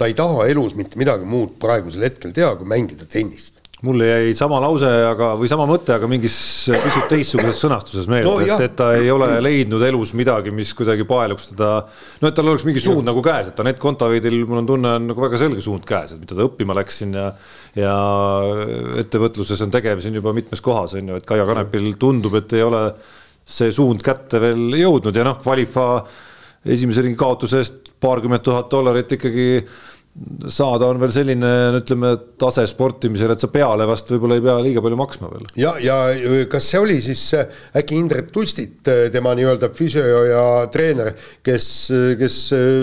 [0.00, 4.34] ta ei taha elus mitte midagi muud praegusel hetkel teha, kui mängida tennist mulle jäi
[4.38, 6.34] sama lause, aga, või sama mõte, aga mingis
[6.70, 11.06] pisut teistsuguses sõnastuses meelde no,, et, et ta ei ole leidnud elus midagi, mis kuidagi
[11.08, 11.70] paeluks teda.
[12.22, 13.08] no et tal oleks mingi suund ja.
[13.10, 16.22] nagu käes, et Anett Kontaveidil, mul on tunne, on nagu väga selge suund käes, et
[16.22, 17.28] mida ta õppima läks siin ja.
[17.78, 17.96] ja
[19.02, 22.62] ettevõtluses on tegev siin juba mitmes kohas on ju, et Kaia Kanepil tundub, et ei
[22.62, 22.84] ole
[23.42, 26.04] see suund kätte veel jõudnud ja noh, Qualifa
[26.62, 29.48] esimese ringi kaotuse eest paarkümmend tuhat dollarit ikkagi
[30.52, 32.10] saada on veel selline, ütleme,
[32.40, 35.46] tase sportimisel, et sa peale vast võib-olla ei pea liiga palju maksma veel.
[35.56, 35.96] ja, ja
[36.52, 37.22] kas see oli siis
[37.80, 38.82] äkki Indrek Tustit,
[39.14, 41.66] tema nii-öelda füsio ja treener, kes,
[42.20, 42.38] kes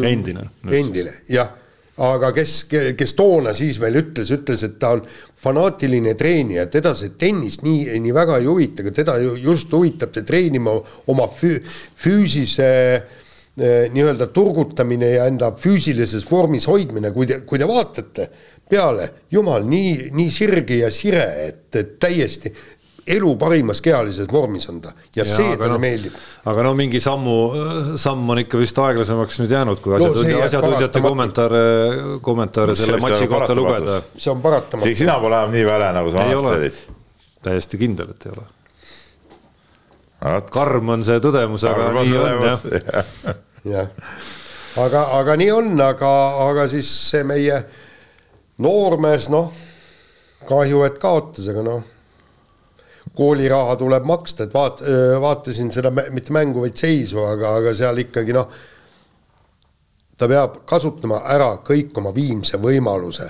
[0.09, 0.49] endine.
[0.65, 1.53] endine, jah
[1.99, 2.53] aga kes,
[2.97, 5.03] kes toona siis veel ütles, ütles, et ta on
[5.39, 10.27] fanaatiline treenija, teda see tennis nii, nii väga ei huvita, aga teda just huvitab see
[10.27, 10.75] treenima
[11.11, 11.59] oma füü,
[11.99, 13.17] füüsise eh,
[13.93, 18.29] nii-öelda turgutamine ja enda füüsilises vormis hoidmine, kui te, kui te vaatate
[18.69, 22.53] peale, jumal, nii, nii sirge ja sire, et, et täiesti
[23.09, 26.13] elu parimas kehalises vormis on ta ja, ja see talle no, meeldib.
[26.51, 27.35] aga no mingi sammu,
[27.97, 31.63] samm on ikka vist aeglasemaks nüüd jäänud, kui asjatundja no,, asjatundjate kommentaare,
[32.25, 33.97] kommentaare selle matši kohta lugeda.
[34.13, 34.95] see on paratamatu.
[35.01, 36.79] sina pole enam nii väle, nagu sa vanasti olid.
[37.49, 38.47] täiesti kindel, et ei ole.
[40.53, 42.65] karm on see tõdemus, aga nii on jah.
[43.65, 43.89] jah,
[44.79, 46.11] aga, aga nii on, aga,
[46.47, 47.61] aga siis see meie
[48.63, 49.53] noormees, noh,
[50.47, 51.87] kahju, et kaotas, aga noh
[53.19, 54.83] kooliraha tuleb maksta, et vaat-,
[55.21, 58.51] vaatasin seda mitte mängu, vaid seisu, aga, aga seal ikkagi noh,
[60.19, 63.29] ta peab kasutama ära kõik oma viimse võimaluse.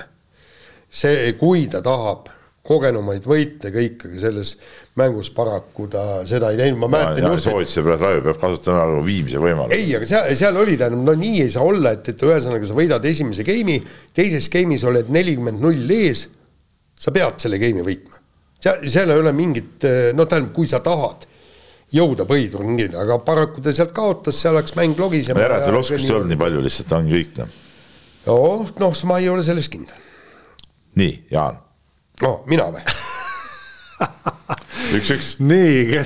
[0.90, 2.30] see, kui ta tahab
[2.70, 4.54] kogenumaid võite kõik, aga selles
[5.00, 7.48] mängus paraku ta seda ei teinud, ma mäletan just.
[7.48, 9.80] soovituse peale Raivo peab kasutama ära viimse võimaluse.
[9.80, 12.78] ei, aga seal, seal oli tähendab, no nii ei saa olla, et, et ühesõnaga sa
[12.78, 13.80] võidad esimese game'i,
[14.16, 16.28] teises game'is oled nelikümmend null ees,
[17.00, 18.22] sa pead selle game'i võitma.
[18.60, 19.88] seal, seal ei ole mingit,
[20.18, 21.30] no tähendab, kui sa tahad
[21.96, 25.40] jõuda põhiturniirile, aga paraku ta sealt kaotas, seal läks mäng logisema.
[25.40, 27.58] no järelikult oskust ei olnud nii palju, lihtsalt ongi kõik noh.
[28.28, 30.06] noh, noh, ma ei ole selles kindel.
[31.02, 31.58] nii, Jaan.
[32.24, 32.84] No mina või
[34.98, 35.34] üks-üks.
[35.44, 36.00] nii,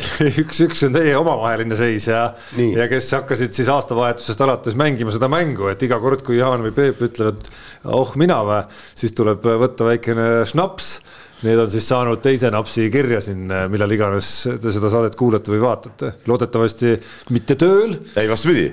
[0.43, 2.23] üks-üks on teie omavaheline seis ja,
[2.57, 6.73] ja kes hakkasid siis aastavahetusest alates mängima seda mängu, et iga kord, kui Jaan või
[6.75, 7.49] Peep ütlevad
[7.93, 8.63] oh mina või,
[8.97, 10.97] siis tuleb võtta väikene šnaps
[11.43, 14.27] Need on siis saanud teise napsi kirja siin, millal iganes
[14.63, 16.13] te seda saadet kuulate või vaatate.
[16.29, 16.93] loodetavasti
[17.35, 17.97] mitte tööl.
[18.15, 18.69] ei, vastupidi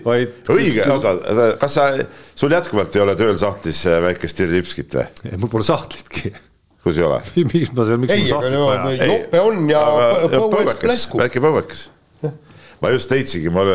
[0.55, 1.17] õige, oota,
[1.59, 1.89] kas sa,
[2.39, 5.35] sul jätkuvalt ei ole tööl sahtlis väikest tirlipskit või?
[5.35, 6.31] mul pole sahtlitki
[6.85, 7.20] kus ei ole?
[7.52, 9.82] miks ma seal, miks ei, aga no jope on ja
[10.32, 11.20] põues plesku.
[11.20, 11.89] väike põuekas.
[12.81, 13.66] ma just leidsingi, ma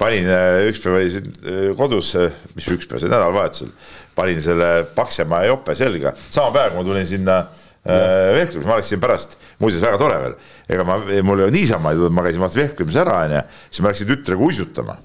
[0.00, 3.72] panin äh, üks päev olin äh, kodus, äh, mis üks päev, see nädalavahetusel,
[4.16, 7.42] panin selle paksema jope selga, sama päev, kui ma tulin sinna
[7.80, 10.34] vehklemas, ma läksin pärast, muuseas väga tore veel,
[10.68, 13.92] ega ma, mul ju niisama ei tulnud, ma käisin vaata vehklemas ära, onju, siis ma
[13.94, 14.98] läksin tütrega uisutama.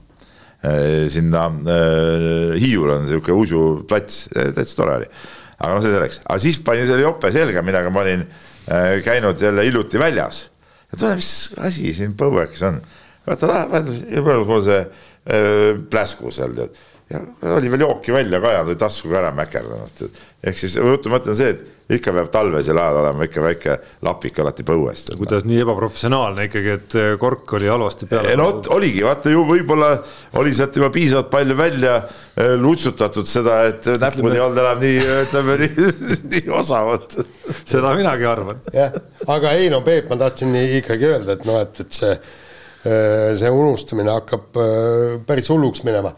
[1.13, 5.09] Sinna äh, Hiiul on sihuke uisuplats, täitsa tore oli
[5.59, 9.41] aga noh, see selleks, aga siis panin selle jope selga, millega ma olin äh, käinud
[9.41, 10.45] jälle hiljuti väljas.
[10.91, 12.81] ja tule, mis asi siin põuekis on,
[13.27, 13.65] vaata,
[14.49, 17.21] mul see äh, pläsku seal tead ja
[17.55, 20.21] oli veel jooki välja ka ja tõi taskuga ära mäkerdanud.
[20.43, 23.73] ehk siis jutu mõte on see, et ikka peab talvesel ajal olema ikka väike
[24.05, 25.11] lapik alati põuest.
[25.19, 28.29] kuidas nii ebaprofessionaalne ikkagi, et eh, kork oli halvasti peal?
[28.39, 29.91] no vot oligi, vaata ju võib-olla
[30.41, 35.05] oli sealt juba piisavalt palju välja eh, lutsutatud seda, et näpud ei olnud enam nii,
[35.27, 35.87] ütleme nii,
[36.33, 37.05] nii osavad.
[37.61, 38.65] seda minagi arvan.
[38.73, 38.97] jah,
[39.37, 42.17] aga ei no Peep, ma tahtsin ikkagi öelda, et noh, et, et see,
[42.81, 44.57] eh, see unustamine hakkab
[45.29, 46.15] päris hulluks minema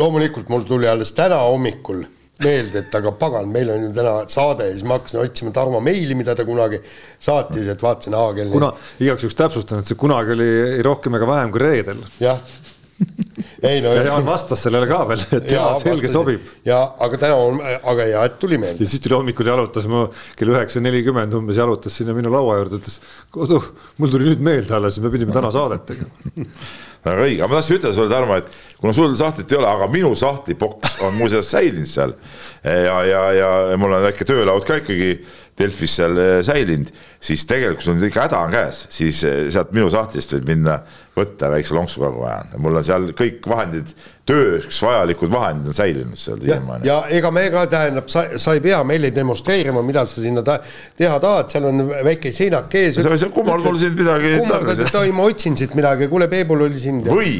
[0.00, 2.06] loomulikult mul tuli alles täna hommikul
[2.44, 5.80] meelde, et aga pagan, meil on ju täna saade ja siis ma hakkasin otsima Tarmo
[5.80, 6.80] meili, mida ta kunagi
[7.22, 8.52] saatis, et vaatasin, aa kell.
[8.52, 12.02] kuna, igaks juhuks täpsustan, et see kunagi oli ei rohkem ega vähem kui reedel.
[12.20, 12.42] jah.
[13.62, 13.92] Ei no.
[13.92, 16.46] ja Jaan vastas sellele ka veel, et jaa, selge sobib.
[16.66, 18.84] ja aga täna on, aga hea, et tuli meelde.
[18.84, 20.06] ja siis tuli hommikul jalutas mu
[20.38, 22.98] kell üheksa nelikümmend umbes jalutas sinna minu laua juurde, ütles,
[23.34, 23.60] kodu,
[24.00, 26.44] mul tuli nüüd meelde alles, me pidime täna saadet tegema
[27.06, 29.88] väga õige, aga ma tahtsin ütelda sulle, Tarmo, et kuna sul sahtlit ei ole, aga
[29.92, 32.14] minu sahtliboks on muuseas säilinud seal
[32.64, 35.12] ja, ja, ja mul on väike töölaud ka ikkagi
[35.56, 36.90] Delfis seal eh, säilinud,
[37.26, 40.76] siis tegelikult sul ikka häda on käes, siis eh, sealt minu sahtlist võib minna
[41.16, 42.60] võtta väikse lonksu kui vaja on.
[42.60, 43.94] mul on seal kõik vahendid,
[44.28, 46.84] tööks vajalikud vahendid on säilinud seal siiamaani.
[46.84, 50.58] ja ega me ka tähendab, sa, sa ei pea meile demonstreerima, mida sa sinna ta,
[50.98, 53.00] teha tahad, seal on väike seinak ees.
[53.00, 54.36] sa kummard mul siin midagi.
[54.42, 57.00] kummardad, et oi, ma otsin siit midagi, kuule, Peebul oli siin.
[57.08, 57.38] või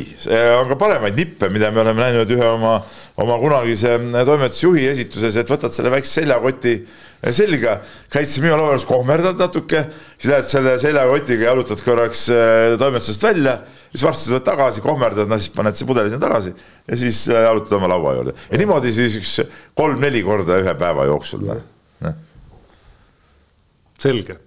[0.56, 2.78] on ka paremaid nippe, mida me oleme näinud ühe oma,
[3.20, 6.80] oma kunagise toimetusjuhi esituses, et võtad selle väikse seljakoti
[7.34, 7.78] selga,
[8.12, 9.82] käid siis minu laua juures, kohmerdad natuke,
[10.18, 13.56] siis lähed selle seljakotiga, jalutad korraks äh, toimetusest välja,
[13.90, 17.42] siis varsti tuled tagasi, kohmerdad, no siis paned see pudeli sinna tagasi ja siis äh,
[17.48, 19.34] jalutad oma laua juurde ja niimoodi siis üks
[19.78, 21.48] kolm-neli korda ühe päeva jooksul.
[23.98, 24.38] selge,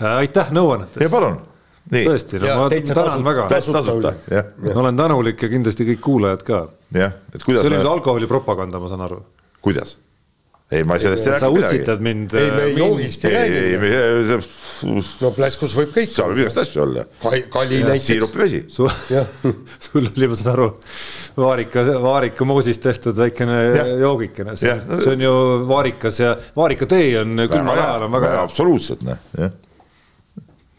[0.00, 1.14] äh, aitäh nõuannete eest.
[1.14, 1.40] palun
[1.90, 2.04] Nii.
[2.06, 3.48] tõesti, no ma tänan väga.
[3.50, 4.52] täitsa tasuta, jah.
[4.66, 6.60] ma olen tänulik ja kindlasti kõik kuulajad ka.
[6.94, 7.64] jah, et kuidas.
[7.64, 9.24] see oli nüüd alkoholipropaganda, ma saan aru.
[9.62, 9.96] kuidas?
[10.70, 11.62] Ei, ma sellest ei räägi midagi.
[11.62, 12.34] sa utsitad mind.
[12.34, 14.38] ei, me joogist ei räägi.
[15.20, 16.12] no pläskus võib kõik.
[16.12, 17.04] seal võib igast asju olla.
[17.50, 18.06] kali näiteks.
[18.06, 18.62] siirupivesi.
[19.88, 20.68] sul oli, ma saan aru,
[21.40, 23.58] vaarika, vaarika moosist tehtud väikene
[24.00, 25.34] joogikene, see, see on ju
[25.70, 28.46] vaarikas ja vaarikatee on külmal ajal on väga hea.
[28.46, 29.54] absoluutselt, noh, jah.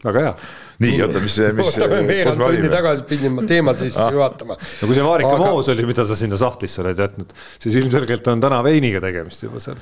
[0.08, 0.36] väga hea
[0.82, 1.78] nii, oota, mis, mis.
[2.08, 4.12] veerand tundi tagasi pidin ma teemat sisse ah.
[4.14, 4.56] juhatama.
[4.58, 5.50] no kui see Marika Aga...
[5.50, 9.62] Moos oli, mida sa sinna sahtlisse oled jätnud, siis ilmselgelt on täna veiniga tegemist juba
[9.62, 9.80] seal.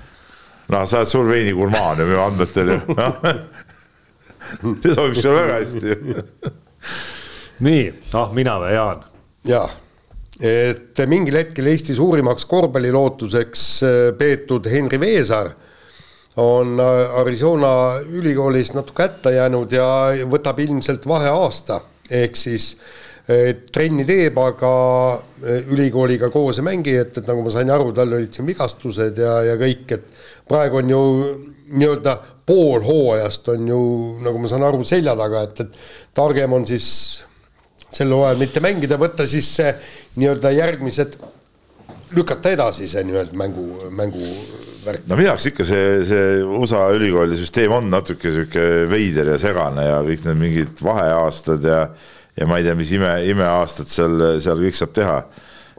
[0.70, 2.81] no sa oled suur veinigurmaan ju minu andmetel ju
[4.82, 6.52] see sobib sulle väga hästi
[7.66, 9.06] nii, noh, mina või Jaan?
[9.48, 9.66] jaa,
[10.40, 15.52] et mingil hetkel Eesti suurimaks korvpallilootuseks äh, peetud Henri Veesaar
[16.36, 19.86] on äh, Arizona ülikoolis natuke hätta jäänud ja
[20.31, 21.81] võtab ilmselt vaheaasta,
[22.11, 22.74] ehk siis
[23.73, 24.73] trenni teeb, aga
[25.15, 29.19] äh, ülikooliga koos ei mängi, et, et nagu ma sain aru, tal olid siin vigastused
[29.23, 30.07] ja, ja kõik, et
[30.48, 31.02] praegu on ju
[31.70, 32.16] nii-öelda
[32.47, 33.82] pool hooajast on ju,
[34.24, 36.89] nagu ma saan aru, selja taga, et, et targem on siis
[37.90, 39.70] sel hooajal mitte mängida, võtta siis see
[40.19, 41.15] nii-öelda järgmised
[42.16, 43.69] lükata edasi see nii-öelda mängu,
[44.91, 45.09] mänguvärk.
[45.09, 49.85] no minu jaoks ikka see, see USA ülikooli süsteem on natuke sihuke veider ja segane
[49.87, 51.83] ja kõik need mingid vaheaastad ja,
[52.37, 55.21] ja ma ei tea, mis ime, imeaastad seal, seal kõik saab teha.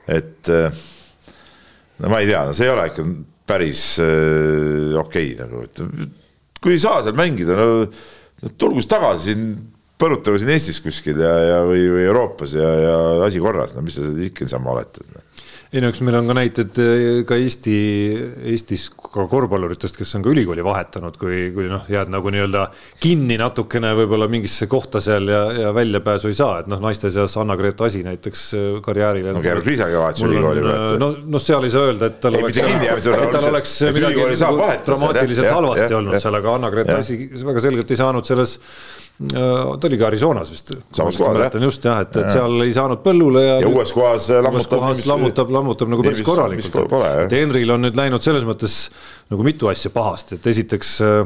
[0.08, 3.06] et no ma ei tea, no see ei ole ikka
[3.52, 9.32] päris äh, okei okay, nagu, et kui ei saa seal mängida, no tulgu siis tagasi
[9.32, 9.52] siin
[10.02, 12.96] põrutage siin Eestis kuskil ja, ja või, või Euroopas ja, ja
[13.28, 15.28] asi korras, no mis sa ikka niisama oled noh
[15.72, 17.74] ei no eks meil on ka näited eh, ka Eesti,
[18.52, 22.66] Eestis ka korvpalluritest, kes on ka ülikooli vahetanud, kui, kui noh, jääd nagu nii-öelda
[23.04, 27.38] kinni natukene võib-olla mingisse kohta seal ja, ja väljapääsu ei saa, et noh, naiste seas
[27.40, 29.36] Anna-Grete Asi näiteks eh, karjäärile.
[29.38, 30.98] no Gerard Priisagi vahetas ülikooli praegu.
[31.00, 34.72] no, noh, seal ei saa öelda, et tal ei, oleks, et tal oleks midagi nagu
[34.90, 38.58] dramaatiliselt halvasti olnud seal, aga Anna-Grete Asi väga selgelt ei saanud selles
[39.30, 40.72] ta oli ka Arizonas vist.
[40.96, 41.58] samas kohas jah.
[41.64, 43.58] just jah, et, et seal ei saanud põllule ja.
[43.62, 44.86] ja uues kohas lammutab.
[45.12, 46.96] lammutab, lammutab nagu päris korralikult.
[47.26, 48.88] et Henril on nüüd läinud selles mõttes
[49.32, 51.20] nagu mitu asja pahasti, et esiteks, äh,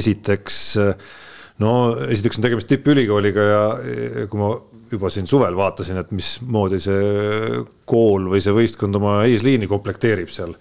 [0.00, 0.62] esiteks
[1.62, 1.74] no
[2.08, 3.62] esiteks on tegemist tippülikooliga ja
[4.30, 4.50] kui ma
[4.90, 10.54] juba siin suvel vaatasin, et mismoodi see kool või see võistkond oma eesliini komplekteerib seal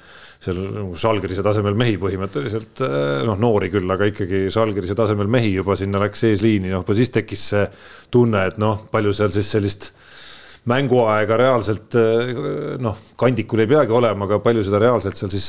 [0.46, 5.54] seal nagu Žalgirise tasemel mehi põhimõtteliselt, äh, noh, noori küll, aga ikkagi Žalgirise tasemel mehi
[5.56, 7.68] juba sinna läks eesliini, noh, siis tekkis see
[8.14, 9.92] tunne, et noh, palju seal siis sellist
[10.70, 11.96] mänguaega reaalselt
[12.82, 15.48] noh, kandikul ei peagi olema, aga palju seda reaalselt seal siis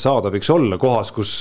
[0.00, 1.32] saada võiks olla kohas, kus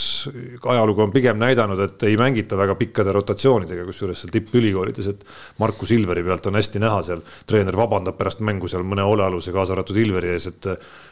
[0.60, 5.24] ajalugu on pigem näidanud, et ei mängita väga pikkade rotatsioonidega, kusjuures seal tippülikoolides, et
[5.62, 9.76] Marku Silveri pealt on hästi näha seal, treener vabandab pärast mängu seal mõne hoolealuse, kaasa
[9.78, 10.72] arvatud Ilveri ees, et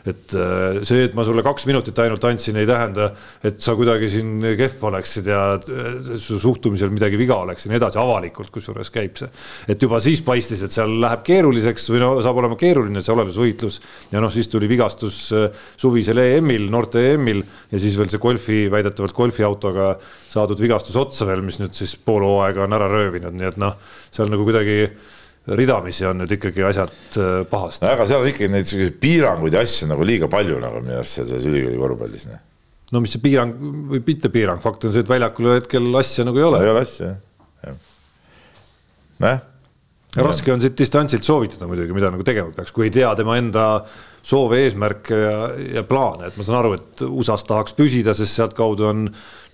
[0.09, 0.33] et
[0.87, 3.11] see, et ma sulle kaks minutit ainult andsin, ei tähenda,
[3.45, 7.99] et sa kuidagi siin kehv oleksid ja su suhtumisel midagi viga oleks ja nii edasi,
[8.01, 9.29] avalikult kusjuures käib see.
[9.69, 13.79] et juba siis paistis, et seal läheb keeruliseks või no saab olema keeruline see olelusvõitlus
[14.11, 18.59] ja noh, siis tuli vigastus äh, suvisel EM-il, noorte EM-il ja siis veel see golfi,
[18.71, 19.93] väidetavalt golfiautoga
[20.31, 23.75] saadud vigastus otsa veel, mis nüüd siis pool hooaega on ära röövinud, nii et noh,
[24.11, 24.85] seal nagu kuidagi
[25.57, 27.89] ridamisi on nüüd ikkagi asjad äh, pahasti.
[27.89, 31.21] aga seal on ikkagi neid selliseid piiranguid ja asju nagu liiga palju nagu minu arust
[31.21, 32.27] selles ülikooli korvpallis.
[32.29, 32.41] Noh.
[32.93, 33.55] no mis see piirang
[33.91, 36.65] või mitte piirang, fakt on see, et väljakul hetkel asja nagu ei ole.
[36.65, 37.23] ei ole asja jah,
[37.65, 37.79] jah.
[39.23, 39.47] nojah
[40.19, 43.67] raske on siit distantsilt soovitada muidugi, mida nagu tegema peaks, kui ei tea tema enda
[44.21, 45.37] soove, eesmärke ja,
[45.77, 49.05] ja plaane, et ma saan aru, et USA-s tahaks püsida, sest sealtkaudu on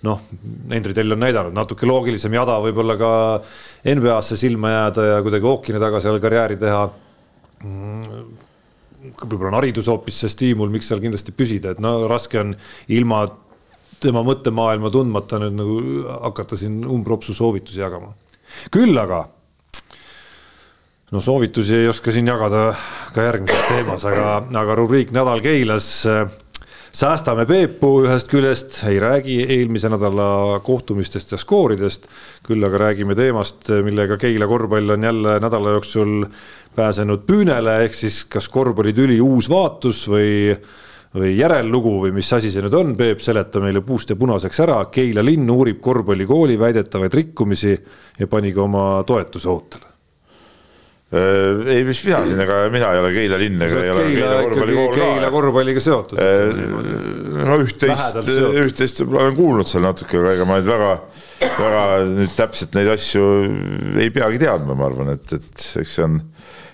[0.06, 0.24] noh,
[0.72, 3.12] Hendri Tell on näidanud natuke loogilisem jada võib-olla ka
[3.94, 6.82] NBA-sse silma jääda ja kuidagi ookeani taga seal karjääri teha.
[9.22, 12.54] võib-olla on haridus hoopis see stiimul, miks seal kindlasti püsida, et no raske on
[12.92, 13.24] ilma
[14.02, 15.80] tema mõttemaailma tundmata nüüd nagu
[16.28, 18.12] hakata siin umbropsu soovitusi jagama.
[18.74, 19.24] küll aga
[21.10, 22.72] no soovitusi ei oska siin jagada
[23.14, 25.88] ka järgmises teemas, aga, aga rubriik Nädal Keilas.
[26.98, 32.08] säästame Peepu ühest küljest, ei räägi eelmise nädala kohtumistest ja skooridest,
[32.46, 36.26] küll aga räägime teemast, millega Keila korvpall on jälle nädala jooksul
[36.76, 40.30] pääsenud püünele, ehk siis kas korvpallitüli uus vaatus või
[41.08, 44.76] või järellugu või mis asi see nüüd on, Peep, seleta meile puust ja punaseks ära.
[44.92, 47.78] Keila linn uurib korvpallikooli väidetavaid rikkumisi
[48.18, 49.87] ja pani ka oma toetuse ootele Äh,
[51.08, 54.90] ei, mis mina siin, ega mina ei ole Keila linn ega ei ole Keila korvpallikool
[54.92, 54.98] ka.
[55.00, 56.20] Keila korvpalliga seotud.
[56.20, 56.58] Äh,
[57.48, 60.90] no üht-teist, üht-teist võib-olla olen kuulnud seal natuke, aga ega ma nüüd väga,
[61.62, 63.24] väga nüüd täpselt neid asju
[64.04, 66.20] ei peagi teadma, ma arvan, et, et eks see on,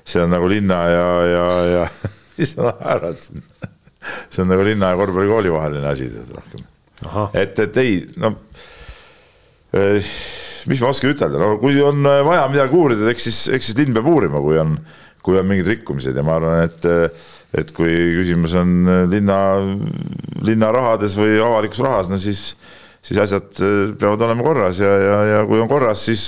[0.03, 1.47] see on nagu linna ja, ja,
[1.77, 1.89] ja
[2.41, 3.47] mis sa naerad siin?
[4.27, 6.67] see on nagu linna ja korvpallikooli vaheline asi tead rohkem.
[7.39, 8.35] et, et ei, no
[9.79, 10.17] äh,
[10.71, 13.79] mis ma oskan ütelda, no kui on äh, vaja midagi uurida, eks siis, eks siis
[13.81, 14.77] linn peab uurima, kui on,
[15.25, 19.37] kui on mingid rikkumised ja ma arvan, et äh, et kui küsimus on äh, linna,
[20.43, 22.53] linna rahades või avalikus rahas, no siis
[23.05, 23.51] siis asjad
[24.01, 26.23] peavad olema korras ja, ja, ja kui on korras, siis,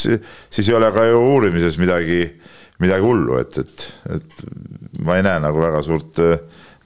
[0.52, 2.20] siis ei ole ka ju uurimises midagi,
[2.84, 3.86] midagi hullu, et, et,
[4.18, 6.20] et ma ei näe nagu väga suurt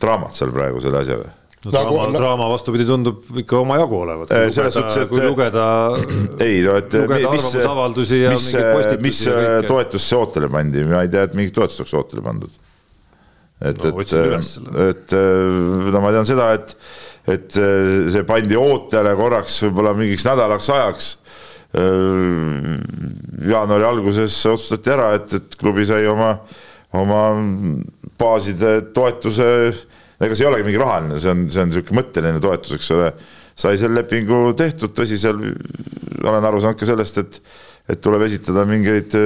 [0.00, 4.32] draamat seal praegu selle asjaga no nagu, draama, draama vastupidi tundub ikka omajagu olevat.
[4.54, 5.66] selles suhtes, et kui lugeda.
[6.46, 6.96] ei no, et
[7.34, 7.50] mis,
[8.30, 8.48] mis,
[9.04, 9.20] mis
[9.68, 12.58] toetusse ootele pandi, ma ei tea, et mingit toetust oleks ootele pandud.
[13.60, 14.16] et no,, et,
[14.88, 15.16] et
[15.92, 16.72] no ma tean seda, et,
[17.36, 21.12] et see pandi ootele korraks võib-olla mingiks nädalaks ajaks
[23.52, 26.32] jaanuari alguses otsustati ära, et, et klubi sai oma,
[26.98, 27.22] oma
[28.18, 29.46] baaside toetuse
[30.20, 33.12] ega see ei olegi mingi rahaline, see on, see on niisugune mõtteline toetus, eks ole.
[33.60, 37.40] sai selle lepingu tehtud, tõsi, seal olen aru saanud ka sellest, et,
[37.92, 39.16] et tuleb esitada mingeid,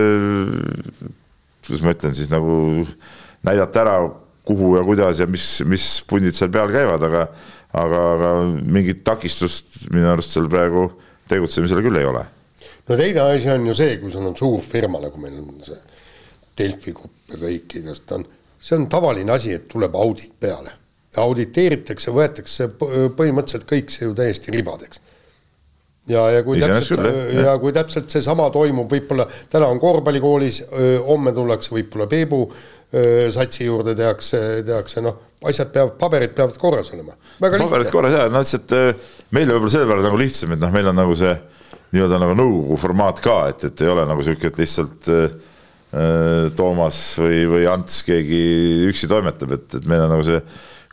[1.65, 2.85] kuidas ma ütlen siis nagu
[3.45, 3.99] näidata ära
[4.45, 7.29] kuhu ja kuidas ja mis, mis pundid seal peal käivad, aga
[7.75, 8.31] aga, aga
[8.62, 10.87] mingit takistust minu arust seal praegu
[11.31, 12.23] tegutsemisel küll ei ole.
[12.89, 15.81] no teine asi on ju see, kui sul on suur firma, nagu meil on see
[16.55, 18.27] Delfi grupp ja kõik, igast on,
[18.62, 20.71] see on tavaline asi, et tuleb audit peale.
[21.15, 25.01] Ja auditeeritakse, võetakse põhimõtteliselt kõik see ju täiesti ribadeks.
[26.11, 30.61] Ja, ja kui Iseenes täpselt, ja kui täpselt seesama toimub, võib-olla täna on korvpallikoolis,
[31.07, 32.43] homme tullakse võib-olla Peebu
[33.32, 35.16] satsi juurde, tehakse, tehakse noh,
[35.49, 37.16] asjad peavad, paberid peavad korras olema.
[37.41, 38.77] paberid korras jaa, no lihtsalt
[39.35, 41.32] meil võib-olla selle peale nagu lihtsam, et noh, meil on nagu see
[41.95, 45.35] nii-öelda nagu nõukogu formaat ka, et, et ei ole nagu sihuke, et lihtsalt äh,
[46.59, 48.45] Toomas või, või Ants keegi
[48.91, 50.41] üksi toimetab, et, et meil on nagu see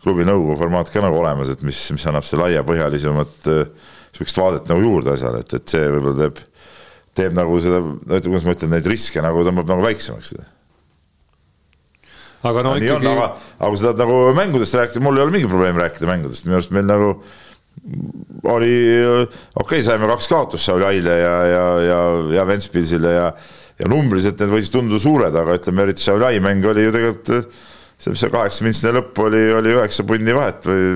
[0.02, 4.72] klubi nõukogu formaat ka nagu olemas, et mis, mis annab see laiapõhjalisemat äh, sihukest vaadet
[4.72, 6.42] nagu juurde asjale, et, et see võib-olla teeb,
[7.18, 7.84] teeb nagu seda,
[8.18, 10.34] kuidas ma ütlen, neid riske nagu tõmbab nagu väiksemaks.
[12.42, 13.08] aga no, no ikkagi.
[13.12, 13.30] aga,
[13.60, 16.60] aga kui sa tahad nagu mängudest rääkida, mul ei ole mingi probleem rääkida mängudest, minu
[16.60, 17.16] arust meil nagu
[18.52, 18.76] oli,
[19.56, 22.00] okei okay,, saime kaks kaotust Sauli Aile ja, ja, ja,
[22.36, 23.28] ja Ventspilsile ja,
[23.80, 27.32] ja numbriliselt need võisid tunduda suured, aga ütleme, eriti Sauli Ai mäng oli ju tegelikult
[28.02, 30.90] see, see kaheksa mintsine lõpp oli, oli üheksa punni vahet või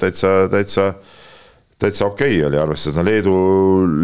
[0.00, 0.90] täitsa, täitsa
[1.78, 3.36] täitsa okei okay oli, arvestades no Leedu,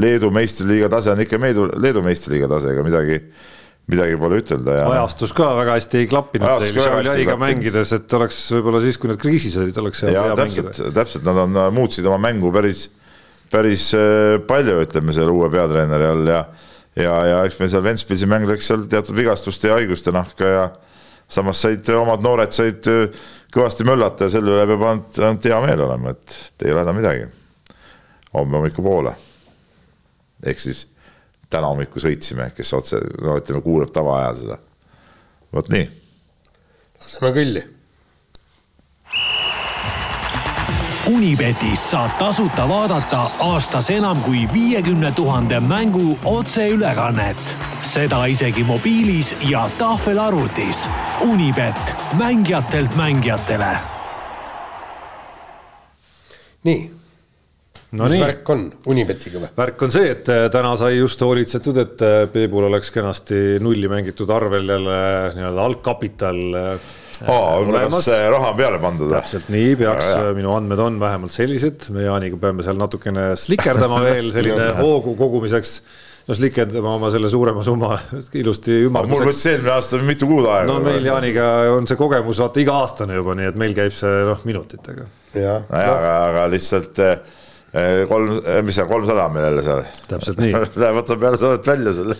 [0.01, 3.19] Leedu meistriliiga tase on ikka Leedu, Leedu meistriliiga tase, ega midagi,
[3.91, 4.85] midagi pole ütelda ja.
[4.95, 9.11] ajastus ka väga hästi ei klappinud teil Sauli Aiga mängides, et oleks võib-olla siis, kui
[9.11, 10.93] need kriisis olid, oleks seal hea täpselt, mängida.
[11.01, 12.87] täpselt, nad on, muutsid oma mängu päris,
[13.53, 16.45] päris äh, palju, ütleme selle uue peatreeneri all ja
[16.95, 20.67] ja, ja eks meil seal Ventspilsi mäng läks seal teatud vigastuste ja haiguste nahka ja
[21.29, 23.25] samas said omad noored said äh,
[23.55, 26.95] kõvasti möllata ja selle üle peab ainult, ainult hea meel olema, et ei ole häda
[26.97, 27.33] midagi
[28.35, 29.15] homme hommikupoole.
[30.47, 30.87] ehk siis
[31.51, 34.59] täna hommikul sõitsime, kes otse, no ütleme, kuulab tavaajal seda.
[35.55, 35.87] vot nii.
[37.01, 37.65] laseme kõlli.
[41.05, 47.57] Unibetis saab tasuta vaadata aastas enam kui viiekümne tuhande mängu otseülekannet.
[47.83, 50.89] seda isegi mobiilis ja tahvelarvutis.
[51.21, 53.77] Unibet, mängijatelt mängijatele.
[56.65, 56.91] nii
[57.93, 58.21] no mis nii.
[58.21, 59.53] värk on Unibetiga või?
[59.57, 63.89] värk on see, et äh, täna sai just hoolitsetud, et äh, Peebul oleks kenasti nulli
[63.89, 65.01] mängitud arvel jälle
[65.37, 66.41] nii-öelda algkapital
[67.23, 69.19] äh, aa, kas raha on peale pandud või?
[69.19, 70.09] täpselt nii peaks,
[70.39, 75.77] minu andmed on vähemalt sellised, me Jaaniga peame seal natukene slikerdama veel selline hoogu kogumiseks
[76.25, 77.95] no slikerdama oma selle suurema summa
[78.41, 79.21] ilusti ümarduseks.
[79.21, 80.69] mul võttis eelmine aasta mitu kuud aega.
[80.73, 84.45] no meil Jaaniga on see kogemus vaata iga-aastane juba, nii et meil käib see noh
[84.49, 85.09] minutitega.
[85.37, 87.03] jah, aga, aga lihtsalt
[87.75, 89.81] Eh, kolm, mis see kolmsada on meil jälle seal.
[90.07, 92.15] täpselt nii Läheb võtab peale saadet välja sulle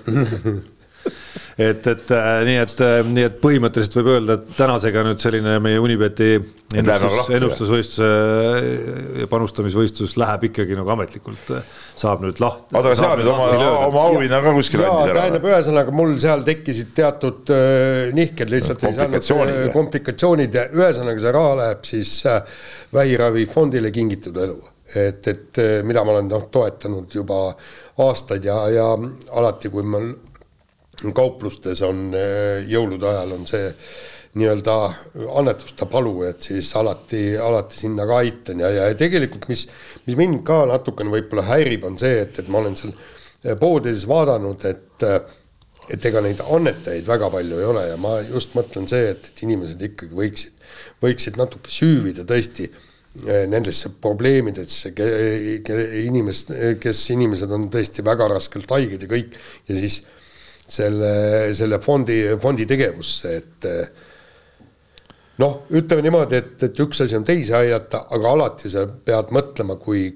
[1.59, 5.59] et, et äh, nii, et äh, nii, et põhimõtteliselt võib öelda, et tänasega nüüd selline
[5.63, 6.33] meie Unibeti
[6.75, 11.53] ennustus, ennustusvõistluse ja panustamisvõistlus läheb ikkagi nagu ametlikult,
[11.95, 12.75] saab nüüd lahti.
[12.75, 13.47] oota, aga sa nüüd oma,
[13.87, 15.21] oma auhinna ka kuskile andis ära?
[15.21, 21.23] tähendab, ühesõnaga mul seal tekkisid teatud äh, nihked lihtsalt ei saanud äh, komplikatsioonid ja ühesõnaga
[21.23, 22.61] see raha läheb siis äh,
[22.99, 24.59] vähiravifondile Kingitud Elu
[24.95, 27.47] et, et mida ma olen noh, toetanud juba
[28.05, 28.91] aastaid ja, ja
[29.39, 30.11] alati, kui mul
[31.13, 33.71] kauplustes on eh, jõulude ajal on see
[34.35, 34.75] nii-öelda
[35.39, 38.65] annetuste palu, et siis alati, alati sinna ka aitan.
[38.65, 39.67] Ja, ja tegelikult, mis,
[40.09, 44.09] mis mind ka natukene võib-olla häirib, on see, et, et ma olen seal eh, poodides
[44.11, 45.09] vaadanud, et
[45.93, 47.83] et ega neid annetajaid väga palju ei ole.
[47.91, 50.63] Ja ma just mõtlen see, et, et inimesed ikkagi võiksid,
[51.05, 52.79] võiksid natuke süüvida tõesti äh,
[53.15, 54.91] Eh, nendesse probleemidesse,
[56.03, 56.49] inimest,
[56.83, 59.37] kes inimesed on tõesti väga raskelt haiged ja kõik,
[59.71, 60.01] ja siis
[60.67, 64.03] selle, selle fondi, fondi tegevusse, et eh,
[65.43, 69.77] noh, ütleme niimoodi, et, et üks asi on teisi aidata, aga alati sa pead mõtlema,
[69.83, 70.07] kui,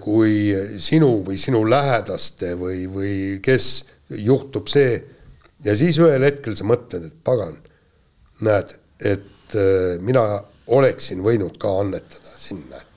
[0.00, 0.34] kui
[0.80, 3.14] sinu või sinu lähedaste või, või
[3.44, 3.70] kes
[4.20, 4.94] juhtub see
[5.64, 7.56] ja siis ühel hetkel sa mõtled, et pagan,
[8.46, 10.24] näed, et eh, mina
[10.70, 12.89] oleksin võinud ka annetada sinna, et.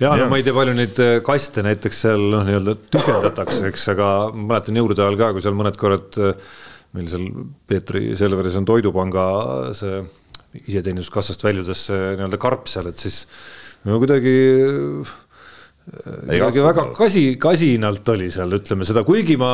[0.00, 3.86] Ja no ma ei tea, palju neid äh, kaste näiteks seal noh, nii-öelda tühjendatakse, eks,
[3.94, 6.58] aga mäletan jõulude ajal ka, kui seal mõned korrad äh,
[6.96, 7.28] meil seal
[7.68, 9.28] Peetri Selveris on Toidupanga
[9.76, 10.02] see
[10.64, 13.24] iseteeninduskassast väljudes nii-öelda karp seal, et siis
[13.84, 14.36] no kuidagi
[15.88, 19.50] kuidagi väga kasi, kasinalt oli seal, ütleme seda, kuigi ma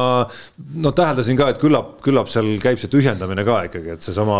[0.83, 4.39] noh, täheldasin ka, et küllap, küllap seal käib see tühjendamine ka ikkagi, et seesama,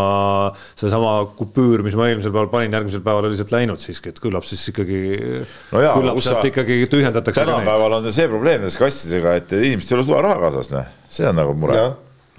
[0.81, 4.47] seesama kupüür, mis ma eelmisel päeval panin, järgmisel päeval oli sealt läinud siiski, et küllap
[4.49, 6.49] siis ikkagi no küllap sealt sa...
[6.51, 7.45] ikkagi tühjendatakse.
[7.45, 11.39] tänapäeval on see probleem nendes kastidega, et inimestel ei ole sularaha kaasas, noh, see on
[11.39, 11.79] nagu mure.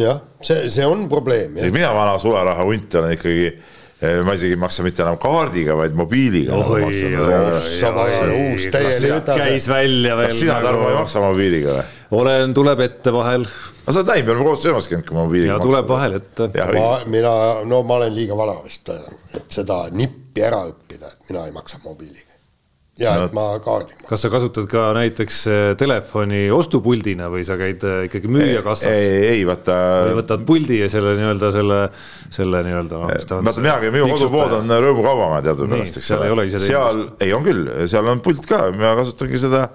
[0.01, 1.55] jah, see, see on probleem.
[1.71, 3.53] mina vana sularaha hunt olen ikkagi
[4.25, 6.57] ma isegi ei maksa mitte enam kaardiga, vaid mobiiliga.
[6.59, 9.31] uus täielik.
[9.31, 10.33] käis välja veel.
[10.33, 11.87] kas sina, Tarmo, ei maksa mobiiliga või?
[12.21, 13.47] olen, tuleb ette vahel.
[13.47, 15.53] aga sa oled näinud, me oleme koos söömas käinud, kui ma mobiiliga.
[15.53, 16.49] ja tuleb vahel ette.
[16.77, 17.33] ma, mina,
[17.65, 18.93] no ma olen liiga vana vist,
[19.35, 22.34] et seda nippi ära õppida, et mina ei maksa mobiiliga
[22.99, 24.05] ja no, et ma kaardiga.
[24.07, 28.95] kas sa kasutad ka näiteks eh, telefoni ostupuldina või sa käid eh, ikkagi müüja kassas?
[28.95, 29.75] ei, ei vaata.
[30.07, 31.81] või võtad puldi ja selle nii-öelda selle,
[32.37, 33.11] selle nii-öelda no,.
[33.11, 36.47] vaata mina käin, minu kodupood on Rõõmu Kaubamäe teadupärast, eks ole.
[36.55, 39.65] seal, ei on küll, seal on pult ka, mina kasutangi seda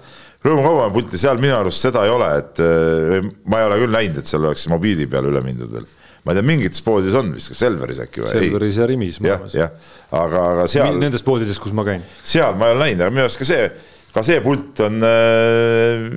[0.41, 3.99] Rõõmu Kaubamäe pulti, seal minu arust seda ei ole, et eh, ma ei ole küll
[3.99, 5.89] näinud, et seal oleks mobiili peale üle mindud veel
[6.21, 8.29] ma ei tea, mingites poodides on vist, kas Selveris äkki või?
[8.35, 9.17] Selveris ja Rimis.
[9.25, 9.73] jah, jah,
[10.13, 10.99] aga, aga seal.
[11.01, 12.05] Nendes poodides, kus ma käin.
[12.21, 13.67] seal ma ei ole näinud, aga minu arust ka see,
[14.13, 16.07] ka see pult on äh,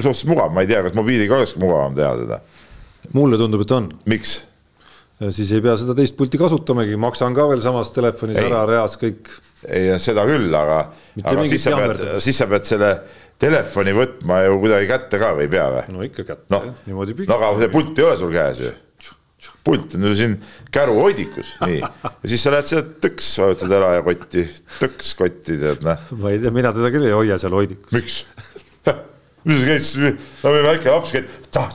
[0.00, 2.40] suhteliselt mugav, ma ei tea, kas mobiiliga olekski mugavam teha seda.
[3.16, 3.90] mulle tundub, et on.
[4.08, 4.38] miks?
[5.32, 8.48] siis ei pea seda teist pulti kasutamagi, maksan ka veel samas telefonis ei.
[8.48, 9.28] ära reas kõik.
[9.68, 10.80] ei, seda küll, aga,
[11.24, 12.90] aga siis sa pead, siis sa pead selle
[13.40, 15.86] telefoni võtma ju kuidagi kätte ka või ei pea või?
[15.92, 17.20] no ikka kätte no,, niimoodi.
[17.28, 18.74] no aga see pult ei ole sul käes ju
[19.66, 20.36] pult ju siin
[20.74, 21.80] käruhoidikus, nii.
[21.82, 24.44] ja siis sa lähed sealt tõks, vajutad ära ja kotti,
[24.78, 26.12] tõks kotti, tead noh.
[26.20, 27.92] ma ei tea, mina teda küll ei hoia seal hoidikus.
[27.96, 28.20] miks?
[29.46, 31.68] mis sa käid siis, no või väike laps käib, tah,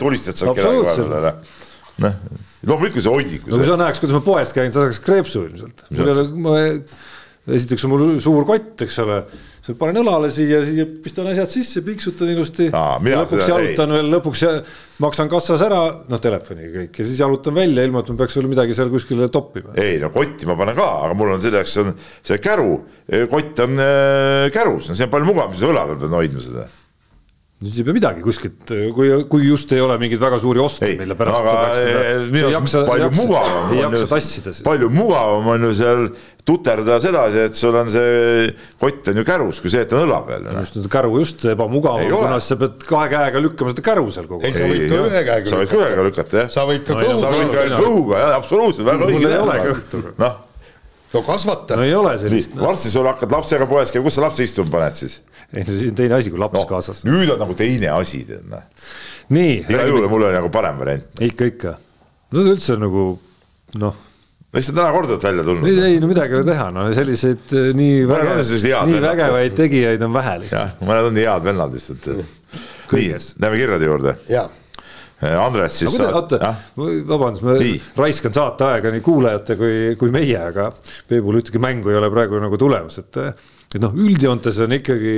[0.00, 1.40] tulistad sealt kedagi vahepeal,
[2.04, 2.20] noh.
[2.68, 3.50] loomulikult see hoidikus.
[3.52, 5.86] no kui sa näeks, kuidas ma poes käin, sa saaks kreepsu ilmselt.
[7.54, 9.24] esiteks on mul suur kott, eks ole
[9.80, 12.68] panen õlale siia, siia pistan asjad sisse, piksutan ilusti.
[12.68, 13.96] lõpuks jalutan ei.
[13.96, 14.44] veel, lõpuks
[15.04, 15.80] maksan kassas ära,
[16.10, 19.30] noh telefoniga kõik ja siis jalutan välja, ilma et ma peaks veel midagi seal kuskile
[19.32, 19.72] toppima.
[19.80, 22.78] ei no kotti ma panen ka, aga mul on selle jaoks on see käru,
[23.32, 26.70] kott on äh, kärus, no see on palju mugavam, siis õla peal pead hoidma seda
[27.62, 31.16] siis ei pea midagi kuskilt, kui, kui just ei ole mingeid väga suuri oste, mille
[31.18, 34.64] pärast aga minu arust palju jaksa, mugavam ei jaksa tassida siis.
[34.66, 36.02] palju mugavam on ju seal
[36.44, 38.48] tuterda sedasi, et sul on see
[38.80, 40.48] kott on ju kärus, kui see, et on õla peal.
[40.60, 44.50] just, käru just ebamugav, kuna sa pead kahe käega lükkama seda käru seal kogu aeg.
[44.50, 45.54] ei, sa võid ka ühe käega lükata.
[45.54, 46.50] sa võid ka ühega lükata, jah.
[46.52, 47.20] sa võid ka kõhuga.
[47.22, 49.22] sa võid ka kõhuga, jah, absoluutselt, väga õige.
[49.22, 50.02] mul ei ole kõhtu.
[50.20, 50.42] noh.
[51.14, 51.76] No kasvata.
[51.78, 52.56] no ei ole sellist.
[52.58, 55.20] varsti sul hakkad lapsega poes käima, kus sa lapse istuma paned siis?
[55.52, 57.04] ei no siis on teine asi, kui laps no, kaasas.
[57.08, 58.64] nüüd on nagu teine asi, tead noh.
[59.34, 59.60] nii.
[59.68, 61.22] igal juhul mul oli nagu parem variant.
[61.28, 61.76] ikka, ikka.
[62.34, 63.06] no üldse nagu
[63.82, 64.02] noh
[64.54, 65.70] eks ta täna korduvalt välja tulnud.
[65.70, 68.36] ei, ei no midagi ei ole teha, no selliseid eh, nii väge,
[68.90, 70.82] nii vägevaid tegijaid on vähe lihtsalt.
[70.82, 72.10] mõned on nii head vennad lihtsalt.
[72.94, 73.08] nii,
[73.42, 74.18] lähme kirjade juurde.
[74.30, 74.46] jaa
[75.38, 75.96] Andres siis.
[76.04, 77.80] oota, vabandust, ma nii.
[77.96, 80.70] raiskan saateaega nii kuulajate kui, kui meie, aga
[81.08, 83.20] Peebul ühtegi mängu ei ole praegu nagu tulemas, et
[83.74, 85.14] et noh, üldjoontes on ikkagi,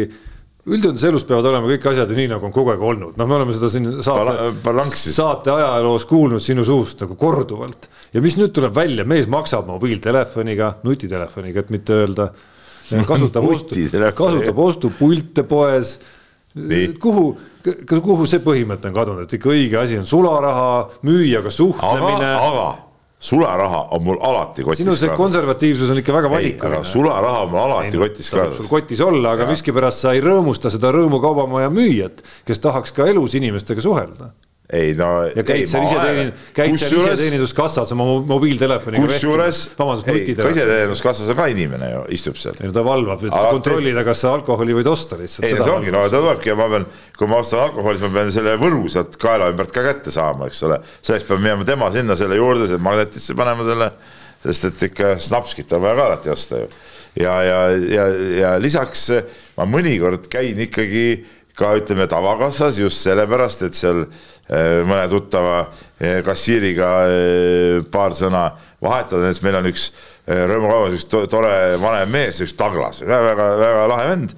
[0.66, 3.36] üldjoontes elus peavad olema kõik asjad ju nii, nagu on kogu aeg olnud, noh, me
[3.38, 4.48] oleme seda siin saate,
[4.96, 7.88] saate ajaloos kuulnud sinu suust nagu korduvalt.
[8.14, 12.30] ja mis nüüd tuleb välja, mees maksab mobiiltelefoniga, nutitelefoniga, et mitte öelda,
[13.10, 13.76] kasutab ostu,
[14.16, 15.98] kasutab ostupilte poes.
[17.02, 17.26] kuhu,
[17.86, 20.72] kuhu see põhimõte on kadunud, et ikka õige asi on sularaha,
[21.06, 22.32] müüjaga suhtlemine.
[22.38, 22.66] aga,
[23.18, 24.84] sularaha on mul alati kotis.
[24.84, 26.84] sinu see konservatiivsus on ikka väga valikuline.
[26.84, 28.56] sularaha on mul alati no, kotis kaasas.
[28.60, 33.08] sul kotis olla, aga miskipärast sa ei rõõmusta seda Rõõmu kaubamaja müüjat, kes tahaks ka
[33.10, 34.32] elus inimestega suhelda
[34.72, 35.08] ei no.
[35.30, 39.04] ja käid seal iseteenindus, käid seal iseteeninduskassas oma mobiiltelefoniga.
[39.06, 39.60] kusjuures,
[40.10, 42.56] ei, ka iseteeninduskassas on ka inimene ju, istub seal.
[42.58, 43.60] ei no ta valvab, et Alati...
[43.60, 45.46] kontrollida, kas sa alkoholi võid osta lihtsalt.
[45.46, 46.88] ei no see ongi, no ta tulebki ja ma pean,
[47.18, 50.50] kui ma ostan alkoholi, siis ma pean selle võru sealt kaela ümbert ka kätte saama,
[50.50, 50.80] eks ole.
[50.98, 53.90] selleks peab minema tema sinna selle juurde, selle magnetisse panema selle,
[54.48, 56.68] sest et ikka snapskit on vaja ka alati osta ju.
[57.22, 57.62] ja, ja,
[57.94, 58.10] ja,
[58.42, 59.12] ja lisaks
[59.54, 61.06] ma mõnikord käin ikkagi
[61.56, 65.62] ka ütleme tavakassas just sellepärast, et seal eh, mõne tuttava
[65.98, 68.50] eh, kassiiriga eh, paar sõna
[68.82, 69.88] vahetada, näiteks meil on üks
[70.26, 74.32] rõõmukauas üks tore vanem mees, üks Douglas, väga-väga lahe vend.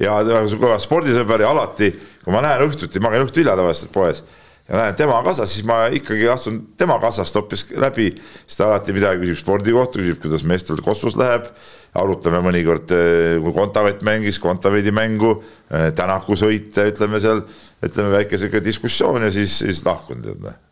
[0.00, 1.88] Ja väga spordisõber ja alati,
[2.24, 4.22] kui ma näen õhtuti, ma käin õhtul hilja tavaliselt poes
[4.70, 8.12] ja näen tema kassas, siis ma ikkagi astun tema kassast hoopis läbi,
[8.46, 11.50] siis ta alati midagi küsib spordi kohta, küsib, kuidas meestel kossus läheb.
[11.98, 17.42] Arutame mõnikord, eh, kui Kontaveit mängis Kontaveidi mängu, eh, Tänaku sõite, ütleme seal,
[17.82, 20.69] ütleme väike sihuke diskussioon ja siis, siis lahkun tead noh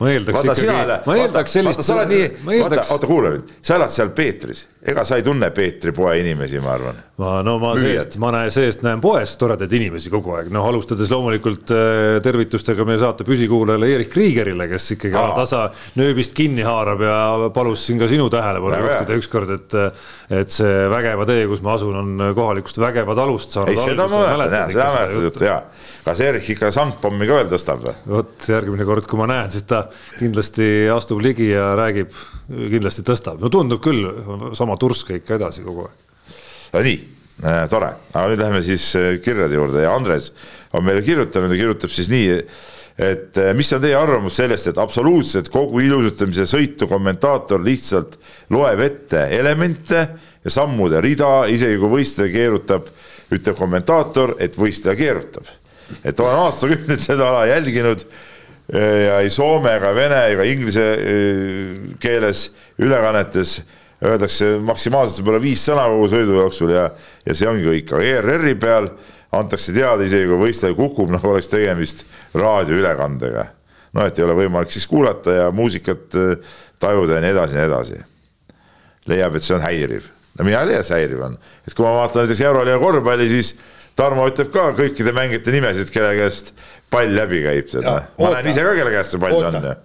[0.00, 1.82] ma eeldaks vaata, ikkagi, ma eeldaks sellist.
[1.86, 2.28] sa oled nii,
[2.62, 6.60] vaata, oota kuula nüüd, sa elad seal Peetris, ega sa ei tunne Peetri poe inimesi,
[6.62, 6.98] ma arvan.
[7.22, 11.12] ma, no ma seest, ma näen seest, näen poes toredaid inimesi kogu aeg, noh, alustades
[11.12, 15.36] loomulikult äh, tervitustega meie saate püsikuulajale Erik Kriigerile, kes ikkagi Aa.
[15.38, 15.62] tasa
[16.00, 17.20] nööbist kinni haarab ja
[17.54, 19.78] palus siin ka sinu tähelepanu juhtida ükskord, et,
[20.42, 23.76] et see Vägeva tee, kus ma asun, on kohalikust Vägeva talust saanud.
[23.76, 25.60] ei, seda ma mäletan, seda mäletan juttu ja
[26.02, 27.94] kas Erik ikka sangpommi ka veel tõstab või?
[28.16, 29.84] vot järgmine kord, kui ma näen, siis ta
[30.18, 32.12] kindlasti astub ligi ja räägib,
[32.48, 34.06] kindlasti tõstab, no tundub küll
[34.58, 36.26] sama turske ikka edasi kogu aeg.
[36.72, 36.98] no nii
[37.44, 40.32] äh,, tore, aga nüüd läheme siis äh, kirjade juurde ja Andres
[40.72, 42.36] on meile kirjutanud ja kirjutab siis nii,
[43.02, 48.18] et äh, mis on teie arvamus sellest, et absoluutselt kogu ilusutamise sõitu kommentaator lihtsalt
[48.52, 50.06] loeb ette elemente
[50.42, 52.88] ja sammude rida, isegi kui võistleja keerutab,
[53.32, 55.48] ütleb kommentaator, et võistleja keerutab.
[56.04, 58.04] et olen aastakümneid seda ala jälginud
[58.70, 60.84] ja ei soome ega vene ega inglise
[62.00, 62.44] keeles
[62.80, 63.58] ülekannetes
[64.02, 66.86] öeldakse maksimaalselt võib-olla viis sõna kogu sõidu jooksul ja,
[67.26, 68.88] ja see ongi kõik, aga ERR-i peal
[69.32, 72.02] antakse teada, isegi kui võistleja kukub, nagu oleks tegemist
[72.36, 73.46] raadioülekandega.
[73.96, 76.18] no et ei ole võimalik siis kuulata ja muusikat
[76.82, 78.02] tajuda ja nii edasi ja nii edasi.
[79.06, 81.94] leiab, et see on häiriv no mina ei leia, see häiriv on, et kui ma
[82.00, 83.54] vaatan näiteks euroliiga korvpalli, siis
[83.98, 86.52] Tarmo ütleb ka kõikide mängijate nimesid, kelle käest
[86.92, 87.88] pall läbi käib, tead.
[88.18, 89.84] ma näen ise ka, kelle käest see pall oota, on.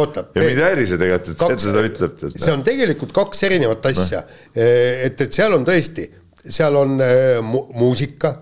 [0.00, 0.24] oota.
[0.34, 2.24] ja mind ei häiri see tegelikult, et ta seda ütleb.
[2.34, 6.08] see on tegelikult kaks erinevat asja no., et, et seal on tõesti,
[6.44, 6.98] seal on
[7.44, 8.34] mu muusika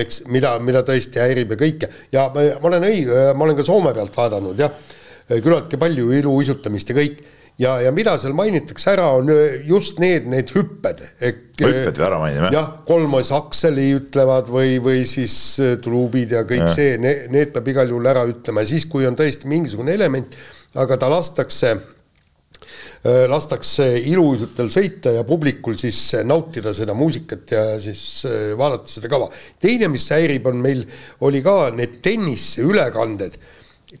[0.00, 3.66] eks, mida, mida tõesti häirib ja kõike ja ma, ma olen õige, ma olen ka
[3.66, 4.72] Soome pealt vaadanud jah,
[5.30, 7.22] küllaltki palju iluuisutamist ja kõik
[7.60, 11.02] ja, ja mida seal mainitakse ära, on äh, just need, need hüpped.
[11.22, 12.52] hüpped või ära mainime?
[12.54, 16.72] jah, kolmas akseli ütlevad või, või siis äh, truubid ja kõik ja.
[16.76, 20.36] see, need peab igal juhul ära ütlema ja siis, kui on tõesti mingisugune element,
[20.76, 28.04] aga ta lastakse äh, lastakse ilusatel sõita ja publikul siis nautida seda muusikat ja siis
[28.58, 29.30] vaadata seda kava.
[29.62, 30.84] teine, mis häirib, on meil,
[31.24, 33.40] oli ka need tenniseülekanded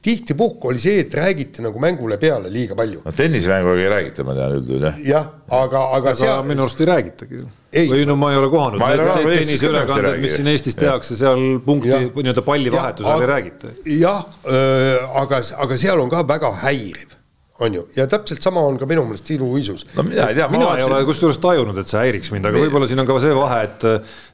[0.02, 3.02] tihtipuhku oli see, et räägiti nagu mängule peale liiga palju.
[3.04, 5.00] no tennisemänguga ei räägita, ma tean üldjuhul jah.
[5.04, 6.42] jah, aga, aga, aga seal.
[6.48, 7.42] minu arust ei räägitagi.
[7.90, 8.86] või no ma ei ole kohanud.
[9.26, 13.74] tenniseülekanded, mis siin Eestis tehakse, seal punkti nii-öelda pallivahetusel ei räägita.
[13.98, 14.24] jah,
[15.22, 17.16] aga, aga seal on ka väga häiriv
[17.60, 19.86] on ju, ja täpselt sama on ka minu meelest iluuisus.
[19.96, 20.48] no mina ei tea.
[20.52, 23.36] mina ei ole kusjuures tajunud, et see häiriks mind, aga võib-olla siin on ka see
[23.36, 23.86] vahe, et,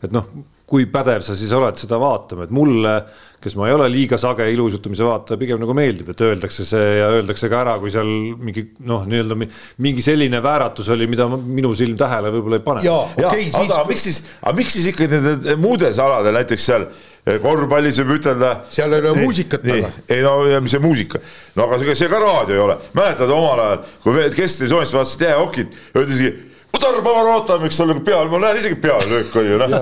[0.08, 0.26] et noh,
[0.72, 2.96] kui pädev sa siis oled seda vaatama, et mulle
[3.42, 7.08] kes ma ei ole liiga sage iluuisutamise vaataja, pigem nagu meeldib, et öeldakse see ja
[7.16, 8.08] öeldakse ka ära, kui seal
[8.38, 9.38] mingi noh, nii-öelda
[9.82, 12.84] mingi selline vääratus oli, mida minu silm tähele võib-olla ei pane.
[13.32, 13.72] okei, siis.
[13.74, 18.20] aga miks siis, aga miks siis ikkagi nende muudes aladel, näiteks seal eh, korvpallis võib
[18.20, 18.52] ütelda.
[18.70, 19.90] seal ei ole muusikat taga.
[20.06, 21.22] ei no ja mis see muusika,
[21.58, 25.78] no aga see, see ka raadio ei ole, mäletad omal ajal, kui kesktelevisioonist vaatasid jäähokit,
[25.96, 29.74] öeldi isegi Tarmo Marota, miks sul nagu peal, ma näen isegi pealöök oli ju noh.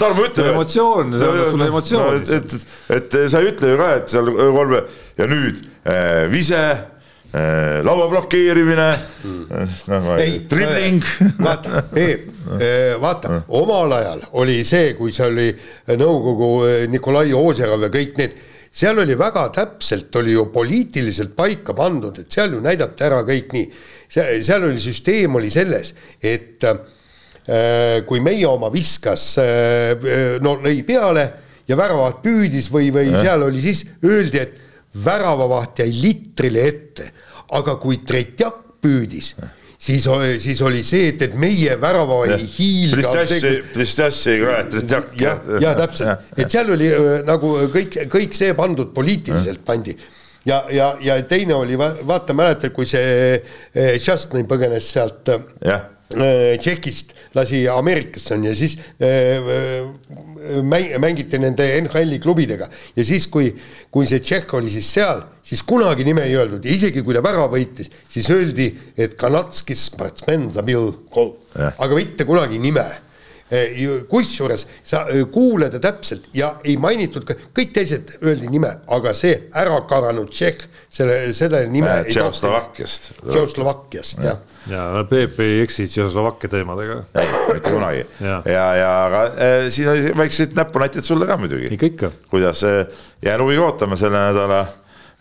[0.00, 0.52] Tarmo ütleb.
[0.54, 2.22] emotsioon, see annab sulle emotsiooni.
[2.22, 2.54] et,
[2.96, 4.80] et, et sa ei ütle ju ka, et seal kolme
[5.20, 9.42] ja nüüd äh, vise äh,, laua blokeerimine mm.,
[9.92, 10.12] noh,
[10.50, 11.04] drilling.
[11.38, 12.30] vaata, Peep,
[13.04, 15.50] vaata, omal ajal oli see, kui see oli
[16.00, 16.54] nõukogu
[16.90, 22.30] Nikolai Ožerov ja kõik need seal oli väga täpselt, oli ju poliitiliselt paika pandud, et
[22.32, 23.68] seal ju näidati ära kõik nii.
[24.10, 25.92] Seal oli süsteem oli selles,
[26.22, 31.26] et äh, kui meie oma viskas äh,, no lõi peale
[31.68, 33.22] ja väravat püüdis või, või ja.
[33.22, 34.58] seal oli siis, öeldi, et
[35.04, 37.10] väravavaht jäi litrile ette,
[37.54, 39.34] aga kui Tretjak püüdis
[39.80, 40.06] siis,
[40.42, 43.00] siis oli see, et, et meie värava ei hiilga.
[45.18, 49.96] jah, ja täpselt, et seal oli äh, nagu kõik, kõik see pandud poliitiliselt pandi.
[50.48, 53.36] Ja, ja, ja teine oli, vaata, mäletad, kui see
[54.00, 55.28] Šastnõi eh, põgenes sealt
[55.60, 55.82] yeah.
[56.10, 59.38] Eh, Tšehhist, lasi Ameerikasse on ja siis äh,
[60.66, 62.66] mäng, mängiti nende NHL-i klubidega.
[62.96, 63.52] Ja siis, kui,
[63.94, 66.66] kui see Tšehh oli siis seal, siis kunagi nime ei öeldud.
[66.66, 69.86] Ja isegi kui ta vära võitis, siis öeldi, et Kanatskis
[71.78, 72.88] aga mitte kunagi nime
[74.08, 79.32] kusjuures sa eh, kuulad täpselt ja ei mainitud ka, kõik teised öeldi nime, aga see
[79.58, 83.10] ära karanud Tšehh, selle, selle nime äh, Tšehhoslovakkiast.
[83.24, 84.38] Tšehhoslovakkiast, jah.
[84.70, 87.00] ja Peep ei eksi Tšehhoslovakkia teemadega.
[87.18, 88.04] ei, mitte kunagi.
[88.20, 91.72] ja, ja, ja aga äh, siin oli väikseid näpunäiteid sulle ka muidugi.
[91.74, 92.12] ikka, ikka.
[92.30, 92.84] kuidas äh,,
[93.24, 94.66] jään huviga ootama selle nädala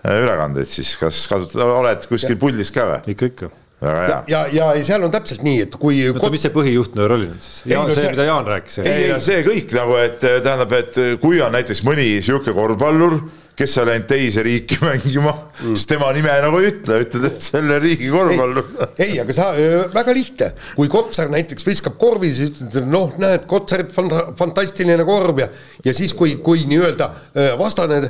[0.05, 3.01] ülekandeid siis, kas kasutad, oled kuskil puldis ka või?
[3.15, 3.51] ikka, ikka
[3.81, 6.01] ja, ja, ja seal on täpselt nii, et kui.
[6.09, 7.61] oota kot..., mis see põhijuhtnöör oli nüüd siis?
[7.71, 8.81] No see, see, mida Jaan rääkis.
[8.83, 13.21] ei, ei, see kõik nagu, et tähendab, et kui on näiteks mõni sihuke korvpallur,
[13.59, 17.47] kes on läinud teise riiki mängima mm., siis tema nime nagu ei ütle, ütled, et
[17.47, 18.69] selle riigi korvpallur.
[19.05, 19.49] ei, aga sa,
[19.95, 25.47] väga lihtne, kui Kotsar näiteks viskab korvi, siis ütled, noh, näed, Kotsar, fantastiline korv ja,
[25.87, 27.13] ja siis, kui, kui nii-öelda
[27.59, 28.03] vastane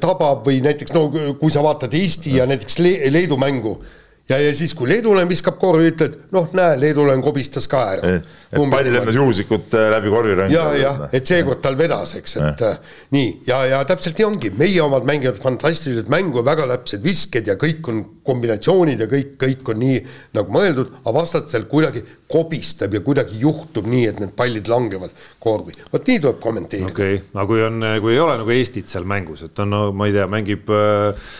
[0.00, 3.76] tabab või näiteks no kui sa vaatad Eesti ja näiteks Le Leedu mängu
[4.30, 8.12] ja, ja siis, kui leedulane viskab korvi, ütled, noh, näe, leedulane kobistas ka ära.
[8.50, 10.54] pall lendas juhuslikult äh, läbi korvirõnga.
[10.54, 12.70] ja, jah, et seekord tal vedas, eks, et ja.
[12.70, 17.50] Äh, nii ja, ja täpselt nii ongi, meie omad mängivad fantastiliselt mängu, väga täpsed visked
[17.50, 20.00] ja kõik on kombinatsioonid ja kõik, kõik on nii
[20.38, 25.74] nagu mõeldud, aga vastastel kuidagi kobistab ja kuidagi juhtub nii, et need pallid langevad korvi.
[25.92, 26.94] vot nii tuleb kommenteerida.
[26.94, 29.84] okei okay., aga kui on, kui ei ole nagu Eestit seal mängus, et on no,,
[29.96, 31.30] ma ei tea, mängib äh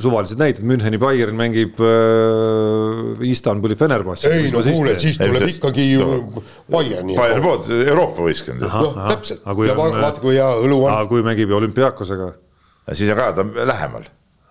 [0.00, 4.32] suvalised näited, Müncheni Bayern mängib äh, Istanbuli Fenerbahce.
[4.32, 7.16] ei no kuule, siis tuleb ei, ikkagi ju no, Bayerni.
[7.18, 8.64] Bayerni poolt Euroopa võistkond.
[8.66, 10.98] noh, täpselt, ja on, vaata kui hea õlu on.
[11.10, 12.32] kui mängib olümpiaakosega.
[12.92, 14.10] siis on ka ta lähemal.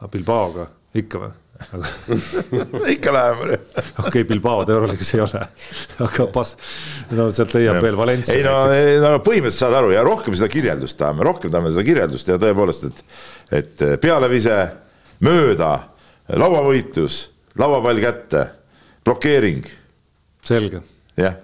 [0.09, 1.35] Bilbaoga, ikka või?
[2.95, 3.63] ikka lähemal jah.
[3.75, 5.41] okei okay,, Bilbaod Euroliigas ei ole,
[6.05, 6.53] aga pas-,
[7.17, 8.37] no sealt leiab veel Valencia.
[8.37, 8.61] ei no,
[9.03, 12.87] no põhimõtteliselt saad aru ja rohkem seda kirjeldust tahame, rohkem tahame seda kirjeldust ja tõepoolest,
[12.87, 13.03] et,
[13.59, 14.55] et pealevise
[15.25, 15.73] mööda,
[16.39, 17.21] lauavõitlus,
[17.59, 18.45] lauapall kätte,
[19.05, 19.67] blokeering.
[20.45, 20.81] selge.
[21.17, 21.37] jah,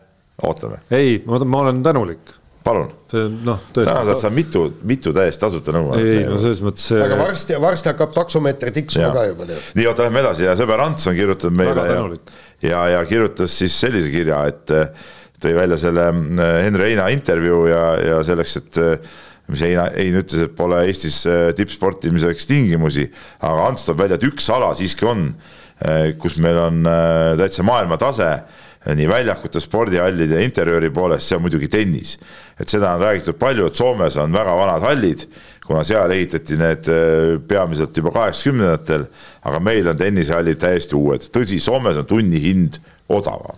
[0.44, 0.82] ootame.
[0.92, 2.36] ei, ma, olen tänulik
[2.66, 2.90] palun.
[3.10, 3.90] see noh, tõesti.
[3.90, 5.92] täna saad sa mitu, mitu täiesti tasuta nõu.
[6.00, 10.24] ei, no selles mõttes aga varsti, varsti hakkab taksomeeter tiksuma ka juba nii, oota, lähme
[10.24, 12.08] edasi ja sõber Ants on kirjutanud meile ja,
[12.70, 14.74] ja, ja kirjutas siis sellise kirja, et
[15.42, 18.82] tõi välja selle äh, Henri Heina intervjuu ja, ja selleks, et
[19.48, 23.08] mis Hein, Hein ütles, et pole Eestis äh, tippsportimiseks tingimusi,
[23.46, 25.28] aga Ants toob välja, et üks ala siiski on,
[25.86, 28.32] äh, kus meil on äh, täitsa maailmatase
[28.86, 32.20] nii väljakute, spordihallide interjööri poolest, see on muidugi tennis.
[32.60, 35.24] et seda on räägitud palju, et Soomes on väga vanad hallid,
[35.66, 36.90] kuna seal ehitati need
[37.50, 39.08] peamiselt juba kaheksakümnendatel,
[39.50, 42.78] aga meil on tennisehallid täiesti uued, tõsi, Soomes on tunnihind
[43.10, 43.58] odavam.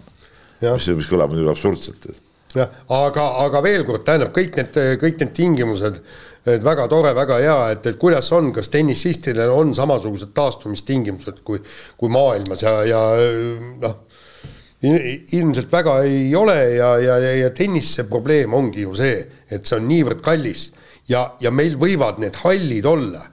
[0.62, 2.08] mis, mis kõlab muidugi absurdselt
[2.56, 6.00] jah, aga, aga veel kord, tähendab kõik need, kõik need tingimused,
[6.48, 11.60] et väga tore, väga hea, et, et kuidas on, kas tennisistidel on samasugused taastumistingimused kui,
[12.00, 13.02] kui maailmas ja, ja
[13.84, 13.98] noh,
[14.80, 19.80] ilmselt väga ei ole ja, ja, ja, ja tennise probleem ongi ju see, et see
[19.80, 20.70] on niivõrd kallis
[21.10, 23.24] ja, ja meil võivad need hallid olla,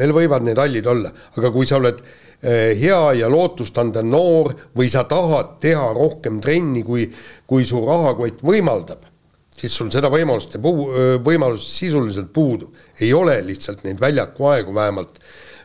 [0.00, 4.90] meil võivad need hallid olla, aga kui sa oled äh, hea ja lootustandev noor või
[4.92, 7.06] sa tahad teha rohkem trenni, kui,
[7.48, 9.06] kui su rahakott võimaldab,
[9.54, 10.58] siis sul seda võimalust,
[11.24, 12.74] võimalust sisuliselt puudub.
[13.00, 15.18] ei ole lihtsalt neid väljaku aegu vähemalt,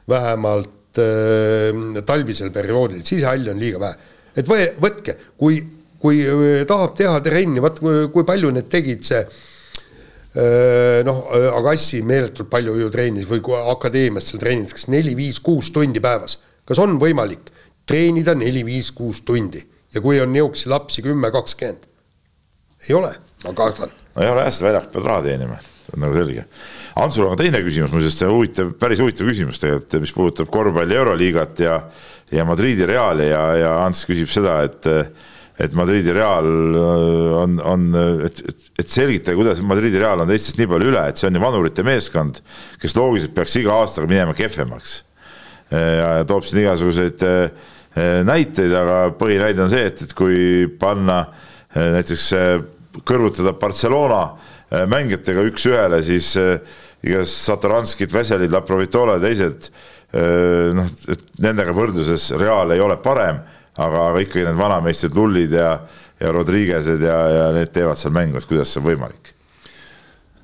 [0.09, 3.95] vähemalt äh, talvisel perioodil, siis halli on liiga vähe.
[4.37, 5.61] et või, võtke, kui,
[5.99, 6.23] kui
[6.67, 7.79] tahab teha trenni, vaat
[8.13, 9.23] kui palju need tegid see
[11.03, 11.23] noh,
[11.57, 16.37] Agassi meeletult palju ju treenis või kui akadeemias seal treenitakse neli-viis-kuus tundi päevas
[16.69, 17.49] kas on võimalik
[17.89, 19.61] treenida neli-viis-kuus tundi
[19.93, 21.87] ja kui on niisuguseid lapsi kümme, kakskümmend?
[22.87, 23.13] ei ole,
[23.43, 23.91] ma kardan.
[24.15, 26.45] no ei ole hästi, väljak pead raha teenima, see on nagu selge.
[26.99, 31.65] Antsul on teine küsimus, muuseas see huvitav, päris huvitav küsimus tegelikult, mis puudutab korvpalli Euroliigat
[31.65, 31.81] ja
[32.31, 34.87] ja Madridi Reali ja, ja Ants küsib seda, et
[35.59, 36.45] et Madridi Real
[37.35, 37.81] on, on,
[38.23, 41.35] et, et, et selgitage, kuidas Madridi Real on teistest nii palju üle, et see on
[41.35, 42.39] ju vanurite meeskond,
[42.79, 45.01] kes loogiliselt peaks iga aastaga minema kehvemaks
[45.71, 51.23] ja toob siin igasuguseid eh, eh, näiteid, aga põhinäide on see, et, et kui panna
[51.69, 52.23] näiteks
[53.05, 54.23] kõrvutada Barcelona
[54.89, 56.31] mängijatega üks-ühele, siis
[57.05, 59.69] igas Sataranskit, Veselid, Laprovitola ja teised
[60.73, 63.37] noh, et nendega võrdluses Real ei ole parem,
[63.77, 65.75] aga, aga ikkagi need vanameistrid Lullid ja,
[66.17, 69.35] ja Rodriguez'ed ja, ja need teevad seal mängu, et kuidas see on võimalik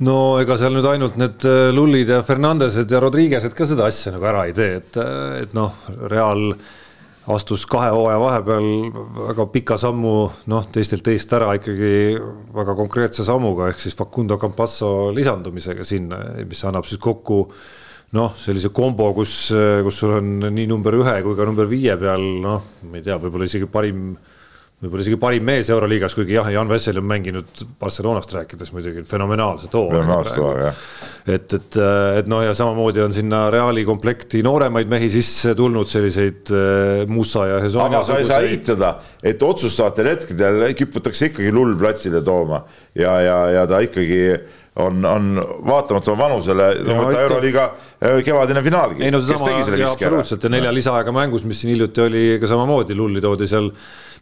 [0.04, 4.16] no ega seal nüüd ainult need äh, Lullid ja Fernandesed ja Rodriguez'ed ka seda asja
[4.16, 5.72] nagu ära ei tee, et, äh, et noh,
[6.12, 6.50] Real
[7.32, 8.68] astus kahe hooaja vahepeal
[9.32, 10.18] väga pika sammu,
[10.52, 12.20] noh, teistelt eest ära ikkagi
[12.54, 17.40] väga konkreetse sammuga, ehk siis Facundo Campasso lisandumisega sinna, mis annab siis kokku
[18.16, 19.50] noh, sellise kombo, kus,
[19.88, 23.18] kus sul on nii number ühe kui ka number viie peal, noh, ma ei tea,
[23.24, 24.14] võib-olla isegi parim
[24.84, 29.78] võib-olla isegi parim mees Euroliigas, kuigi jah, Jan Vessel on mänginud Barcelonast rääkides muidugi fenomenaalset
[29.78, 30.74] hooaega.
[31.26, 31.78] et, et,
[32.20, 37.48] et noh, ja samamoodi on sinna Reali komplekti nooremaid mehi sisse tulnud, selliseid äh, Musa
[37.54, 38.02] ja Hezonja.
[38.02, 38.92] aga sa ei saa eitada,
[39.24, 42.66] et otsustavatel hetkedel kiputakse ikkagi lull platsile tooma
[43.00, 44.22] ja, ja, ja ta ikkagi
[44.84, 45.36] on, on
[45.68, 49.08] vaatamata oma vanusele, võta Euroliiga äh, kevadine finaalgi.
[49.08, 49.56] ei no seesama,
[49.88, 53.72] absoluutselt ja nelja lisaaega mängus, mis siin hiljuti oli ka samamoodi, lulli toodi seal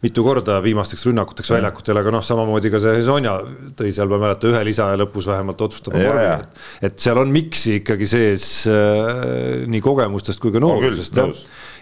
[0.03, 3.37] mitu korda viimasteks rünnakuteks väljakutel, aga noh, samamoodi ka see Sonja
[3.77, 6.57] tõi seal, ma ei mäleta, ühe lisa ja lõpus vähemalt otsustava vormi.
[6.83, 11.29] et seal on miksi ikkagi sees äh, nii kogemustest kui ka noorusest no,.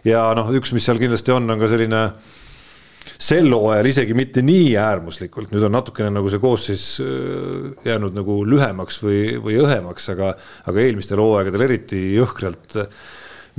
[0.08, 2.04] ja noh, üks, mis seal kindlasti on, on ka selline
[3.22, 8.38] sel hooajal isegi mitte nii äärmuslikult, nüüd on natukene nagu see koosseis äh, jäänud nagu
[8.46, 10.36] lühemaks või, või õhemaks, aga,
[10.70, 12.78] aga eelmistel hooaegadel eriti jõhkralt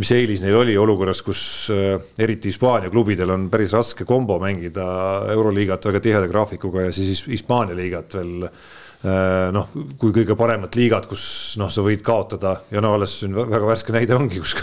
[0.00, 1.42] mis eelis neil oli olukorras, kus
[1.72, 4.86] äh, eriti Hispaania klubidel on päris raske kombo mängida
[5.34, 9.68] Euroliigat väga tiheda graafikuga ja siis Hispaania liigat veel äh, noh,
[10.00, 11.24] kui kõige paremat liigat, kus
[11.60, 14.56] noh, sa võid kaotada ja no alles siin väga värske näide ongi, kus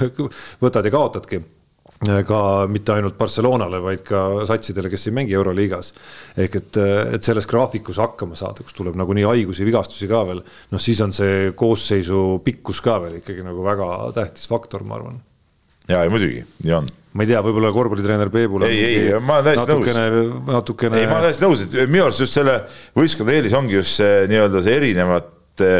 [0.63, 1.43] võtad ja kaotadki
[1.99, 5.93] ka mitte ainult Barcelonale, vaid ka satsidele, kes ei mängi Euroliigas.
[6.39, 6.77] ehk et,
[7.15, 10.39] et selles graafikus hakkama saada, kus tuleb nagunii haigusi, vigastusi ka veel,
[10.71, 15.19] noh, siis on see koosseisu pikkus ka veel ikkagi nagu väga tähtis faktor, ma arvan.
[15.89, 19.49] ja, ja muidugi, nii on ma ei tea, võib-olla korvpallitreener Peebul ei, ei, ma olen
[19.49, 19.95] täiesti nõus.
[20.47, 20.99] natukene.
[21.01, 22.59] ei, ma olen täiesti nõus, et minu arust just selle
[22.95, 25.71] võistkonna eelis ongi just see nii-öelda see erinevate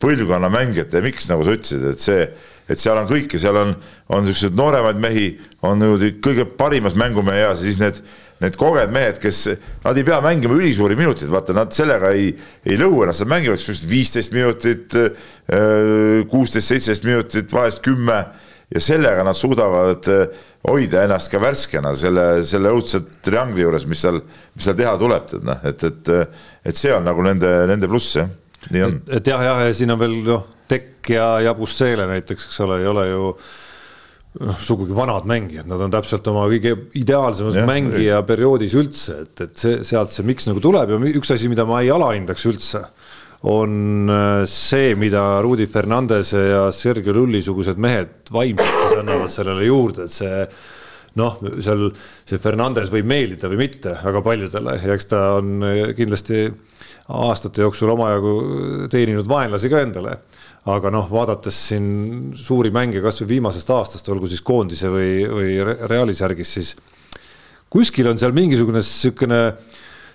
[0.00, 2.28] põlvkonna mängijate miks, nagu sa ütlesid, et see
[2.68, 3.74] et seal on kõike, seal on,
[4.12, 5.26] on niisuguseid nooremaid mehi,
[5.66, 8.00] on niimoodi kõige parimas mängumehe eas ja siis need,
[8.42, 9.44] need kogenud mehed, kes,
[9.84, 12.32] nad ei pea mängima ülisuuri minuteid, vaata, nad sellega ei,
[12.66, 14.98] ei lõhu ennast, nad mängivad niisugused viisteist minutit,
[16.32, 18.18] kuusteist, seitseteist minutit, vahest kümme
[18.74, 20.08] ja sellega nad suudavad
[20.66, 24.18] hoida ennast ka värskena selle, selle õudse triangli juures, mis seal,
[24.56, 26.10] mis seal teha tuleb, tead noh, et, et,
[26.66, 28.28] et see on nagu nende, nende pluss jah,
[28.74, 29.00] on.
[29.12, 32.80] et jah, jah, ja siin on veel noh Tekk ja, ja Busseele näiteks, eks ole,
[32.82, 33.26] ei ole ju
[34.42, 39.44] noh, sugugi vanad mängijad, nad on täpselt oma kõige ideaalsemas ja, mängija perioodis üldse, et,
[39.46, 42.82] et see sealt see miks nagu tuleb ja üks asi, mida ma ei alahindaks üldse,
[43.46, 49.68] on äh, see, mida Rudi Fernandese ja Sergei Lulli sugused mehed vaimselt siis annavad sellele
[49.68, 50.46] juurde, et see
[51.20, 51.88] noh, seal
[52.26, 55.62] see Fernandes võib meeldida või mitte väga paljudele ja eks ta on
[55.96, 56.48] kindlasti
[57.08, 58.34] aastate jooksul omajagu
[58.90, 60.18] teeninud vaenlasi ka endale.
[60.66, 61.84] Aga noh, vaadates siin
[62.34, 65.52] suuri mänge kasvõi viimasest aastast, olgu siis koondise või, või
[65.86, 66.72] Realis järgis, siis
[67.70, 69.40] kuskil on seal mingisugune niisugune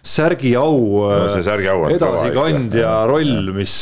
[0.02, 3.74] särgiau no, särgiau edasikandja roll, mis,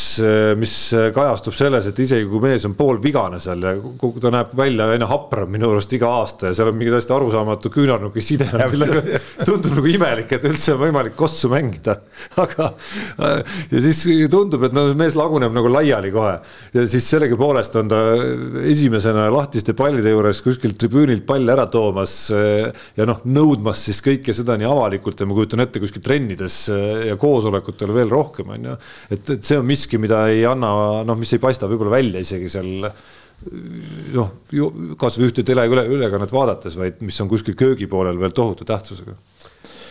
[0.59, 0.73] mis
[1.15, 3.75] kajastub selles, et isegi kui mees on poolvigane seal ja
[4.19, 7.71] ta näeb välja aina hapram minu arust iga aasta ja seal on mingi täiesti arusaamatu
[7.71, 11.99] küünarnuki side, millega tundub nagu imelik, et üldse on võimalik kossu mängida.
[12.43, 12.71] aga
[13.71, 16.35] ja siis tundub, et no mees laguneb nagu laiali kohe.
[16.75, 18.01] Ja siis sellegipoolest on ta
[18.67, 24.59] esimesena lahtiste pallide juures kuskilt tribüünilt palli ära toomas ja noh, nõudmas siis kõike seda
[24.59, 28.75] nii avalikult ja ma kujutan ette kuskilt trennides äh, ja koosolekutel veel rohkem, on ju.
[29.13, 30.73] et, et see on miski, mida ei anna,
[31.07, 32.89] noh, mis ei paista võib-olla välja isegi seal
[34.13, 34.31] noh,
[34.99, 39.15] kasvõi ühte teleülekannet vaadates, vaid mis on kuskil köögipoolel veel tohutu tähtsusega.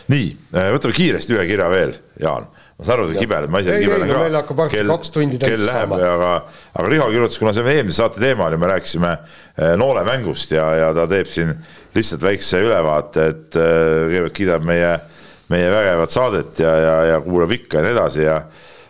[0.09, 2.47] nii, äh, võtame kiiresti ühe kirja veel, Jaan.
[2.79, 4.21] ma saan aru, sa kibeled, ma ise kibelen ka.
[4.23, 5.97] meil hakkab varsti kaks tundi täis saama.
[5.97, 6.31] aga,
[6.75, 10.71] aga Riho kirjutas, kuna see on eelmise saate teema oli, me rääkisime äh, noolemängust ja,
[10.83, 11.55] ja ta teeb siin
[11.97, 15.18] lihtsalt väikse ülevaate, et kõigepealt kiidab meie äh,
[15.53, 18.43] meie vägevat saadet ja, ja, ja kuulab ikka ja nii edasi ja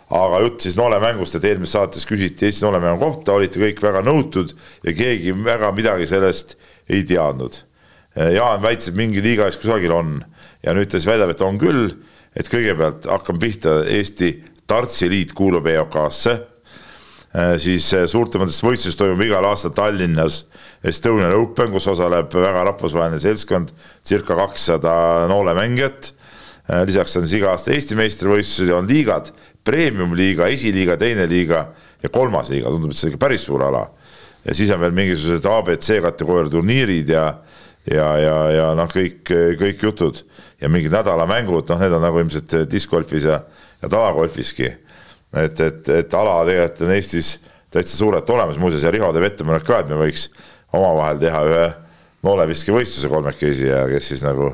[0.09, 4.55] aga jutt siis noolemängust, et eelmises saates küsiti Eesti noolemängu kohta, olite kõik väga nõutud
[4.85, 6.55] ja keegi väga midagi sellest
[6.89, 7.61] ei teadnud.
[8.33, 10.17] Jaan väitis, et mingi liiga ees kusagil on
[10.65, 11.91] ja nüüd ta siis väidab, et on küll,
[12.33, 14.33] et kõigepealt hakkame pihta, Eesti
[14.69, 16.35] tartsiliit kuulub EOK-sse,
[17.61, 20.43] siis suurtemates võistlustes toimub igal aastal Tallinnas
[20.83, 23.69] Estonian Open, kus osaleb väga rahvusvaheline seltskond,
[24.01, 24.93] circa kakssada
[25.29, 26.15] noolemängijat
[26.85, 29.31] lisaks on siis iga aasta Eesti meistrivõistlused ja on liigad,
[29.65, 31.65] premium-liiga, esiliiga, teine liiga
[32.03, 33.87] ja kolmas liiga, tundub, et see on ikka päris suur ala.
[34.45, 37.25] ja siis on veel mingisugused abc kategooria turniirid ja,
[37.91, 39.23] ja, ja, ja noh, kõik,
[39.59, 40.21] kõik jutud
[40.61, 43.41] ja mingid nädalamängud, noh, need on nagu ilmselt diskgolfis ja,
[43.81, 44.71] ja tavagolfiski.
[45.33, 47.37] et, et, et ala tegelikult on Eestis
[47.69, 50.29] täitsa suurelt olemas, muuseas ja Riho teeb ettepanek ka, et me võiks
[50.73, 51.67] omavahel teha ühe
[52.25, 54.53] nooleviskevõistluse kolmekesi ja kes siis nagu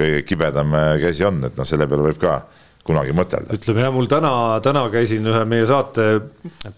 [0.00, 2.40] kõige kibedam äh, käsi on, et noh, selle peale võib ka
[2.86, 3.54] kunagi mõtelda.
[3.58, 4.32] ütleme jah, mul täna,
[4.64, 6.06] täna käisin ühe meie saate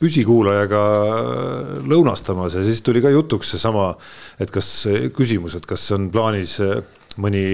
[0.00, 3.92] püsikuulajaga äh, lõunastamas ja siis tuli ka jutuks seesama,
[4.42, 4.72] et kas
[5.16, 6.80] küsimus, et kas on plaanis äh,
[7.22, 7.44] mõni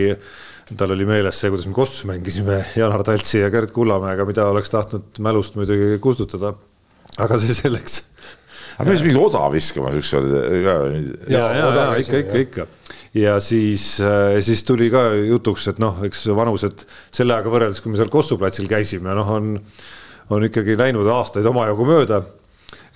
[0.76, 4.72] tal oli meeles see, kuidas me kossu mängisime Janar Taltsi ja Gerd Kullamäega, mida oleks
[4.72, 6.54] tahtnud mälust muidugi kustutada.
[7.18, 8.02] aga see selleks.
[8.78, 10.80] aga peaks mingi oda viskama, ükskord ka.
[11.32, 12.68] ja, ja, ja ikka, ikka, ikka
[13.16, 17.94] ja siis, äh, siis tuli ka jutuks, et noh, eks vanused selle ajaga võrreldes, kui
[17.94, 19.54] me seal Kossu platsil käisime, noh, on,
[20.34, 22.22] on ikkagi läinud aastaid omajagu mööda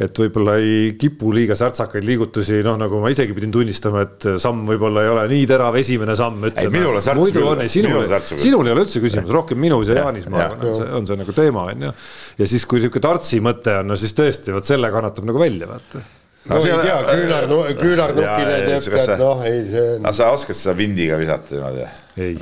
[0.03, 4.65] et võib-olla ei kipu liiga särtsakaid liigutusi, noh, nagu ma isegi pidin tunnistama, et samm
[4.69, 6.73] võib-olla ei ole nii terav esimene samm, ütleme.
[7.19, 10.65] muidu on, sinul, sinul ei ole üldse küsimus, rohkem minus ja, ja Jaanis, ma arvan,
[10.65, 11.93] on see, on see nagu teema, on ju.
[12.41, 15.71] ja siis, kui niisugune tartsi mõte on, no siis tõesti, vot selle kannatab nagu välja,
[15.71, 16.05] vaata
[16.49, 17.45] no, no ei tea, küünar,
[17.79, 20.03] küünarnukile teeb ka, et noh, ei see on.
[20.03, 21.85] aga sa oskad seda vindiga visata niimoodi?
[22.23, 22.35] ei.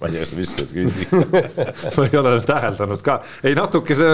[0.00, 1.04] ma ei tea, kas sa viskad kinni
[1.96, 3.14] ma ei ole täheldanud ka,
[3.46, 4.12] ei natuke see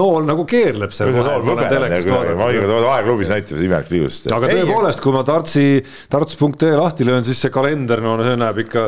[0.00, 1.08] nool nagu keerleb seal.
[1.22, 4.22] aegklubis näitab imelik liigust.
[4.34, 5.66] aga tõepoolest, kui ma Tartsi,
[6.12, 8.80] tarts.ee lahti löön, siis see kalender, no see näeb ikka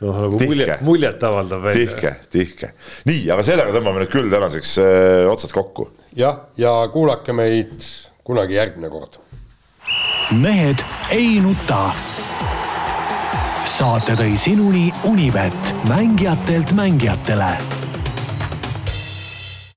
[0.00, 1.80] noh, nagu muljet, muljetavaldav välja.
[1.92, 2.68] tihke, tihke.
[3.10, 5.82] nii, aga sellega tõmbame nüüd küll tänaseks öö, äh, otsad kokku.
[6.16, 7.76] jah, ja kuulake meid
[8.24, 9.18] kunagi järgmine kord.
[10.32, 10.80] mehed
[11.10, 11.92] ei nuta
[13.68, 17.83] saate tõi sinuni Unibet, mängijatelt mängijatele